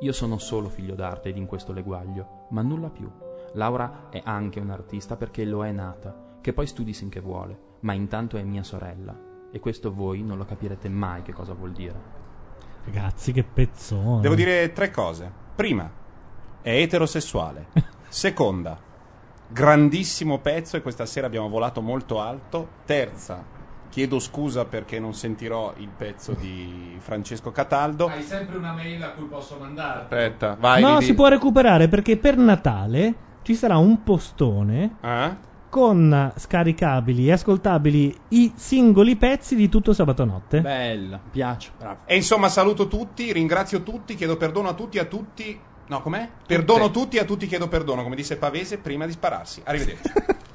[0.00, 3.08] Io sono solo figlio d'arte ed in questo leguaglio, ma nulla più.
[3.52, 8.36] Laura è anche un'artista perché lo è nata, che poi studi finché vuole, ma intanto
[8.36, 9.14] è mia sorella.
[9.52, 11.94] E questo voi non lo capirete mai che cosa vuol dire.
[12.84, 14.20] Ragazzi, che pezzone.
[14.20, 15.30] Devo dire tre cose.
[15.54, 15.90] Prima,
[16.62, 17.66] è eterosessuale.
[18.08, 18.78] Seconda,
[19.48, 22.68] grandissimo pezzo e questa sera abbiamo volato molto alto.
[22.84, 23.44] Terza,
[23.88, 28.08] chiedo scusa perché non sentirò il pezzo di Francesco Cataldo.
[28.08, 30.02] Hai sempre una mail a cui posso mandare.
[30.02, 30.82] Aspetta, vai.
[30.82, 31.04] no, Didi.
[31.06, 35.36] si può recuperare perché per Natale ci sarà un postone Eh?
[35.76, 40.62] Con scaricabili e ascoltabili i singoli pezzi di tutto sabato notte.
[40.62, 41.70] Bella, piace.
[41.76, 41.98] Bravo.
[42.06, 45.60] E insomma saluto tutti, ringrazio tutti, chiedo perdono a tutti, a tutti.
[45.88, 46.30] No, com'è?
[46.46, 49.60] Perdono tutti, a tutti chiedo perdono, come disse Pavese prima di spararsi.
[49.64, 50.12] Arrivederci.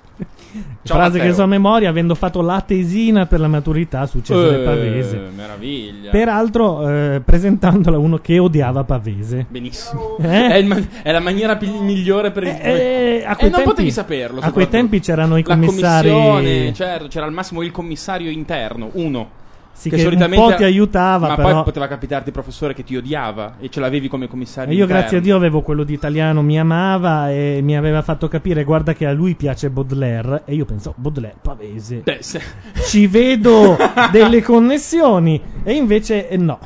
[0.83, 1.29] Ciao, Frase Matteo.
[1.29, 5.21] che so a memoria avendo fatto la tesina per la maturità su Cesare Eh, Pavese.
[5.35, 6.11] meraviglia.
[6.11, 9.45] Peraltro eh, presentandola uno che odiava Pavese.
[9.49, 10.17] Benissimo.
[10.21, 10.47] Eh?
[10.49, 12.49] È, il ma- è la maniera pi- migliore per il.
[12.49, 14.39] Eh, a e quei non tempi- potevi saperlo.
[14.41, 16.09] A quei tempi c'erano i La commissari.
[16.09, 19.39] commissione, certo, c'era al massimo il commissario interno, uno.
[19.73, 23.55] Sì, che un po' ti aiutava, ma però- poi poteva capitarti professore che ti odiava
[23.59, 24.99] e ce l'avevi come commissario E io, interno.
[25.01, 28.93] grazie a Dio, avevo quello di italiano, mi amava e mi aveva fatto capire, guarda
[28.93, 30.43] che a lui piace Baudelaire.
[30.45, 32.01] E io penso, Baudelaire, Pavese.
[32.03, 32.41] Eh, se-
[32.85, 33.75] Ci vedo
[34.11, 35.41] delle connessioni.
[35.63, 36.59] E invece eh, no.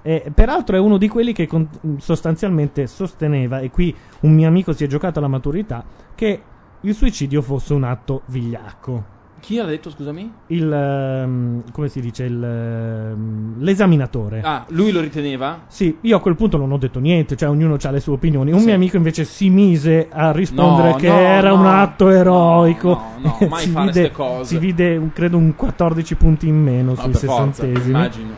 [0.00, 1.68] E, peraltro è uno di quelli che con-
[1.98, 6.40] sostanzialmente sosteneva, e qui un mio amico si è giocato alla maturità, che
[6.80, 9.12] il suicidio fosse un atto vigliacco.
[9.44, 10.32] Chi l'ha detto, scusami?
[10.46, 14.40] Il, ehm, come si dice, il, ehm, l'esaminatore.
[14.42, 15.64] Ah, lui lo riteneva?
[15.66, 18.52] Sì, io a quel punto non ho detto niente, cioè ognuno ha le sue opinioni.
[18.52, 18.64] Un Sì.
[18.64, 21.56] mio amico invece si mise a rispondere No, che no, era no.
[21.56, 22.88] un atto eroico.
[23.22, 24.44] No, no, mai si fare vide, ste cose.
[24.44, 27.88] Si vide, un- credo, un 14 punti in meno No, sui per forza, sessantesimi.
[27.90, 28.32] immagino.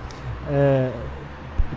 [0.51, 0.91] Eh,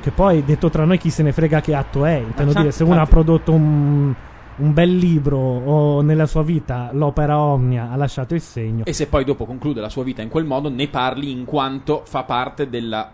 [0.02, 2.16] che poi detto tra noi chi se ne frega che atto è.
[2.16, 3.12] Intendo Ah, dire, se uno ha infatti.
[3.14, 4.12] prodotto un,
[4.60, 8.86] un bel libro o nella sua vita l'opera omnia ha lasciato il segno.
[8.86, 12.04] E se poi dopo conclude la sua vita in quel modo, ne parli in quanto
[12.06, 13.12] fa parte della.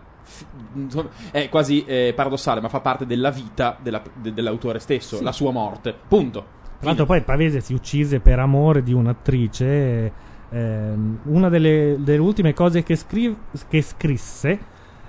[1.30, 5.22] È quasi eh, paradossale, ma fa parte della vita della- de- dell'autore stesso, Sì.
[5.22, 5.94] la sua morte.
[6.08, 6.54] Punto.
[6.78, 10.12] Tra l'altro poi Pavese si uccise per amore di un'attrice.
[10.48, 13.36] ehm, una delle, delle ultime cose che, scri-
[13.68, 14.58] che scrisse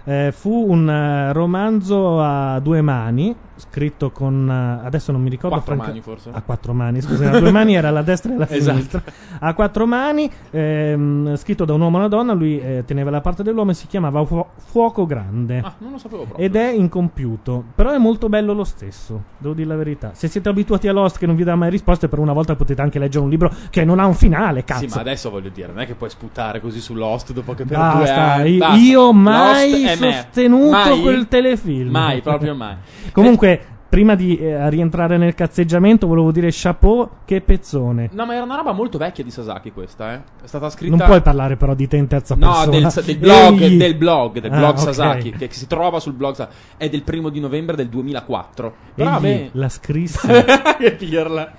[0.03, 4.49] eh, fu un eh, romanzo a due mani, scritto con...
[4.81, 5.55] eh, adesso non mi ricordo...
[5.57, 6.29] Quattro franca- mani, forse?
[6.31, 8.75] A quattro mani, scusa, a due mani era la destra e la Esatto.
[8.77, 9.03] sinistra.
[9.39, 13.21] A quattro mani, ehm, scritto da un uomo e una donna, lui eh, teneva la
[13.21, 15.59] parte dell'uomo e si chiamava Fu- Fuoco Grande.
[15.63, 16.45] Ah, non lo sapevo proprio.
[16.45, 20.11] Ed è incompiuto, però è molto bello lo stesso, devo dire la verità.
[20.13, 22.81] Se siete abituati a Lost che non vi dà mai risposte, per una volta potete
[22.81, 24.87] anche leggere un libro che non ha un finale, cazzo.
[24.87, 27.65] Sì, ma adesso voglio dire, non è che puoi sputare così su Lost dopo che
[27.65, 28.49] per Basta, due anni.
[28.51, 28.77] io- Basta.
[28.77, 31.01] io mai sostenuto Mai?
[31.01, 31.89] quel telefilm.
[31.91, 32.75] Mai, proprio mai.
[33.11, 38.09] Comunque, que prima di eh, rientrare nel cazzeggiamento, volevo dire chapeau, che pezzone.
[38.13, 40.21] No, ma era una roba molto vecchia di Sasaki questa, eh.
[40.43, 40.95] È stata scritta.
[40.95, 42.91] Non puoi parlare però di te in terza No, persona.
[42.93, 44.79] del, del blog, Egli- del blog, del Ah, blog ok.
[44.79, 46.47] Sasaki, che, che si trova sul blog
[46.77, 48.73] è del primo di novembre del 2004.
[48.95, 50.45] Però Egli vabbè, la scrisse.
[50.77, 51.53] che pirla.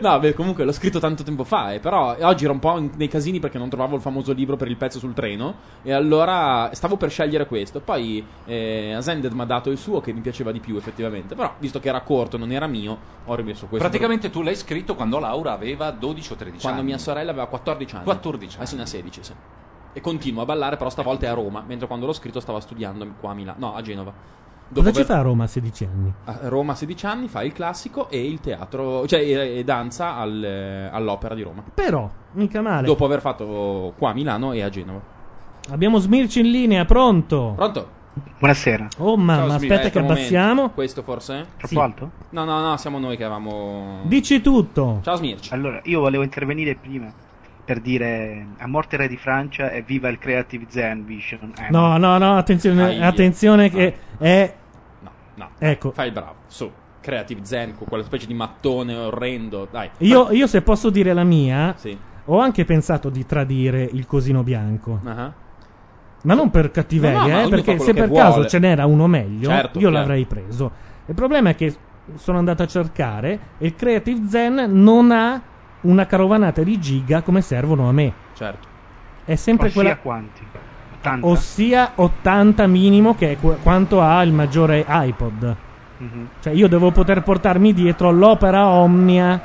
[0.00, 2.90] No, beh, comunque l'ho scritto tanto tempo fa, eh, però oggi ero un po' in-
[2.96, 6.70] nei casini perché non trovavo il famoso libro per il pezzo sul treno e allora
[6.72, 7.80] stavo per scegliere questo.
[7.80, 11.52] Poi eh, Ascended mi ha dato il suo che mi piaceva di più effettivamente, però
[11.60, 13.86] visto che era corto, non era mio, ho rimesso questo.
[13.86, 16.88] Praticamente tu l'hai scritto quando Laura aveva 12 o 13 quando anni.
[16.88, 18.04] mia sorella aveva 14 anni.
[18.04, 19.32] 14 Adesso ne ha 16, sì.
[19.92, 23.06] E continuo a ballare, però stavolta è a Roma, mentre quando l'ho scritto stava studiando
[23.20, 24.12] qua a Milano, no, a Genova.
[24.72, 26.12] Dopo Cosa ci fa a Roma a 16 anni?
[26.26, 30.14] a Roma a 16 anni fa il classico e il teatro, cioè e, e danza
[30.16, 31.64] al- eh, all'opera di Roma.
[31.74, 32.86] Però, mica male.
[32.86, 35.00] Dopo aver fatto qua a Milano e a Genova.
[35.70, 37.52] Abbiamo Smirci in linea, pronto?
[37.56, 37.88] Pronto?
[38.38, 38.88] Buonasera.
[38.98, 40.12] Oh mamma, aspetta eh, che un momento.
[40.12, 40.70] abbassiamo.
[40.70, 41.46] Questo forse?
[41.56, 41.78] Troppo Sì.
[41.78, 42.10] alto?
[42.30, 44.00] No, no, no, siamo noi che avevamo...
[44.04, 45.00] Dici tutto.
[45.02, 45.52] Ciao Smirci.
[45.52, 47.12] Allora, io volevo intervenire prima
[47.64, 51.52] per dire a morte re di Francia e viva il Creative Zen Vision.
[51.58, 53.06] Eh, No, no, no, attenzione, Aia.
[53.06, 54.54] attenzione che è...
[55.00, 55.50] No, no.
[55.58, 55.90] Ecco.
[55.92, 56.70] Fai il bravo, su.
[57.00, 59.88] Creative Zen con quella specie di mattone orrendo, dai.
[59.98, 61.96] Io, io se posso dire la mia, Sì.
[62.26, 65.00] ho anche pensato di tradire il cosino bianco.
[65.04, 65.32] Ah.
[66.22, 68.48] Ma non per cattiveria, No, no, eh, perché se per che caso vuole.
[68.48, 69.94] ce n'era uno meglio, Certo, io chiaro.
[69.94, 70.70] l'avrei preso.
[71.06, 71.74] Il problema è che
[72.16, 75.40] sono andato a cercare e il Creative Zen non ha
[75.82, 78.12] una carovanata di giga come servono a me.
[78.34, 78.68] Certo.
[79.24, 79.96] È sempre Ossia quella...
[79.98, 80.42] quanti?
[80.98, 81.26] 80?
[81.26, 85.56] Ossia 80 minimo, che è qu- quanto ha il maggiore iPod.
[85.96, 86.28] Mhm.
[86.40, 89.40] Cioè, io devo poter portarmi dietro l'opera Omnia.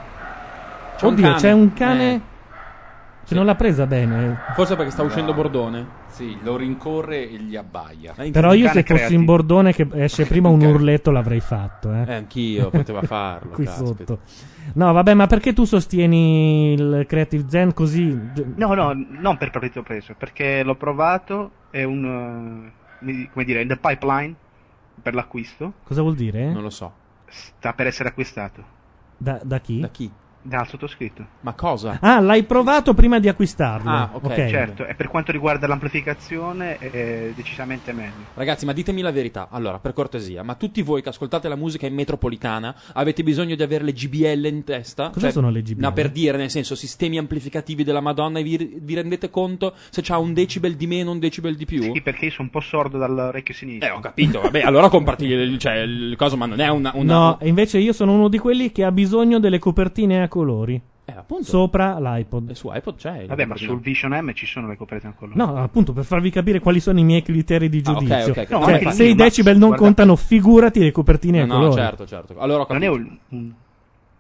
[0.98, 1.38] C'è un Oddio, cane.
[1.40, 2.22] c'è un cane Eh.
[3.26, 4.38] Che non l'ha presa bene.
[4.54, 6.04] Forse perché sta uscendo Bordone.
[6.08, 8.14] Sì, lo rincorre e gli abbaia.
[8.32, 11.92] Però io, se fossi in bordone che esce prima un urletto, l'avrei fatto.
[11.94, 12.04] Eh.
[12.08, 13.52] Eh, anch'io, poteva farlo.
[13.52, 13.86] Qui caspita.
[13.88, 14.20] sotto.
[14.76, 18.18] No, vabbè, ma perché tu sostieni il Creative Zen così?
[18.56, 23.68] No, no, non per partito preso, perché l'ho provato, è un, mi- come dire, in
[23.68, 24.34] the pipeline
[25.02, 26.52] per l'acquisto, Cosa vuol dire?
[26.52, 26.92] Non lo so.
[27.28, 28.64] sta per essere acquistato
[29.18, 29.80] Da, da chi?
[29.82, 30.10] Da chi?
[30.46, 31.26] Dal sottoscritto.
[31.42, 31.98] Ma cosa?
[32.02, 33.90] Ah, l'hai provato prima di acquistarlo.
[33.90, 38.26] Ah, ok, Certo, e per quanto riguarda l'amplificazione è decisamente meglio.
[38.36, 39.48] Ragazzi, ma ditemi la verità.
[39.50, 43.64] Allora, per cortesia, ma tutti voi che ascoltate la musica in metropolitana avete bisogno di
[43.64, 45.06] avere le GBL in testa?
[45.06, 45.82] Cioè, Cosa sono le GBL?
[45.82, 50.02] No, per dire, nel senso, sistemi amplificativi della Madonna e vi, vi rendete conto se
[50.04, 51.82] c'ha un decibel di meno, un decibel di più?
[51.82, 53.88] Sì, perché io sono un po' sordo dall'orecchio sinistro.
[53.88, 56.92] Eh, ho capito, vabbè, allora comprati il, cioè, il coso, ma non è una...
[56.94, 60.82] una No, invece io sono uno di quelli che ha bisogno delle copertine a colori.
[61.08, 61.44] Eh, appunto.
[61.44, 62.50] Sopra l'iPod.
[62.50, 63.26] E su iPod c'è.
[63.28, 65.38] Vabbè, ma sul Vision M ci sono le copertine a colore.
[65.38, 68.32] No, appunto, per farvi capire quali sono i miei criteri di Ah, giudizio.
[68.32, 68.50] ok, ok.
[68.50, 71.70] No, Cioè, infatti, se i decibel non guarda- contano, figurati le copertine a No, colori.
[71.70, 72.40] no, certo, certo.
[72.40, 73.52] Allora Non è un, un-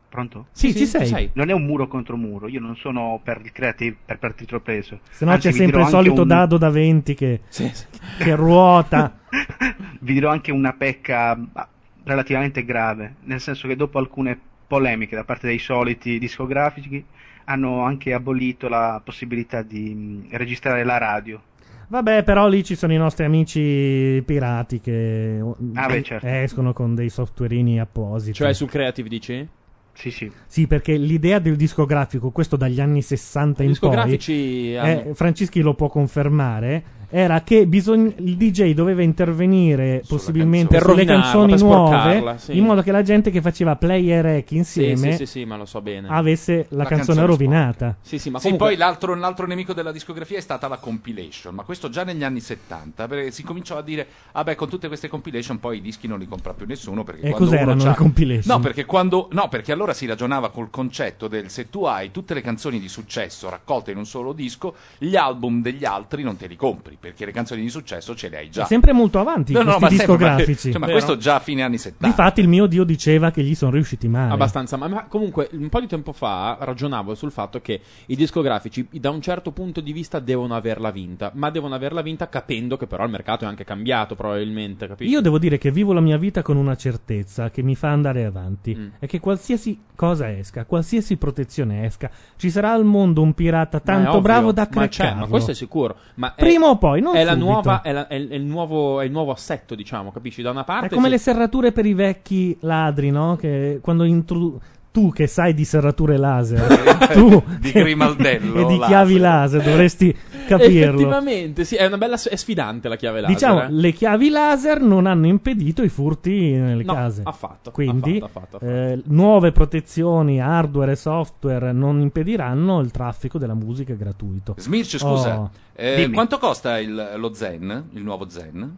[0.07, 0.45] Pronto?
[0.51, 1.07] Sì, Sì, ci sei.
[1.07, 1.29] sei.
[1.33, 4.99] Non è un muro contro muro, io non sono per il creative per partito preso.
[5.09, 7.85] Se no Anzi, c'è sempre il solito un- dado da 20 che, Sì, sì.
[8.19, 9.17] che ruota.
[9.99, 11.67] Vi dirò anche una pecca ah,
[12.03, 17.03] relativamente grave, nel senso che dopo alcune polemiche da parte dei soliti discografici
[17.45, 21.41] hanno anche abolito la possibilità di mh, registrare la radio.
[21.87, 25.39] Vabbè, però lì ci sono i nostri amici pirati che
[25.75, 26.25] Ah, beh, certo.
[26.27, 28.33] escono con dei softwareini appositi.
[28.33, 29.47] Cioè sul Creative dici?
[29.93, 30.29] Sì, sì.
[30.45, 35.73] Sì, perché l'idea del discografico, questo dagli anni 60 I in poi, eh, Francischi lo
[35.73, 36.83] può confermare,
[37.17, 40.93] era che bisogn- il DJ doveva intervenire possibilmente canzone.
[40.93, 42.57] sulle canzoni nuove sì.
[42.57, 45.55] in modo che la gente che faceva play e rec insieme sì, sì, sì, ma
[45.55, 46.09] lo so bene.
[46.09, 47.95] avesse la, La canzone, canzone rovinata.
[48.01, 51.55] Sì, sì, ma Sì, comunque poi l'altro, l'altro nemico della discografia è stata la compilation,
[51.55, 55.07] ma questo già negli anni 70, perché si cominciò a dire, vabbè, con tutte queste
[55.07, 57.05] compilation poi i dischi non li compra più nessuno.
[57.05, 58.55] Perché E quando cos'erano le compilation?
[58.57, 62.33] No perperché, quando, no, perché allora si ragionava col concetto del se tu hai tutte
[62.33, 66.47] le canzoni di successo raccolte in un solo disco, gli album degli altri non te
[66.47, 68.63] li compri, perché le canzoni di successo ce le hai già.
[68.63, 70.71] È sempre molto avanti No, no, questi ma sempre, ma- discografici.
[70.71, 72.07] cioè, ma questo già a fine anni 70.
[72.07, 74.33] Difatti il mio dio diceva che gli sono riusciti male.
[74.33, 78.87] Abbastanza, ma, ma comunque un po' di tempo fa ragionavo sul fatto che i discografici
[78.91, 82.87] da un certo punto di vista devono averla vinta, ma devono averla vinta capendo che
[82.87, 85.11] però il mercato è anche cambiato probabilmente, capisci?
[85.13, 88.25] Io devo dire che vivo la mia vita con una certezza che mi fa andare
[88.25, 88.75] avanti.
[88.75, 88.87] Mm.
[88.99, 93.93] È che qualsiasi cosa esca, qualsiasi protezione esca, ci sarà al mondo un pirata Ma
[93.93, 95.19] tanto ovvio, bravo da ma, c'è, creccarlo.
[95.21, 95.95] ma questo è sicuro.
[96.15, 99.05] Ma è- Prima o poi, non è la nuova, è, la- è il- nuovo, è
[99.05, 100.41] il nuovo assetto, diciamo, capisci?
[100.41, 103.35] Da una parte È come sì- le serrature per i vecchi ladri, no?
[103.35, 104.59] Che quando introdu-
[104.95, 106.67] tu che sai di serrature laser,
[107.11, 110.15] tu Di Grimaldello e di chiavi laser, dovresti
[110.47, 110.93] capirlo.
[110.93, 113.35] Effettivamente, sì, è una bella è sfidante la chiave laser.
[113.35, 113.67] Diciamo, eh.
[113.71, 117.23] le chiavi laser non hanno impedito i furti nelle No, case.
[117.25, 118.71] affatto, Quindi, affatto, affatto, affatto.
[118.71, 124.55] eh, nuove protezioni, hardware e software non impediranno il traffico della musica gratuito.
[124.57, 125.49] Smirch, scusa, Oh.
[125.75, 128.77] eh, quanto costa il- lo Zen, il nuovo Zen?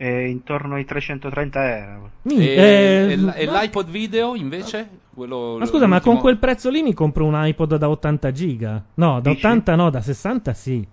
[0.00, 2.10] Eh, intorno ai 330 euro.
[2.28, 4.88] E, eh, e e l'iPod video invece?
[5.18, 8.30] Quello, Ma scusa, ma con l'ultimo- quel prezzo lì mi compro un iPod da 80
[8.30, 8.80] giga?
[8.94, 9.44] No, da Dici?
[9.44, 10.86] 80 no, da 60 sì.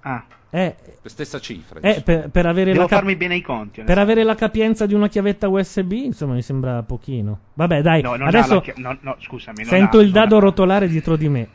[0.00, 0.74] Ah, Eh,
[1.04, 1.78] Stessa cifra.
[1.78, 3.82] eh, per, per avere devo la cap- farmi bene i conti.
[3.82, 7.38] per avere la capienza di una chiavetta USB, insomma, mi sembra pochino.
[7.54, 10.88] Vabbè, dai, No, adesso chi- no, no, scusami, non sento ha- il dado ha- rotolare
[10.88, 11.48] dietro di me.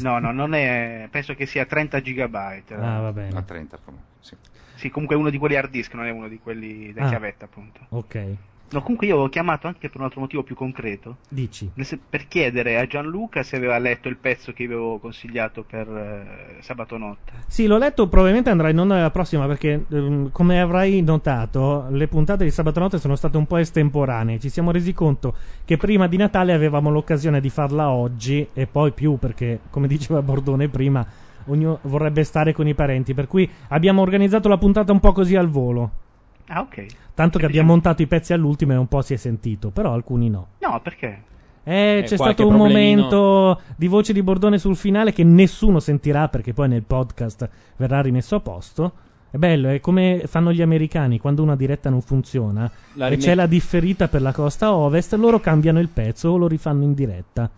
[0.00, 1.08] No, no, non è.
[1.10, 2.74] Penso che sia 30 gigabyte.
[2.74, 3.38] Ah, va bene.
[3.38, 4.36] A 30 proprio, sì.
[4.74, 7.08] Sì, comunque è uno di quelli hard disk, non è uno di quelli da Ah.
[7.08, 7.80] chiavetta, appunto.
[7.88, 8.26] Ok,
[8.74, 11.18] No, comunque io ho chiamato anche per un altro motivo più concreto.
[11.28, 11.70] dici.
[12.10, 16.96] Per chiedere a Gianluca se aveva letto il pezzo che avevo consigliato per eh, sabato
[16.96, 17.32] notte.
[17.46, 22.08] Sì, l'ho letto, probabilmente andrà in onda la prossima perché, ehm, come avrai notato, le
[22.08, 24.40] puntate di sabato notte sono state un po' estemporanee.
[24.40, 28.90] Ci siamo resi conto che prima di Natale avevamo l'occasione di farla oggi e poi
[28.90, 31.06] più perché, come diceva Bordone prima,
[31.46, 33.14] ognuno vorrebbe stare con i parenti.
[33.14, 36.02] Per cui abbiamo organizzato la puntata un po' così al volo.
[36.48, 36.86] Ah, ok.
[37.14, 40.28] Tanto che abbiamo montato i pezzi all'ultimo e un po' si è sentito, però alcuni
[40.28, 40.48] no.
[40.58, 41.22] No, perché?
[41.62, 43.02] Eh, Eh, c'è stato un problemino.
[43.02, 48.02] momento di voce di Bordone sul finale che nessuno sentirà perché poi nel podcast verrà
[48.02, 48.92] rimesso a posto.
[49.30, 53.34] È bello, è come fanno gli americani quando una diretta non funziona La e c'è
[53.34, 57.50] la differita per la costa ovest, loro cambiano il pezzo o lo rifanno in diretta.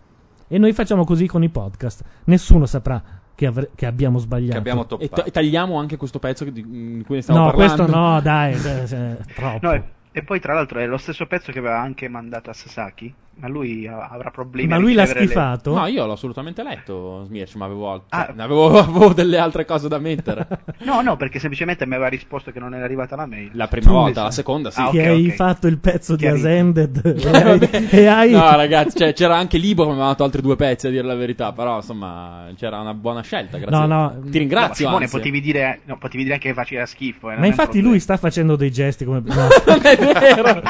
[0.47, 2.03] E noi facciamo così con i podcast.
[2.25, 3.03] Nessuno saprà
[3.37, 4.53] che, avre- che abbiamo sbagliato.
[4.53, 5.21] Che abbiamo E, toppato.
[5.21, 6.63] ta- tagliamo anche questo pezzo che- di,
[6.97, 7.75] di cui ne stiamo No, parlando.
[7.75, 9.59] questo no, dai, eh, eh, troppo.
[9.67, 12.53] No, e, e poi tra l'altro è lo stesso pezzo che aveva anche mandato a
[12.53, 15.73] Sasaki, ma lui avrà problemi Ma lui l'ha ricevere le- schifato?
[15.75, 18.25] No, io l'ho assolutamente letto, Smirch, ma avevo, alt- Ah.
[18.27, 20.47] cioè, avevo, avevo delle altre cose da mettere.
[20.87, 23.49] No, no, perché semplicemente mi aveva risposto che non era arrivata la mail.
[23.53, 24.79] La prima Tu- volta, la seconda sì.
[24.79, 26.47] Ah, che ok, hai fatto il pezzo di Chiarito.
[26.47, 30.23] Ascended e hai, e hai- No, ragazzi, cioè, c'era anche Libo che mi aveva dato
[30.23, 33.77] altri due pezzi a dire la verità, però insomma c'era una buona scelta, grazie.
[33.77, 34.09] No, no.
[34.09, 35.17] Ti No, ma ringrazio, Simone, anzi.
[35.17, 37.31] potevi dire, no, potevi dire anche che faceva schifo.
[37.31, 37.89] eh, Ma infatti problema.
[37.89, 39.21] lui sta facendo dei gesti come...
[39.25, 39.33] no.
[39.65, 40.61] non è vero,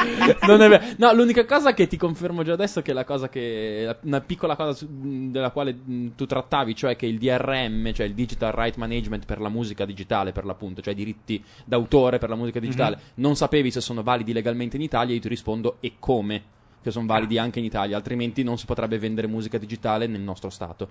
[0.46, 0.84] non è vero.
[0.96, 4.72] No, l'unica cosa che ti confermo già adesso che la cosa che una piccola cosa
[4.72, 9.24] su- della quale mh, tu trattavi, cioè che il DRM, cioè il Digital Right Management
[9.26, 13.02] per la musica digitale, per l'appunto, cioè i diritti d'autore per la musica digitale, Mhm.
[13.16, 16.42] non sapevi se sono validi legalmente in Italia, io ti rispondo e come
[16.82, 20.48] che sono validi anche in Italia, altrimenti non si potrebbe vendere musica digitale nel nostro
[20.50, 20.88] stato.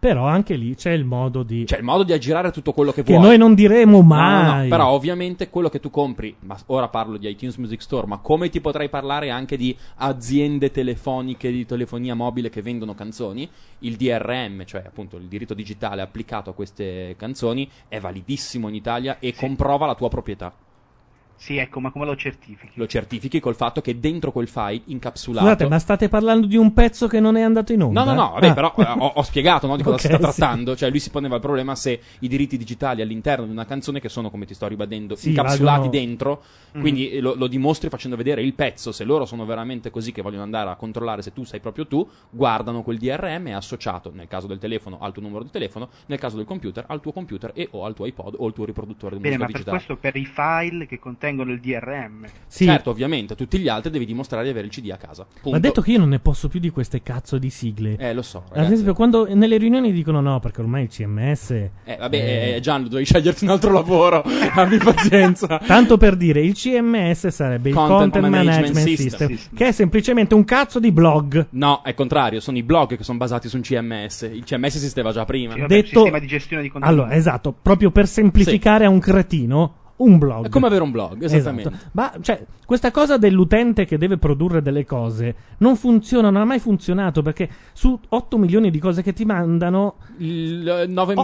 [0.00, 1.64] Però anche lì c'è il modo di...
[1.64, 3.22] C'è il modo di aggirare tutto quello che, che vuoi.
[3.22, 4.44] noi non diremo No, mai.
[4.46, 8.06] no, no, però ovviamente quello che tu compri, ma ora parlo di iTunes Music Store,
[8.06, 13.46] ma come ti potrei parlare anche di aziende telefoniche di telefonia mobile che vendono canzoni,
[13.80, 19.18] il DRM, cioè appunto il diritto digitale applicato a queste canzoni, è validissimo in Italia
[19.18, 20.50] e comprova la tua proprietà.
[21.42, 22.72] Sì, ecco, ma come lo certifichi?
[22.74, 26.74] Lo certifichi col fatto che dentro quel file incapsulato Scusate, ma state parlando di un
[26.74, 28.04] pezzo che non è andato in onda?
[28.04, 28.52] No, no, no, vabbè, Ah.
[28.52, 30.22] però eh, ho, ho spiegato no, di cosa Ok, si sta sì.
[30.38, 30.76] trattando.
[30.76, 34.10] Cioè, lui si poneva il problema se i diritti digitali all'interno di una canzone, che
[34.10, 36.42] sono, come ti sto ribadendo, Sì, incapsulati valgono- dentro,
[36.72, 36.80] Mhm.
[36.82, 38.92] quindi eh, lo, lo dimostri facendo vedere il pezzo.
[38.92, 42.06] Se loro sono veramente così che vogliono andare a controllare se tu sei proprio tu,
[42.28, 46.18] guardano quel DRM è associato, nel caso del telefono, al tuo numero di telefono, nel
[46.18, 49.16] caso del computer, al tuo computer e o al tuo iPod o al tuo riproduttore
[49.16, 49.76] di Bene, musica ma per digitale.
[49.78, 52.26] questo per i file che contengono tengono il DRM.
[52.46, 52.64] Sì.
[52.64, 55.24] Certo, ovviamente, a tutti gli altri devi dimostrare di avere il CD a casa.
[55.24, 55.50] Punto.
[55.50, 57.96] Ma detto che io non ne posso più di queste cazzo di sigle.
[57.96, 58.72] Eh, lo so, Ad ragazzi.
[58.72, 61.50] esempio, quando nelle riunioni dicono no, perché ormai il CMS.
[61.50, 64.22] Eh, vabbè, eh, Gian, dovevi sceglierti un altro lavoro.
[64.54, 65.58] Abbi pazienza.
[65.64, 69.28] Tanto per dire, il CMS sarebbe il Content Content, Management Management, System.
[69.28, 71.46] System, che è semplicemente un cazzo di blog.
[71.50, 74.22] No, è contrario, sono i blog che sono basati su un CMS.
[74.22, 75.54] Il CMS esisteva già prima.
[75.66, 77.00] Detto- sistema di gestione di contenuti.
[77.00, 80.46] Allora, esatto, proprio per semplificare a un cretino un blog.
[80.46, 81.68] È come avere un blog, esattamente.
[81.68, 81.88] Esatto.
[81.92, 86.58] Ma cioè, questa cosa dell'utente che deve produrre delle cose non funziona, non ha mai
[86.58, 91.14] funzionato perché su 8 milioni di cose che ti mandano, Il, 9,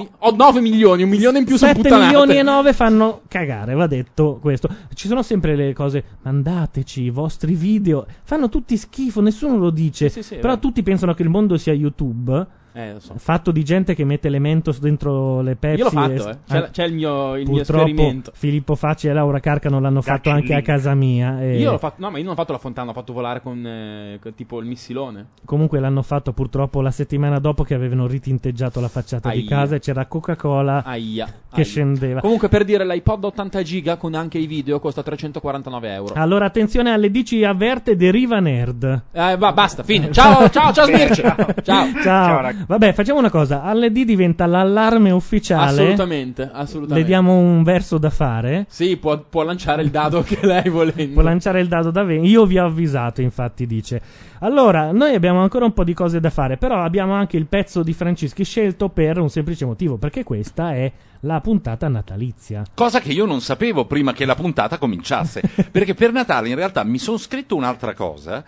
[0.60, 2.06] milioni, un milione in più sono 7 puttanate.
[2.06, 4.68] milioni e 9 fanno cagare, va detto questo.
[4.94, 10.08] Ci sono sempre le cose, mandateci i vostri video, fanno tutti schifo, nessuno lo dice,
[10.08, 10.60] Sì, sì, però vero.
[10.60, 12.46] tutti pensano che il mondo sia YouTube.
[12.76, 13.14] Eh, so.
[13.16, 15.78] Fatto di gente che mette le Mentos dentro le Pepsi.
[15.78, 16.36] Io l'ho fatto, e- eh.
[16.46, 18.32] C'è, c'è il mio, il mio esperimento.
[18.34, 21.40] Filippo Facci e Laura Carcano l'hanno fatto anche a casa mia.
[21.40, 23.40] e Io l'ho fatto, no, ma io non ho fatto la fontana, ho fatto volare
[23.40, 25.28] con, eh, con tipo il missilone.
[25.46, 29.48] Comunque l'hanno fatto purtroppo la settimana dopo che avevano ritinteggiato la facciata di Aia.
[29.48, 31.24] casa e c'era Coca-Cola Aia.
[31.24, 31.32] che
[31.62, 31.64] aia.
[31.64, 32.20] scendeva.
[32.20, 36.14] Comunque, per dire, l'iPod 80 giga con anche i video costa 349 euro.
[36.14, 39.02] Allora attenzione alle DC avverte deriva nerd.
[39.12, 40.12] Eh, va, basta, fine.
[40.16, 41.22] Ciao, ciao, ciao, Smirci.
[41.62, 41.86] Ciao.
[42.02, 42.65] Ciao.
[42.66, 43.62] Vabbè, facciamo una cosa.
[43.62, 45.82] Alle D diventa l'allarme ufficiale.
[45.82, 47.00] Assolutamente, assolutamente.
[47.00, 48.66] Le diamo un verso da fare.
[48.68, 51.14] Sì, può, può lanciare il dado che lei volendo.
[51.14, 52.28] Può lanciare il dado da 20.
[52.28, 54.00] Io vi ho avvisato, infatti, dice.
[54.40, 57.82] Allora, noi abbiamo ancora un po' di cose da fare, però abbiamo anche il pezzo
[57.82, 62.64] di Francischi scelto per un semplice motivo, perché questa è la puntata natalizia.
[62.74, 65.40] Cosa che io non sapevo prima che la puntata cominciasse.
[65.70, 68.44] perché per Natale in realtà mi sono scritto un'altra cosa.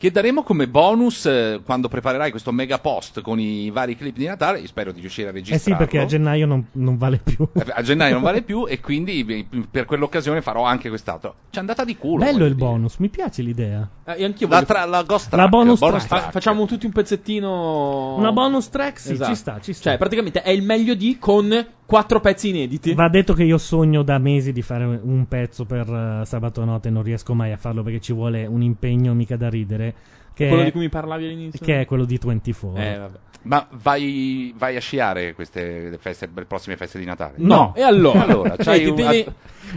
[0.00, 4.24] Che daremo come bonus eh, quando preparerai questo mega post con i vari clip di
[4.24, 4.60] Natale.
[4.60, 5.62] Io spero di riuscire a Eh registrarlo.
[5.72, 7.46] sì, perché a gennaio non, non vale più.
[7.52, 11.34] Eh, A gennaio non vale più e quindi eh, per quell'occasione farò anche quest'altro.
[11.50, 12.24] C'è andata di culo.
[12.24, 12.66] Bello il dire.
[12.66, 13.86] bonus, mi piace l'idea.
[14.06, 16.08] Eh, e anch'io La, voglio- tra- la ghost La track, bonus bonus track.
[16.22, 16.32] track.
[16.32, 18.14] Facciamo tutti un pezzettino.
[18.16, 19.30] Una bonus track, sì, Esatto.
[19.30, 19.90] ci sta, ci sta.
[19.90, 22.94] Cioè, praticamente è il meglio di con quattro pezzi inediti.
[22.94, 26.86] Va detto che io sogno da mesi di fare un pezzo per eh, sabato notte
[26.86, 29.94] e non riesco mai a farlo perché ci vuole un impegno mica da ridere.
[30.32, 31.66] Che Quello è, di cui mi parlavi all'inizio.
[31.66, 32.80] Che è quello di 24.
[32.80, 33.18] Eh, vabbè.
[33.42, 37.34] Ma vai, vai a sciare queste feste, le prossime feste di Natale?
[37.38, 37.74] No.
[37.74, 38.22] E allora?
[38.24, 39.26] allora Cioè, un- devi-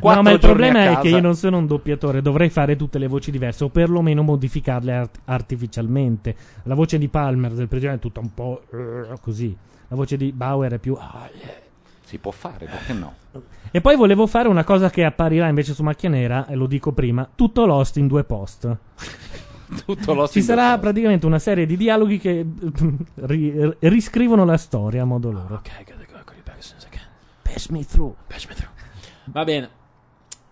[0.04, 3.08] No, ma il problema è che io non sono un doppiatore, dovrei fare tutte le
[3.08, 6.36] voci diverse o perlomeno modificarle art- artificialmente.
[6.64, 9.56] La voce di Palmer del precedente è tutta un po' eh, così.
[9.88, 11.63] La voce di Bauer è più ah, yeah.
[12.14, 13.16] Si può fare, perché no?
[13.72, 16.92] E poi volevo fare una cosa che apparirà invece su Macchia Nera, e lo dico
[16.92, 18.70] prima, tutto Lost in due post.
[19.86, 20.82] Tutto Lost Ci in due sarà post.
[20.82, 22.46] praticamente una serie di dialoghi che
[23.16, 25.62] ri- riscrivono la storia a modo loro.
[27.42, 28.14] Pass me through.
[29.26, 29.70] Va bene.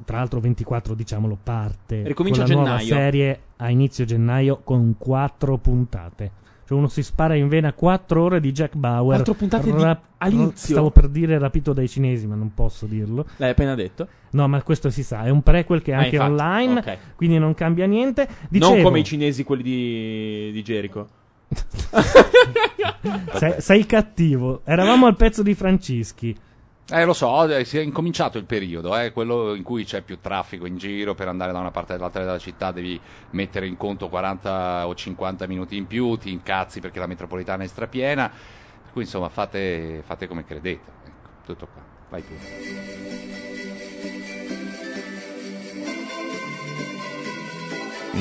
[0.03, 3.03] Tra l'altro 24, diciamolo, parte Ricomincia con la a nuova gennaio.
[3.03, 6.31] serie a inizio gennaio con quattro puntate.
[6.71, 9.15] Cioè uno si spara in vena quattro ore di Jack Bauer.
[9.17, 10.73] Quattro puntate di- all'inizio?
[10.75, 13.25] Stavo per dire rapito dai cinesi, ma non posso dirlo.
[13.37, 14.07] L'hai appena detto.
[14.31, 16.97] No, ma questo si sa, è un prequel che è Ah, anche infatti, online, ok.
[17.17, 18.25] quindi non cambia niente.
[18.47, 21.07] Dicevo, Non come i cinesi, quelli di, di Jericho.
[23.33, 24.61] sei, sei cattivo.
[24.63, 26.33] Eravamo al pezzo di Francischi.
[26.89, 30.19] Eh, lo so, eh, si è incominciato il periodo, eh, quello in cui c'è più
[30.19, 32.99] traffico in giro, per andare da una parte all'altra della città devi
[33.29, 37.67] mettere in conto 40 o 50 minuti in più, ti incazzi perché la metropolitana è
[37.67, 42.33] strapiena, per cui insomma fate, fate come credete, ecco, tutto qua, vai tu.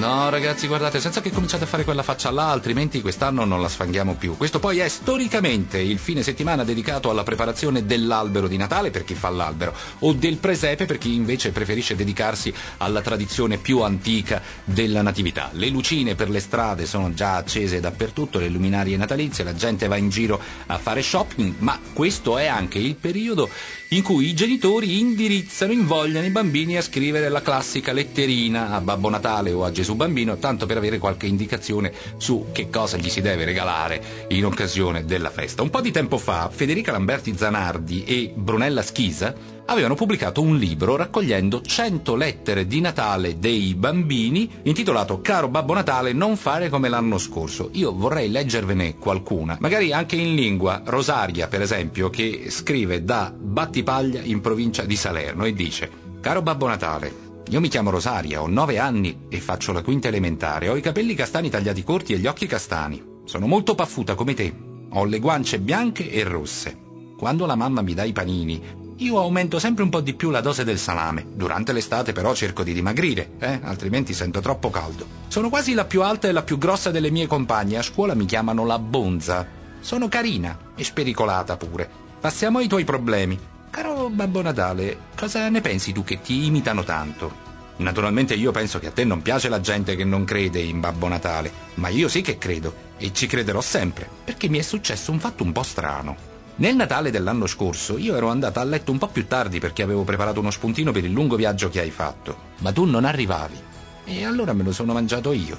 [0.01, 3.68] No, ragazzi, guardate, senza che cominciate a fare quella faccia là, altrimenti quest'anno non la
[3.68, 4.35] sfanghiamo più.
[4.35, 9.14] Questo poi è storicamente il fine settimana dedicato alla preparazione dell'albero di Natale per chi
[9.14, 15.02] fa l'albero, o del presepe per chi invece preferisce dedicarsi alla tradizione più antica della
[15.02, 15.51] natività.
[15.52, 19.97] Le lucine per le strade sono già accese dappertutto, le luminarie natalizie, la gente va
[19.97, 23.51] in giro a fare shopping, ma questo è anche il periodo
[23.93, 29.10] in cui i genitori indirizzano, invogliano i bambini a scrivere la classica letterina a Babbo
[29.10, 33.20] Natale o a Gesù Bambino, tanto per avere qualche indicazione su che cosa gli si
[33.20, 35.62] deve regalare in occasione della festa.
[35.62, 40.96] Un po' di tempo fa Federica Lamberti Zanardi e Brunella Schisa avevano pubblicato un libro
[40.96, 47.18] raccogliendo 100 lettere di Natale dei bambini intitolato Caro Babbo Natale non fare come l'anno
[47.18, 47.70] scorso.
[47.74, 50.82] Io vorrei leggervene qualcuna, magari anche in lingua.
[50.84, 55.90] Rosaria, per esempio, che scrive da Battipaglia in provincia di Salerno e dice
[56.20, 60.68] Caro Babbo Natale, io mi chiamo Rosaria, ho nove anni e faccio la quinta elementare.
[60.68, 63.02] Ho i capelli castani tagliati corti e gli occhi castani.
[63.24, 64.54] Sono molto paffuta come te.
[64.90, 66.78] Ho le guance bianche e rosse.
[67.16, 68.62] Quando la mamma mi dà i panini,
[69.00, 71.24] Io aumento sempre un po' di più la dose del salame.
[71.34, 73.58] Durante l'estate però cerco di dimagrire, eh?
[73.62, 75.06] altrimenti sento troppo caldo.
[75.28, 77.78] Sono quasi la più alta e la più grossa delle mie compagne.
[77.78, 79.46] A scuola mi chiamano la bonza.
[79.80, 81.88] Sono carina e spericolata pure.
[82.20, 83.38] Passiamo ai tuoi problemi.
[83.70, 87.48] Caro Babbo Natale, cosa ne pensi tu che ti imitano tanto?
[87.76, 91.09] Naturalmente io penso che a te non piace la gente che non crede in Babbo
[91.09, 95.20] Natale, ma io sì che credo e ci crederò sempre, perché mi è successo un
[95.20, 96.16] fatto un po' strano.
[96.56, 100.02] Nel Natale dell'anno scorso io ero andata a letto un po' più tardi perché avevo
[100.02, 103.68] preparato uno spuntino per il lungo viaggio che hai fatto, ma tu non arrivavi
[104.05, 105.56] e allora me lo sono mangiato io.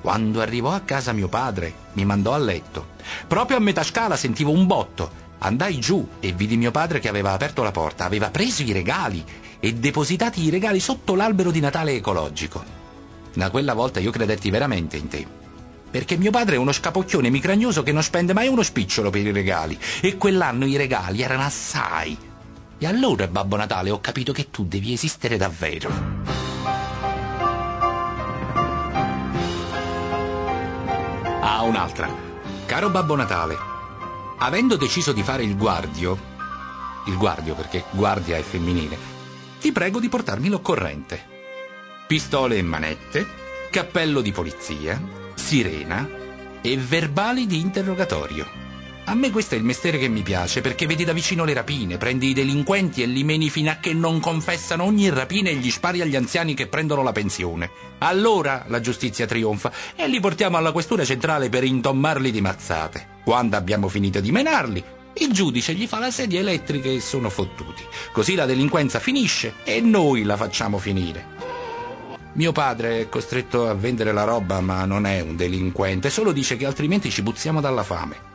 [0.00, 2.90] Quando arrivò a casa mio padre mi mandò a letto.
[3.26, 5.19] Proprio a metà scala sentivo un botto.
[5.42, 9.24] Andai giù e vidi mio padre che aveva aperto la porta, aveva preso i regali
[9.58, 12.62] e depositati i regali sotto l'albero di Natale ecologico.
[13.32, 15.26] Da quella volta io credetti veramente in te.
[15.90, 19.32] Perché mio padre è uno scapocchione micragnoso che non spende mai uno spicciolo per i
[19.32, 19.78] regali.
[20.00, 22.16] E quell'anno i regali erano assai.
[22.78, 25.90] E allora, Babbo Natale, ho capito che tu devi esistere davvero.
[31.40, 32.08] Ah, un'altra.
[32.66, 33.56] Caro Babbo Natale,
[34.42, 36.18] avendo deciso di fare il guardio,
[37.06, 38.96] il guardio perché guardia è femminile,
[39.60, 41.28] ti prego di portarmi l'occorrente.
[42.06, 43.26] Pistole e manette,
[43.70, 45.00] cappello di polizia,
[45.34, 46.08] sirena
[46.60, 48.69] e verbali di interrogatorio.
[49.10, 51.96] A me questo è il mestiere che mi piace perché vedi da vicino le rapine,
[51.96, 55.68] prendi i delinquenti e li meni fino a che non confessano ogni rapina e gli
[55.68, 57.72] spari agli anziani che prendono la pensione.
[57.98, 63.18] Allora la giustizia trionfa e li portiamo alla questura centrale per intommarli di mazzate.
[63.24, 64.84] Quando abbiamo finito di menarli,
[65.14, 67.82] il giudice gli fa la sedia elettrica e sono fottuti.
[68.12, 71.26] Così la delinquenza finisce e noi la facciamo finire.
[72.34, 76.56] Mio padre è costretto a vendere la roba, ma non è un delinquente, solo dice
[76.56, 78.29] che altrimenti ci buzziamo dalla fame.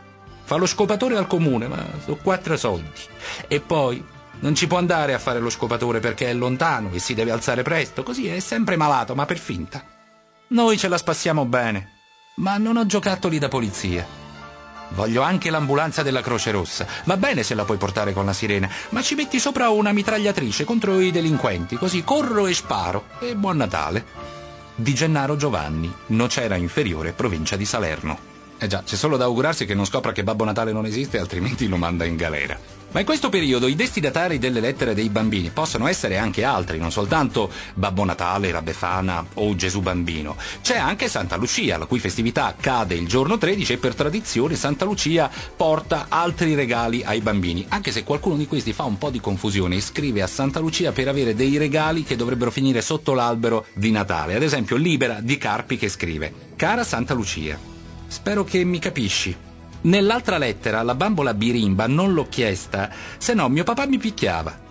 [0.45, 3.01] Fa lo scopatore al comune, ma sono quattro soldi.
[3.47, 4.03] E poi
[4.39, 7.63] non ci può andare a fare lo scopatore perché è lontano e si deve alzare
[7.63, 9.84] presto, così è sempre malato, ma per finta.
[10.49, 11.93] Noi ce la spassiamo bene,
[12.35, 14.05] ma non ho giocattoli da polizia.
[14.89, 16.85] Voglio anche l'ambulanza della Croce Rossa.
[17.05, 20.63] Va bene se la puoi portare con la sirena, ma ci metti sopra una mitragliatrice
[20.63, 23.05] contro i delinquenti, così corro e sparo.
[23.19, 24.05] E buon Natale.
[24.76, 28.34] Di Gennaro Giovanni, Nocera Inferiore, provincia di Salerno.
[28.57, 31.68] Eh già, c'è solo da augurarsi che non scopra che Babbo Natale non esiste, altrimenti
[31.68, 32.57] lo manda in galera.
[32.95, 36.94] Ma in questo periodo i destinatari delle lettere dei bambini possono essere anche altri, non
[36.94, 40.38] soltanto Babbo Natale, la Befana o Gesù Bambino.
[40.61, 44.86] C'è anche Santa Lucia, la cui festività cade il giorno 13 e per tradizione Santa
[44.86, 49.19] Lucia porta altri regali ai bambini, anche se qualcuno di questi fa un po' di
[49.19, 53.65] confusione e scrive a Santa Lucia per avere dei regali che dovrebbero finire sotto l'albero
[53.73, 54.36] di Natale.
[54.36, 57.73] Ad esempio Libera di Carpi che scrive Cara Santa Lucia,
[58.07, 59.36] spero che mi capisci.
[59.82, 64.64] Nell'altra lettera la bambola birimba non l'ho chiesta, se no mio papà mi picchiava.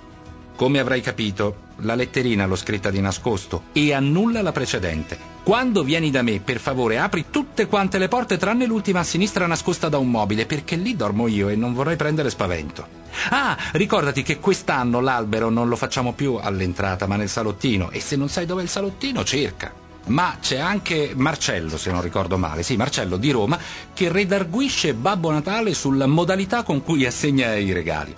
[0.56, 5.32] Come avrai capito, la letterina l'ho scritta di nascosto e annulla la precedente.
[5.43, 9.47] Quando vieni da me, per favore, apri tutte quante le porte tranne l'ultima a sinistra
[9.47, 12.86] nascosta da un mobile, perché lì dormo io e non vorrei prendere spavento.
[13.31, 18.16] Ah, ricordati che quest'anno l'albero non lo facciamo più all'entrata, ma nel salottino, e se
[18.16, 19.84] non sai dov'è il salottino, cerca.
[20.06, 23.59] Ma c'è anche Marcello, se non ricordo male, sì, Marcello di Roma,
[23.94, 28.14] che redarguisce Babbo Natale sulla modalità con cui assegna i regali.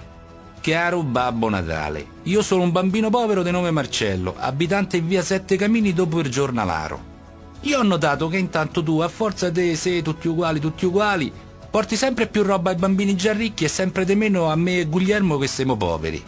[0.61, 5.55] Caro Babbo Natale, io sono un bambino povero di nome Marcello, abitante in via Sette
[5.57, 7.15] Camini dopo il giornalaro.
[7.61, 11.33] Io ho notato che intanto tu, a forza di se tutti uguali, tutti uguali,
[11.71, 14.87] porti sempre più roba ai bambini già ricchi e sempre di meno a me e
[14.87, 16.23] Guglielmo che siamo poveri.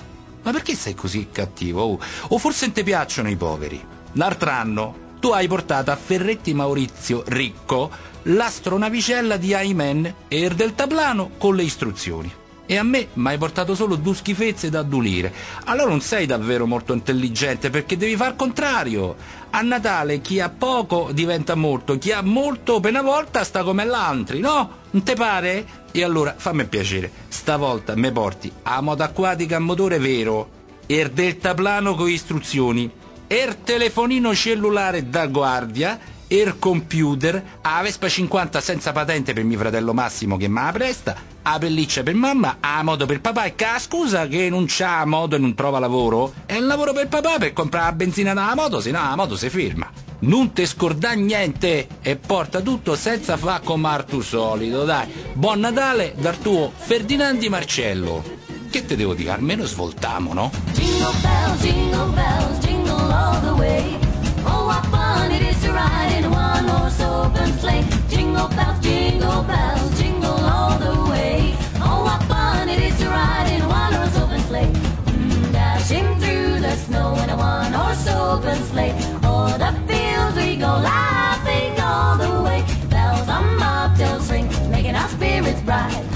[0.45, 1.83] Ma perché sei così cattivo?
[1.83, 1.99] Oh,
[2.29, 3.85] o forse non ti piacciono i poveri?
[4.13, 7.91] L'altro anno tu hai portato a Ferretti Maurizio, ricco,
[8.23, 12.33] l'astronavicella di Ayman e il deltaplano con le istruzioni.
[12.71, 15.33] E a me mi hai portato solo due schifezze da addulire.
[15.65, 19.17] Allora non sei davvero molto intelligente perché devi far contrario.
[19.51, 23.87] A Natale chi ha poco diventa molto, chi ha molto per una volta sta come
[23.87, 24.71] l'altri, no?
[24.91, 25.67] Non te pare?
[25.91, 31.11] E allora fammi piacere, stavolta me porti a moto acquatica a motore vero e il
[31.11, 32.91] deltaplano con istruzioni
[33.29, 39.93] er telefonino cellulare da guardia, er computer, a Vespa 50 senza patente per mio fratello
[39.93, 43.79] Massimo che me la presta, a pelliccia per mamma, a moto per papà e ah,
[43.79, 46.33] scusa che non c'ha moto e non trova lavoro?
[46.47, 49.37] È un lavoro per papà per comprare la benzina dalla moto, se no la moto
[49.37, 49.91] si ferma.
[50.21, 55.07] Non te scordà niente e porta tutto senza fa comar tu solito, dai.
[55.35, 58.38] Buon Natale dal tuo Ferdinandi Marcello.
[58.71, 59.31] Che te devo dire?
[59.31, 60.51] Almeno svoltiamo, ¿no?
[60.75, 63.99] Jingle bells, jingle bells, jingle all the way.
[64.45, 67.83] Oh, what fun it is to ride in a one-horse open sleigh.
[68.09, 71.57] Jingle bells, jingle bells, jingle all the way.
[71.81, 74.71] Oh, what fun it is to ride in a one-horse open sleigh.
[75.07, 78.93] Mm, dashing through the snow in a one-horse open sleigh.
[79.25, 82.63] O'er the fields we go laughing all the way.
[82.91, 86.08] Bells on bobtails ring, making our spirits bright.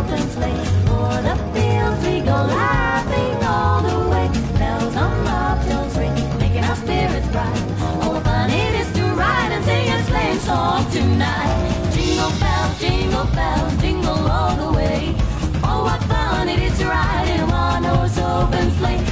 [0.00, 0.60] open sleigh.
[0.92, 4.26] O'er the fields we go laughing all the way.
[4.58, 5.12] Bells on
[5.96, 7.60] ring, making our spirits bright.
[8.02, 11.52] Oh, fun it is to ride and sing a sleighing song tonight.
[11.92, 15.14] Jingle bells, jingle bells, jingle all the way.
[15.64, 19.09] Oh, what fun it is to ride in a one-horse open sleigh.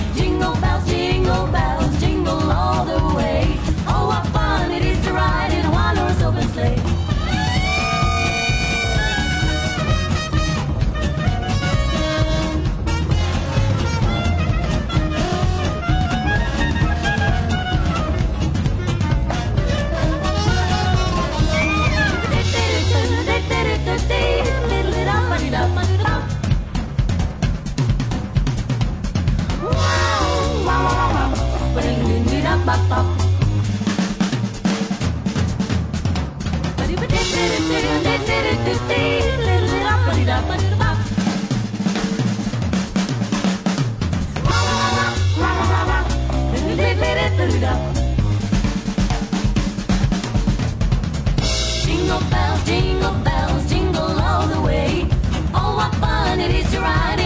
[51.85, 55.09] Jingle bells, jingle bells, jingle all the way.
[55.55, 57.18] Oh, what fun it is to ride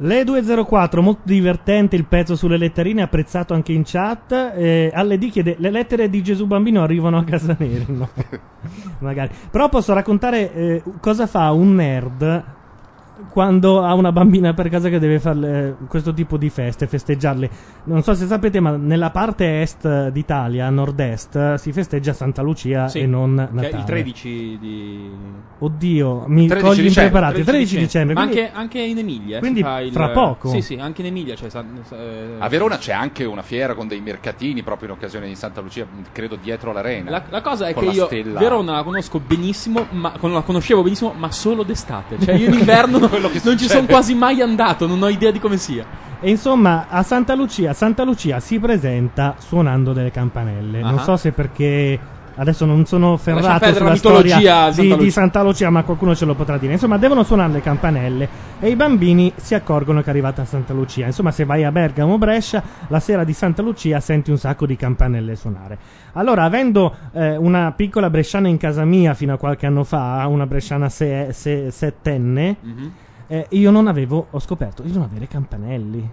[0.00, 4.52] Le 204, molto divertente il pezzo sulle letterine, apprezzato anche in chat.
[4.54, 7.86] Eh, alle D chiede: Le lettere di Gesù Bambino arrivano a casa neri?
[7.98, 8.08] No,
[8.98, 9.30] magari.
[9.50, 12.44] Però posso raccontare eh, cosa fa un nerd
[13.30, 17.50] quando ha una bambina per casa che deve fare questo tipo di feste, festeggiarle.
[17.84, 23.00] Non so se sapete, ma nella parte est d'Italia, nord-est, si festeggia Santa Lucia Sì,
[23.00, 23.76] e non che è Natale.
[23.78, 25.10] il 13 di
[25.58, 27.42] Oddio, mi 13 cogli impreparati.
[27.44, 28.14] 13 dicembre.
[28.14, 29.34] Ma quindi- anche, anche in Emilia.
[29.36, 30.48] si quindi fa il- fra poco.
[30.50, 31.48] Sì, sì, anche in Emilia c'è.
[31.48, 35.34] San- eh, A Verona c'è anche una fiera con dei mercatini proprio in occasione di
[35.34, 37.10] Santa Lucia, credo dietro l'arena.
[37.10, 38.38] La, la cosa è che io stella.
[38.38, 42.18] Verona la conosco benissimo, ma la conoscevo benissimo, ma solo d'estate.
[42.20, 45.08] Cioè, io in inverno non, Quello che non ci sono quasi mai andato, non ho
[45.08, 45.84] idea di come sia.
[46.20, 50.80] E insomma, a Santa Lucia, Santa Lucia si presenta suonando delle campanelle.
[50.80, 51.02] Non Ah.
[51.02, 51.98] so se perché
[52.38, 54.36] adesso non sono ferrato sulla storia
[54.70, 56.72] di Santa di, Santa Lucia, ma qualcuno ce lo potrà dire.
[56.72, 58.28] Insomma, devono suonare le campanelle
[58.60, 61.06] e i bambini si accorgono che è arrivata Santa Lucia.
[61.06, 64.66] Insomma, se vai a Bergamo o Brescia, la sera di Santa Lucia senti un sacco
[64.66, 65.78] di campanelle suonare.
[66.12, 70.46] Allora, avendo eh, una piccola bresciana in casa mia fino a qualche anno fa, una
[70.46, 72.92] bresciana se- se- settenne, Mhm.
[73.26, 76.10] eh, io non avevo, ho scoperto di non avere campanelli.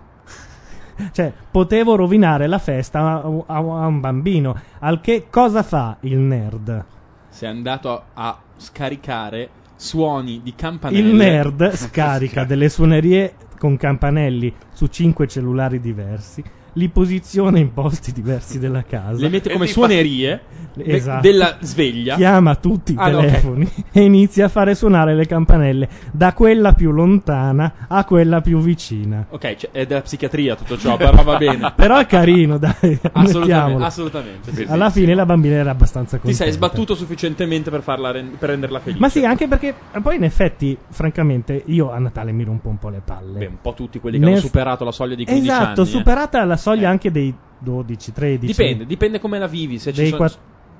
[1.11, 4.59] cioè, potevo rovinare la festa a, a- a un bambino.
[4.79, 6.85] Al che cosa fa il nerd?
[7.29, 11.07] Sei andato a, a scaricare suoni di campanelle.
[11.07, 16.43] Il nerd scarica delle suonerie con campanelli su cinque cellulari diversi,
[16.77, 19.21] li posiziona in posti diversi della casa.
[19.21, 20.41] Le mette come fa- suonerie
[20.73, 21.21] de- Esatto.
[21.21, 22.15] della sveglia.
[22.15, 26.73] Chiama tutti i Ah, no, telefoni e inizia a fare suonare le campanelle da quella
[26.73, 29.25] più lontana a quella più vicina.
[29.29, 31.71] Ok, cioè, è della psichiatria tutto ciò, però va bene.
[31.75, 32.99] Però è carino, dai.
[33.13, 34.53] Assolutamente, assolutamente.
[34.53, 34.99] sì, Alla sì.
[35.01, 36.43] fine la bambina era abbastanza Ti contenta.
[36.43, 38.99] sei sbattuto sufficientemente per, farla ren- per renderla felice.
[38.99, 42.89] Ma sì, anche perché poi in effetti, francamente, io a Natale mi rompo un po'
[42.89, 43.39] le palle.
[43.39, 45.89] Beh, un po' tutti quelli che Nel- hanno superato la soglia di 15 Esatto, anni.
[45.89, 45.91] eh.
[45.91, 48.45] superata la soglia anche dei 12, 13.
[48.47, 49.77] Dipende, dipende come la vivi.
[49.77, 50.31] Se ci dei sono- qua-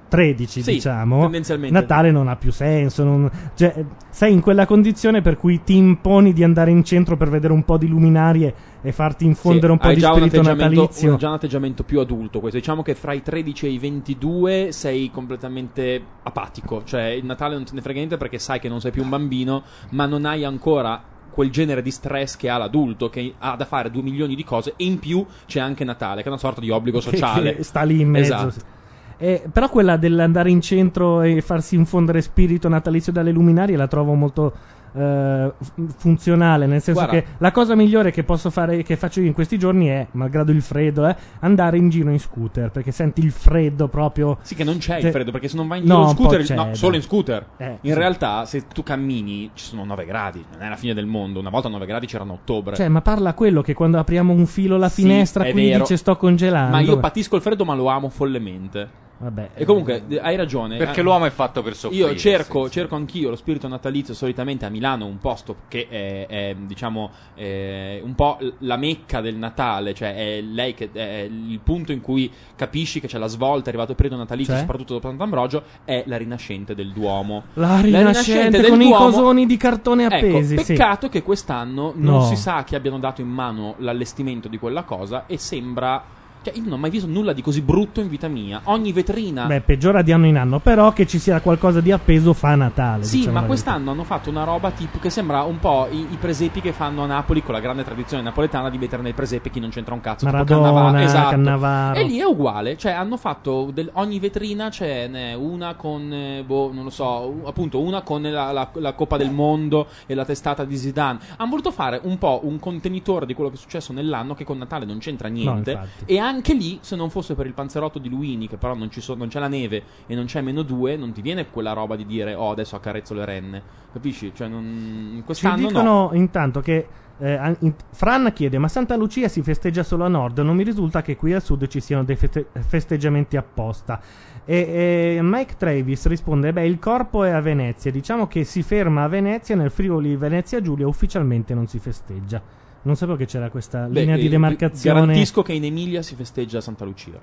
[0.08, 1.30] 13 Sì, diciamo.
[1.70, 5.76] Natale non ha più senso non- cioè, eh, sei in quella condizione per cui ti
[5.76, 9.72] imponi di andare in centro per vedere un po' di luminarie e farti infondere Sì,
[9.74, 12.60] un po' hai di spirito natalizio un- già un atteggiamento più adulto questo.
[12.60, 16.84] Diciamo che fra i 13 e i 22 sei completamente apatico.
[16.84, 19.10] Cioè, il Natale non te ne frega niente perché sai che non sei più un
[19.10, 21.02] bambino, ma non hai ancora
[21.36, 24.74] quel genere di stress che ha l'adulto che ha da fare due milioni di cose
[24.78, 27.64] e in più c'è anche Natale che è una sorta di obbligo Che- sociale che
[27.64, 28.74] sta lì in mezzo esatto.
[29.18, 34.14] Eh, però quella dell'andare in centro e farsi infondere spirito natalizio dalle luminarie la trovo
[34.14, 34.56] molto
[34.96, 35.54] eh,
[35.98, 37.20] funzionale, nel senso Guarda.
[37.22, 40.52] che la cosa migliore che posso fare, che faccio io in questi giorni è, malgrado
[40.52, 44.38] il freddo, eh, andare in giro in scooter, perché senti il freddo proprio.
[44.42, 46.10] Sì, che non c'è Cioè- il freddo, perché se non vai in No, giro in
[46.10, 47.46] un po' scooter, no, solo in scooter.
[47.58, 47.94] Eh, in sì.
[47.94, 51.40] realtà, se tu cammini, ci sono 9 gradi, non è la fine del mondo.
[51.40, 52.76] Una volta a 9 gradi c'erano ottobre.
[52.76, 55.80] Cioè, ma parla quello che quando apriamo un filo la Sì, finestra è qui vero.
[55.80, 56.72] dice sto congelando.
[56.72, 59.04] Ma io patisco il freddo, ma lo amo follemente.
[59.18, 60.78] Vabbè, E comunque, eh, hai ragione.
[60.78, 62.10] Perché Eh, l'uomo è fatto per soffrire.
[62.12, 66.56] Io cerco, cerco anch'io lo spirito natalizio solitamente a Milano, un posto che è, è,
[66.60, 71.92] diciamo, è un po' la mecca del Natale, cioè è lei che è il punto
[71.94, 74.62] in cui capisci che c'è la svolta, è arrivato il periodo natalizio, Cioè?
[74.62, 77.44] soprattutto dopo Sant'Ambrogio, è la rinascente del Duomo.
[77.54, 80.54] La rinascente con i cosoni di cartone appesi.
[80.56, 80.74] Ecco, sì.
[80.74, 82.26] peccato che quest'anno non No.
[82.26, 86.15] si sa che abbiano dato in mano l'allestimento di quella cosa e sembra...
[86.46, 88.62] Cioè, io non ho mai visto nulla di così brutto in vita mia.
[88.66, 89.46] Ogni vetrina...
[89.48, 93.04] Beh, peggiora di anno in anno, però che ci sia qualcosa di appeso fa Natale.
[93.04, 96.18] Sì, diciamo ma quest'anno hanno fatto una roba tipo che sembra un po' i, i
[96.20, 99.60] presepi che fanno a Napoli con la grande tradizione napoletana di mettere nel presepe chi
[99.60, 100.26] non c'entra un cazzo.
[100.26, 101.30] Maradona, Cannava- esatto.
[101.32, 102.00] Cannavaro.
[102.00, 106.44] E lì è uguale, cioè hanno fatto del- ogni vetrina ce n'è una con, eh,
[106.46, 110.26] boh, non lo so, appunto una con la, la- la Coppa del Mondo e la
[110.26, 111.18] testata di Zidane.
[111.38, 114.58] Hanno voluto fare un po' un contenitore di quello che è successo nell'anno che con
[114.60, 116.04] Natale non c'entra niente infatti.
[116.06, 118.92] e anche anche lì, se non fosse per il panzerotto di Luini, che però non,
[118.92, 121.74] ci so- non c'è la neve e non c'è meno due, non ti viene quella
[121.74, 123.64] roba di dire, oh, adesso accarezzo le renne.
[123.92, 124.32] Capisci?
[124.36, 125.14] Cioè, non...
[125.16, 126.10] Ci quest'anno dicono no.
[126.14, 130.40] intanto che eh, in- Fran chiede: Ma Santa Lucia si festeggia solo a nord?
[130.40, 134.02] Non mi risulta che qui al sud ci siano dei feste- festeggiamenti apposta.
[134.44, 137.92] E, e Mike Travis risponde: Beh, il corpo è a Venezia.
[137.92, 142.42] Diciamo che si ferma a Venezia, nel Friuli Venezia Giulia ufficialmente non si festeggia.
[142.86, 145.00] Non sapevo che c'era questa Beh, linea di eh, demarcazione.
[145.00, 147.18] Garantisco che in Emilia si festeggia Santa Lucia.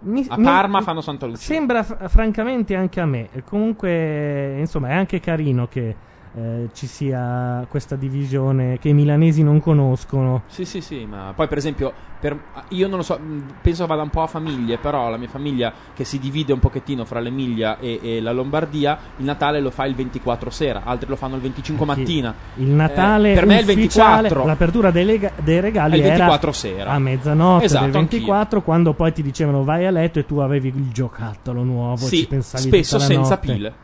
[0.00, 1.40] Mi- a mi- Parma fanno Santa Lucia.
[1.52, 3.28] Sembra fr- francamente anche a me.
[3.44, 5.94] Comunque, insomma, è anche carino che
[6.36, 10.42] eh, ci sia questa divisione che i milanesi non conoscono.
[10.46, 14.02] Sì, sì, sì, ma poi per esempio, per- io non lo so, mh, penso vada
[14.02, 17.78] un po' a famiglie, però la mia famiglia che si divide un pochettino fra l'Emilia
[17.78, 21.42] e, e la Lombardia, il Natale lo fa il 24 sera, altri lo fanno il
[21.42, 22.34] 25 mattina.
[22.54, 24.44] Il Natale Eh, per me è il ufficiale, 24.
[24.44, 26.90] l'apertura dei, lega- dei regali È il 24 era sera.
[26.90, 30.68] a mezzanotte Esatto, del 24 quando poi ti dicevano vai a letto e tu avevi
[30.68, 33.52] il giocattolo nuovo Sì, ci pensavi spesso senza notte.
[33.52, 33.74] pile.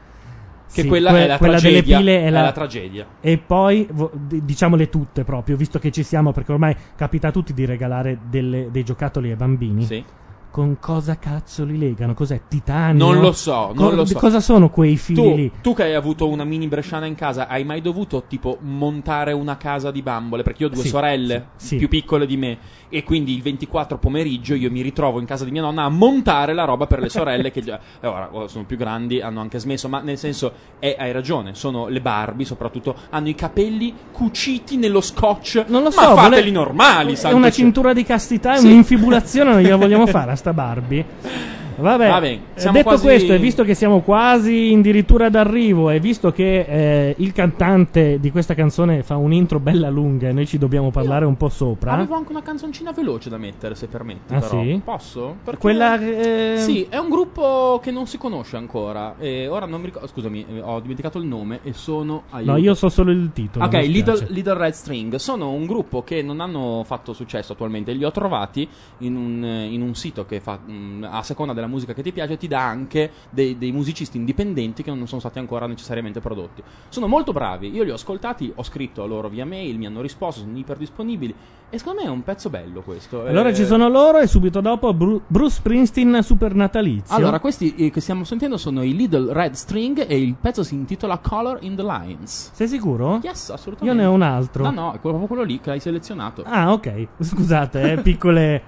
[0.72, 1.80] Che Sì, quella que- è la quella tragedia.
[1.80, 3.06] delle pile è è la, la tragedia.
[3.20, 7.52] E poi vo- diciamole tutte proprio, visto che ci siamo, perché ormai capita a tutti
[7.52, 9.82] di regalare delle- dei giocattoli ai bambini.
[9.84, 10.04] Sì.
[10.50, 12.12] Con cosa cazzo li legano?
[12.12, 12.42] Cos'è?
[12.48, 13.04] Titanio?
[13.04, 14.18] Non lo so, non Co- lo so.
[14.18, 15.52] Cosa sono quei fili Tu, lì?
[15.62, 19.56] tu che hai avuto una mini bresciana in casa, hai mai dovuto tipo montare una
[19.56, 20.42] casa di bambole?
[20.42, 23.98] Perché io ho due Sì, sorelle sì, più piccole di me e quindi il 24
[23.98, 27.08] pomeriggio io mi ritrovo in casa di mia nonna a montare la roba per le
[27.08, 30.52] sorelle che già eh, ora oh, sono più grandi, hanno anche smesso, ma nel senso
[30.80, 35.66] eh, hai ragione, sono le Barbie soprattutto, hanno i capelli cuciti nello scotch.
[35.68, 38.66] Non lo so, ma vole- fateli normali, È una cintura di castità, è Sì.
[38.66, 41.59] un'infibulazione, non gliela vogliamo fare a sta Barbie.
[41.80, 46.00] Vabbè, Va bene, eh, detto quasi- questo, e visto che siamo quasi addirittura d'arrivo, e
[46.00, 50.58] visto che eh, il cantante di questa canzone fa un'intro bella lunga e noi ci
[50.58, 54.34] dobbiamo parlare un po' sopra, Avevo anche una canzoncina veloce da mettere, se permetti.
[54.34, 54.62] Ah, però.
[54.62, 54.80] sì?
[54.84, 55.36] Posso?
[55.42, 59.16] Perché- Quella, eh, Sì, è un gruppo che non si conosce ancora.
[59.18, 60.06] E ora non mi ricordo.
[60.08, 61.60] Scusami, eh, ho dimenticato il nome.
[61.62, 62.24] E sono.
[62.42, 63.64] no, io so solo il titolo.
[63.64, 64.26] Ok, Little.
[64.30, 67.92] Little Red String sono un gruppo che non hanno fatto successo attualmente.
[67.92, 68.68] Li ho trovati
[68.98, 72.36] in un, in un sito che fa, mh, a seconda della musica che ti piace,
[72.36, 76.62] ti dà anche dei, dei musicisti indipendenti che non sono stati ancora necessariamente prodotti.
[76.90, 77.70] Sono molto bravi.
[77.70, 80.76] Io li ho ascoltati, ho scritto a loro via mail, mi hanno risposto, sono iper
[80.76, 81.34] disponibili.
[81.72, 83.24] E secondo me è un pezzo bello questo.
[83.24, 87.14] Allora Eh, ci sono loro e subito dopo Bru- Bruce Springsteen super natalizio.
[87.14, 90.74] Allora, questi eh, che stiamo sentendo sono i Little Red String e il pezzo si
[90.74, 92.50] intitola Color in the Lines.
[92.52, 93.20] Sei sicuro?
[93.22, 94.00] Yes, Io assolutamente.
[94.02, 94.64] ne ho un altro.
[94.64, 96.42] No, no, è proprio quello lì che hai selezionato.
[96.44, 97.06] Ah, ok.
[97.22, 98.62] Scusate, eh, piccole.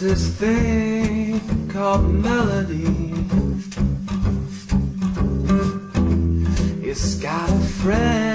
[0.00, 1.38] This thing
[1.68, 2.86] called melody.
[6.82, 8.29] It's got a friend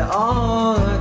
[0.00, 0.97] all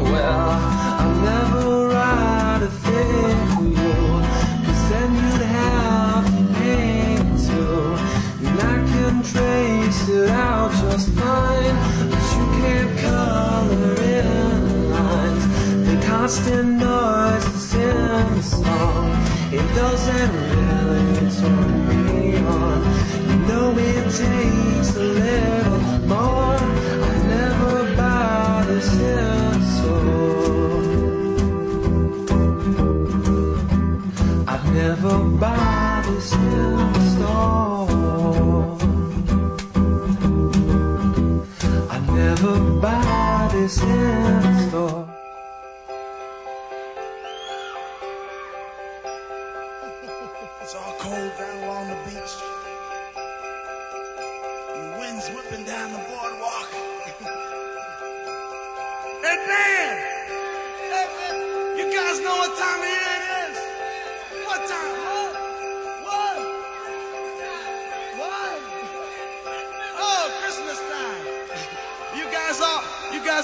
[1.01, 3.65] I'll never write a thing for
[4.89, 6.27] then you'd have
[7.47, 7.97] too.
[8.47, 11.77] And I can trace it out just fine,
[12.09, 15.45] but you can't color in lines.
[15.89, 19.11] The constant noise that's in the song,
[19.53, 21.70] it doesn't really.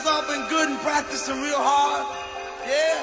[0.07, 2.07] up been good and practicing real hard.
[2.63, 3.03] Yeah.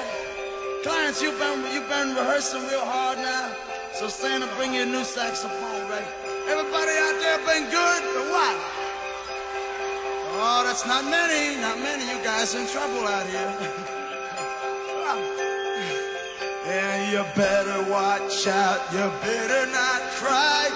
[0.82, 3.52] Clients, you've been, you've been rehearsing real hard now.
[3.92, 6.08] So Santa, bring you a new saxophone, right?
[6.48, 8.56] Everybody out there been good, but what?
[10.36, 12.04] Oh, that's not many, not many.
[12.04, 13.52] You guys in trouble out here.
[16.66, 18.80] and you better watch out.
[18.92, 20.68] You better not cry.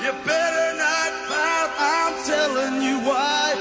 [0.00, 1.70] You better not fight.
[1.78, 3.51] I'm telling you why.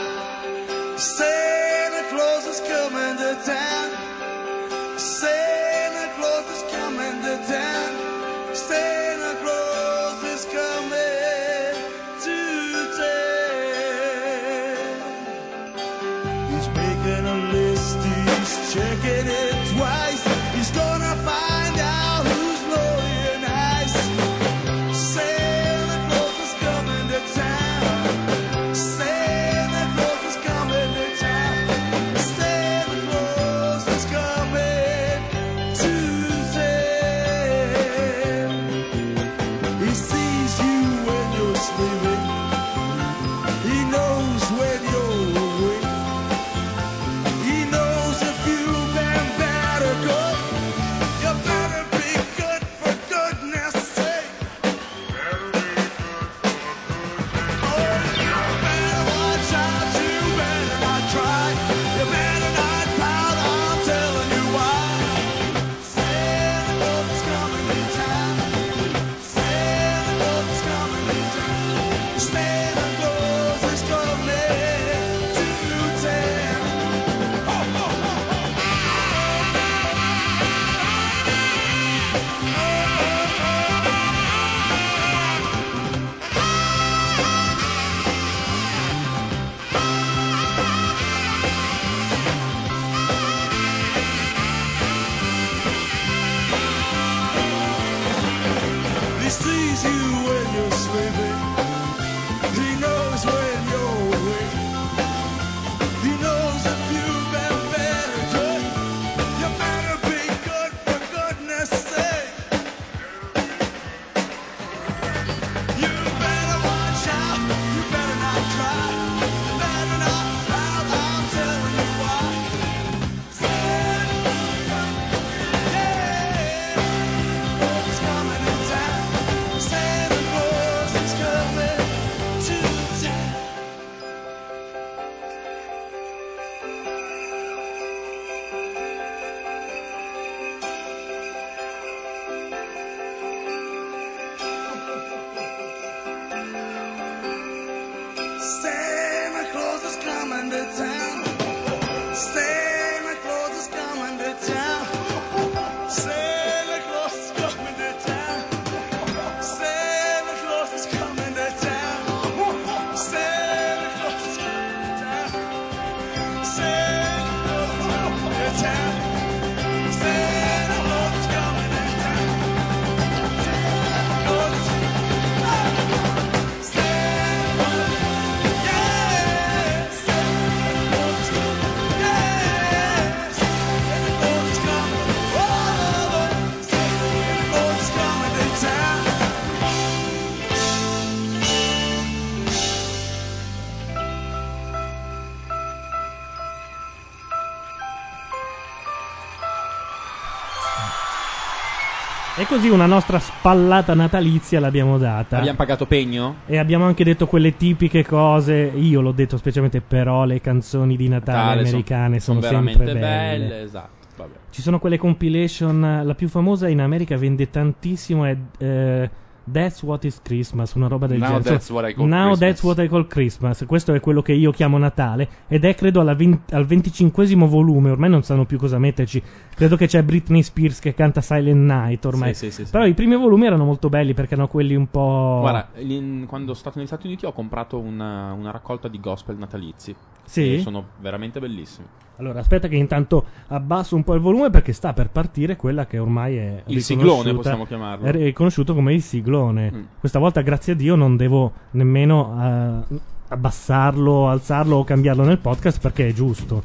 [202.52, 205.38] Così una nostra spallata natalizia l'abbiamo data.
[205.38, 206.40] Abbiamo pagato pegno?
[206.48, 208.74] E abbiamo anche detto quelle tipiche cose.
[208.76, 213.00] Io l'ho detto specialmente, però le canzoni di Natale, son- americane sono, son sempre belle.
[213.00, 214.00] belle, esatto.
[214.18, 214.34] Vabbè.
[214.50, 216.02] Ci sono quelle compilation.
[216.04, 218.26] La più famosa in America vende tantissimo.
[218.26, 219.10] È eh,
[219.52, 221.44] That's What is Christmas, una roba del Now genere.
[221.50, 222.40] That's What I Call Now Christmas.
[222.40, 223.66] That's What I Call Christmas.
[223.68, 225.28] Questo è quello che io chiamo Natale.
[225.48, 227.90] Ed è credo alla vin- al 25 volume.
[227.92, 229.22] Ormai non sanno più cosa metterci.
[229.56, 232.34] Credo che c'è Britney Spears che canta Silent Night ormai.
[232.34, 232.72] Sì, sì, sì, sì.
[232.72, 235.40] Però i primi volumi erano molto belli perché erano quelli un po'.
[235.42, 239.38] Guarda, in- quando sono stato negli Stati Uniti ho comprato una, una raccolta di gospel
[239.38, 239.96] natalizi.
[240.32, 240.62] Sì?
[240.62, 241.86] Sono veramente bellissimi.
[242.16, 245.98] Allora, aspetta che intanto abbasso un po' il volume perché sta per partire quella che
[245.98, 248.06] ormai è Il siglone, possiamo chiamarlo.
[248.06, 249.72] È riconosciuto come il siglone.
[249.74, 249.84] Mm.
[250.00, 255.82] Questa volta, grazie a Dio, non devo nemmeno eh, abbassarlo, alzarlo o cambiarlo nel podcast
[255.82, 256.64] perché è giusto.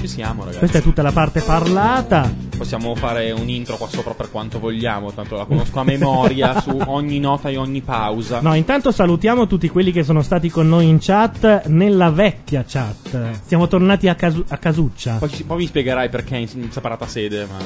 [0.00, 0.58] Ci siamo, ragazzi.
[0.58, 2.30] Questa è tutta la parte parlata.
[2.58, 6.78] Possiamo fare un intro qua sopra per quanto vogliamo, tanto la conosco a memoria su
[6.86, 8.40] ogni nota e ogni pausa.
[8.40, 13.40] No, intanto salutiamo tutti quelli che sono stati con noi in chat, nella vecchia chat.
[13.46, 15.16] Siamo tornati a, casu- a casuccia.
[15.16, 17.46] Poi, ci- poi mi spiegherai perché in, in separata sede.
[17.50, 17.56] Ma...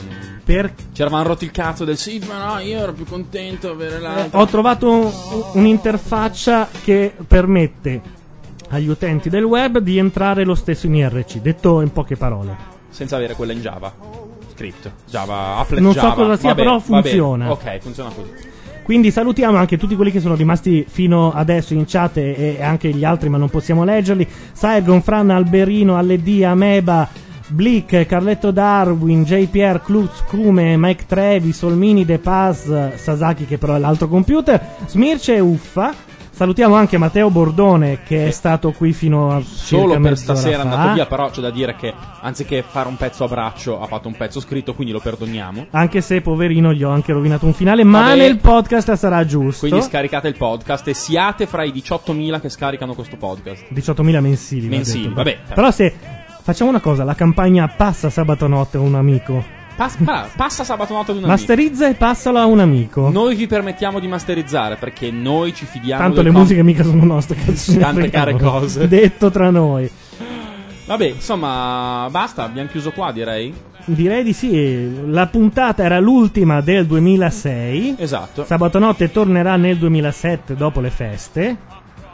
[0.45, 3.73] Per- Ci eravamo rotti il cazzo del sì, ma no, io ero più contento di
[3.73, 4.39] avere Eh, l'altro.
[4.39, 5.11] ho trovato un-
[5.55, 8.17] un'interfaccia che permette
[8.69, 12.57] agli utenti del web di entrare lo stesso in IRC, detto in poche parole.
[12.91, 13.93] Senza avere quella in Java.
[14.55, 14.91] Script.
[15.09, 16.15] Java, Applet Non so Java.
[16.15, 17.51] cosa sia, Vabbè, però funziona.
[17.51, 18.31] Ok, funziona così.
[18.83, 22.89] Quindi salutiamo anche tutti quelli che sono rimasti fino adesso in chat e, e anche
[22.89, 24.27] gli altri, ma non possiamo leggerli.
[24.53, 27.07] Saigon, Fran, Alberino, LD, Ameba,
[27.49, 33.79] Blick, Carletto Darwin, JPR, Klutz, Krume, Mike Trevi, Solmini, De Paz, Sasaki che però è
[33.79, 36.07] l'altro computer, Smirce e Uffa.
[36.39, 40.93] Salutiamo anche Matteo Bordone che è stato qui fino a Solo per stasera è andato
[40.93, 44.17] via, però c'è da dire che anziché fare un pezzo a braccio, ha fatto un
[44.17, 45.67] pezzo scritto, quindi lo perdoniamo.
[45.71, 48.19] Anche se poverino gli ho anche rovinato un finale, ma Vabbè.
[48.19, 49.67] nel podcast sarà giusto.
[49.67, 53.65] Quindi scaricate il podcast e siate fra i 18.000 che scaricano questo podcast.
[53.75, 54.69] 18.000 mensili.
[54.69, 55.15] Mensili, detto.
[55.17, 55.39] vabbè.
[55.53, 55.93] Però se
[56.41, 59.58] facciamo una cosa, la campagna passa sabato notte a un amico.
[59.79, 61.39] Pass- pa- passa sabato notte ad un amico.
[61.39, 63.11] Masterizza e passalo a un amico.
[63.11, 67.05] Noi vi permettiamo di masterizzare perché noi ci fidiamo Tanto le com- musiche mica sono
[67.05, 67.79] nostre, cazzo.
[67.79, 68.89] Tante care cose.
[68.89, 69.89] Detto tra noi.
[70.85, 73.55] Vabbè, insomma, basta, abbiamo chiuso qua, direi.
[73.85, 75.11] Direi di sì.
[75.13, 77.95] La puntata era l'ultima del 2006.
[77.99, 78.45] Esatto.
[78.45, 81.57] Sabato notte tornerà nel 2007 dopo le feste.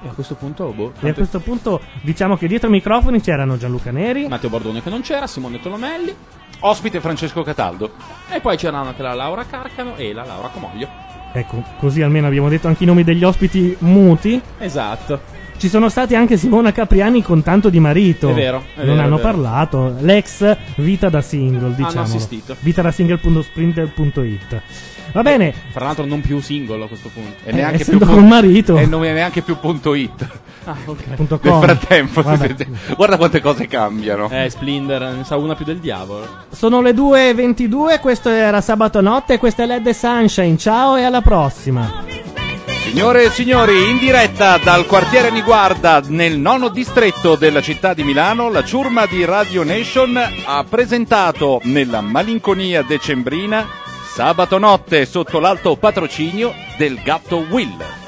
[0.03, 3.57] E a questo punto, boh, E a questo punto diciamo che dietro ai microfoni c'erano
[3.57, 4.29] Gianluca Neri.
[4.29, 6.15] Matteo Bordone che non c'era, Simone Tolomelli.
[6.61, 7.93] Ospite Francesco Cataldo.
[8.31, 10.89] E poi c'erano anche la Laura Carcano e la Laura Comoglio.
[11.33, 14.41] Ecco, così almeno abbiamo detto anche i nomi degli ospiti muti.
[14.59, 15.21] Esatto.
[15.57, 18.29] Ci sono stati anche Simona Capriani con tanto di marito.
[18.29, 19.95] È vero, è non vero, hanno parlato.
[20.01, 22.03] L'ex vita da single, diciamo.
[22.03, 22.57] assistito.
[22.61, 24.63] Vita da single.sprinter.it.
[25.13, 25.55] Va bene.
[25.71, 27.37] Fra l'altro non più singolo a questo punto.
[27.45, 28.77] E neanche essendo più col marito.
[28.77, 30.27] E non è neanche più punto it.
[30.65, 31.03] Ah, ok.
[31.15, 32.57] Punto Nel frattempo, Vabbè.
[32.97, 34.29] guarda quante cose cambiano.
[34.31, 36.27] Eh, Splinter, ne sa una più del diavolo.
[36.51, 40.57] Sono le 2.22, questo era sabato notte, questo è Led Sunshine.
[40.59, 42.34] Ciao e alla prossima.
[42.85, 48.51] Signore e signori, in diretta dal quartiere Niguarda nel nono distretto della città di Milano,
[48.51, 53.67] la ciurma di Radio Nation ha presentato nella malinconia decembrina
[54.13, 58.04] sabato notte sotto l'alto patrocinio del gatto Will.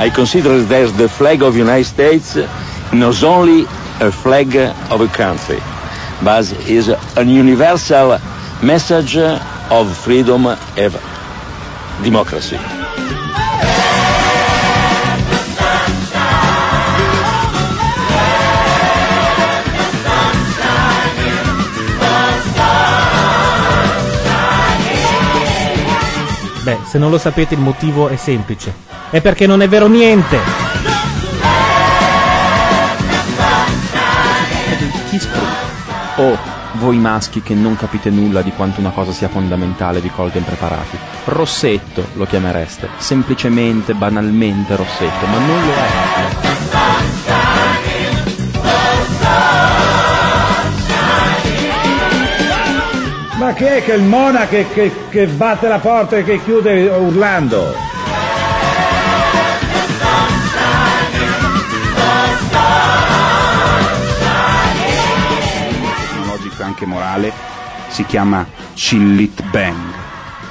[0.00, 2.34] I consider that the flag of the United States
[2.90, 3.64] not only
[4.00, 5.60] a flag of a country,
[6.24, 8.18] but is a universal
[8.62, 10.92] message of freedom and
[12.02, 12.79] democracy.
[26.90, 28.74] Se non lo sapete il motivo è semplice.
[29.10, 30.36] È perché non è vero niente.
[36.16, 36.36] Oh,
[36.72, 40.98] voi maschi che non capite nulla di quanto una cosa sia fondamentale vi colga impreparati.
[41.26, 47.29] Rossetto lo chiamereste, semplicemente, banalmente Rossetto, ma non lo è.
[53.50, 56.86] Ma chi è che il Mona che, che- che batte la porta e che chiude
[56.86, 57.74] urlando?
[66.26, 67.32] logica anche morale,
[67.88, 69.76] si chiama Chillit Bang.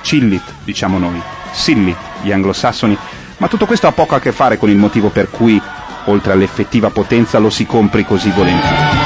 [0.01, 1.21] Chillit, diciamo noi,
[1.51, 2.97] Sillit, gli anglosassoni,
[3.37, 5.61] ma tutto questo ha poco a che fare con il motivo per cui,
[6.05, 8.98] oltre all'effettiva potenza, lo si compri così volentieri.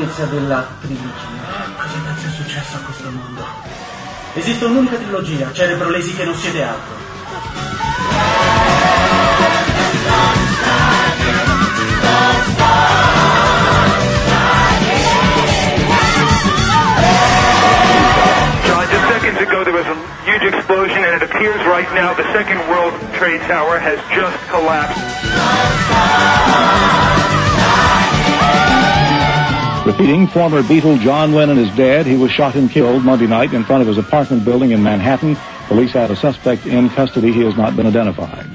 [0.00, 1.12] All'altezza della trilogia.
[1.76, 3.44] Cosa cazzo è successo a questo mondo?
[4.34, 6.98] Esiste un'unica trilogia, cerebro lesi che non siete altro.
[19.08, 22.94] Seconds ago there was a huge explosion, and it appears right now the second World
[23.14, 24.98] Trade Tower has just collapsed.
[29.90, 32.06] Repeating, former Beatle John Lennon is dead.
[32.06, 35.36] He was shot and killed Monday night in front of his apartment building in Manhattan.
[35.66, 37.32] Police had a suspect in custody.
[37.32, 38.46] He has not been identified.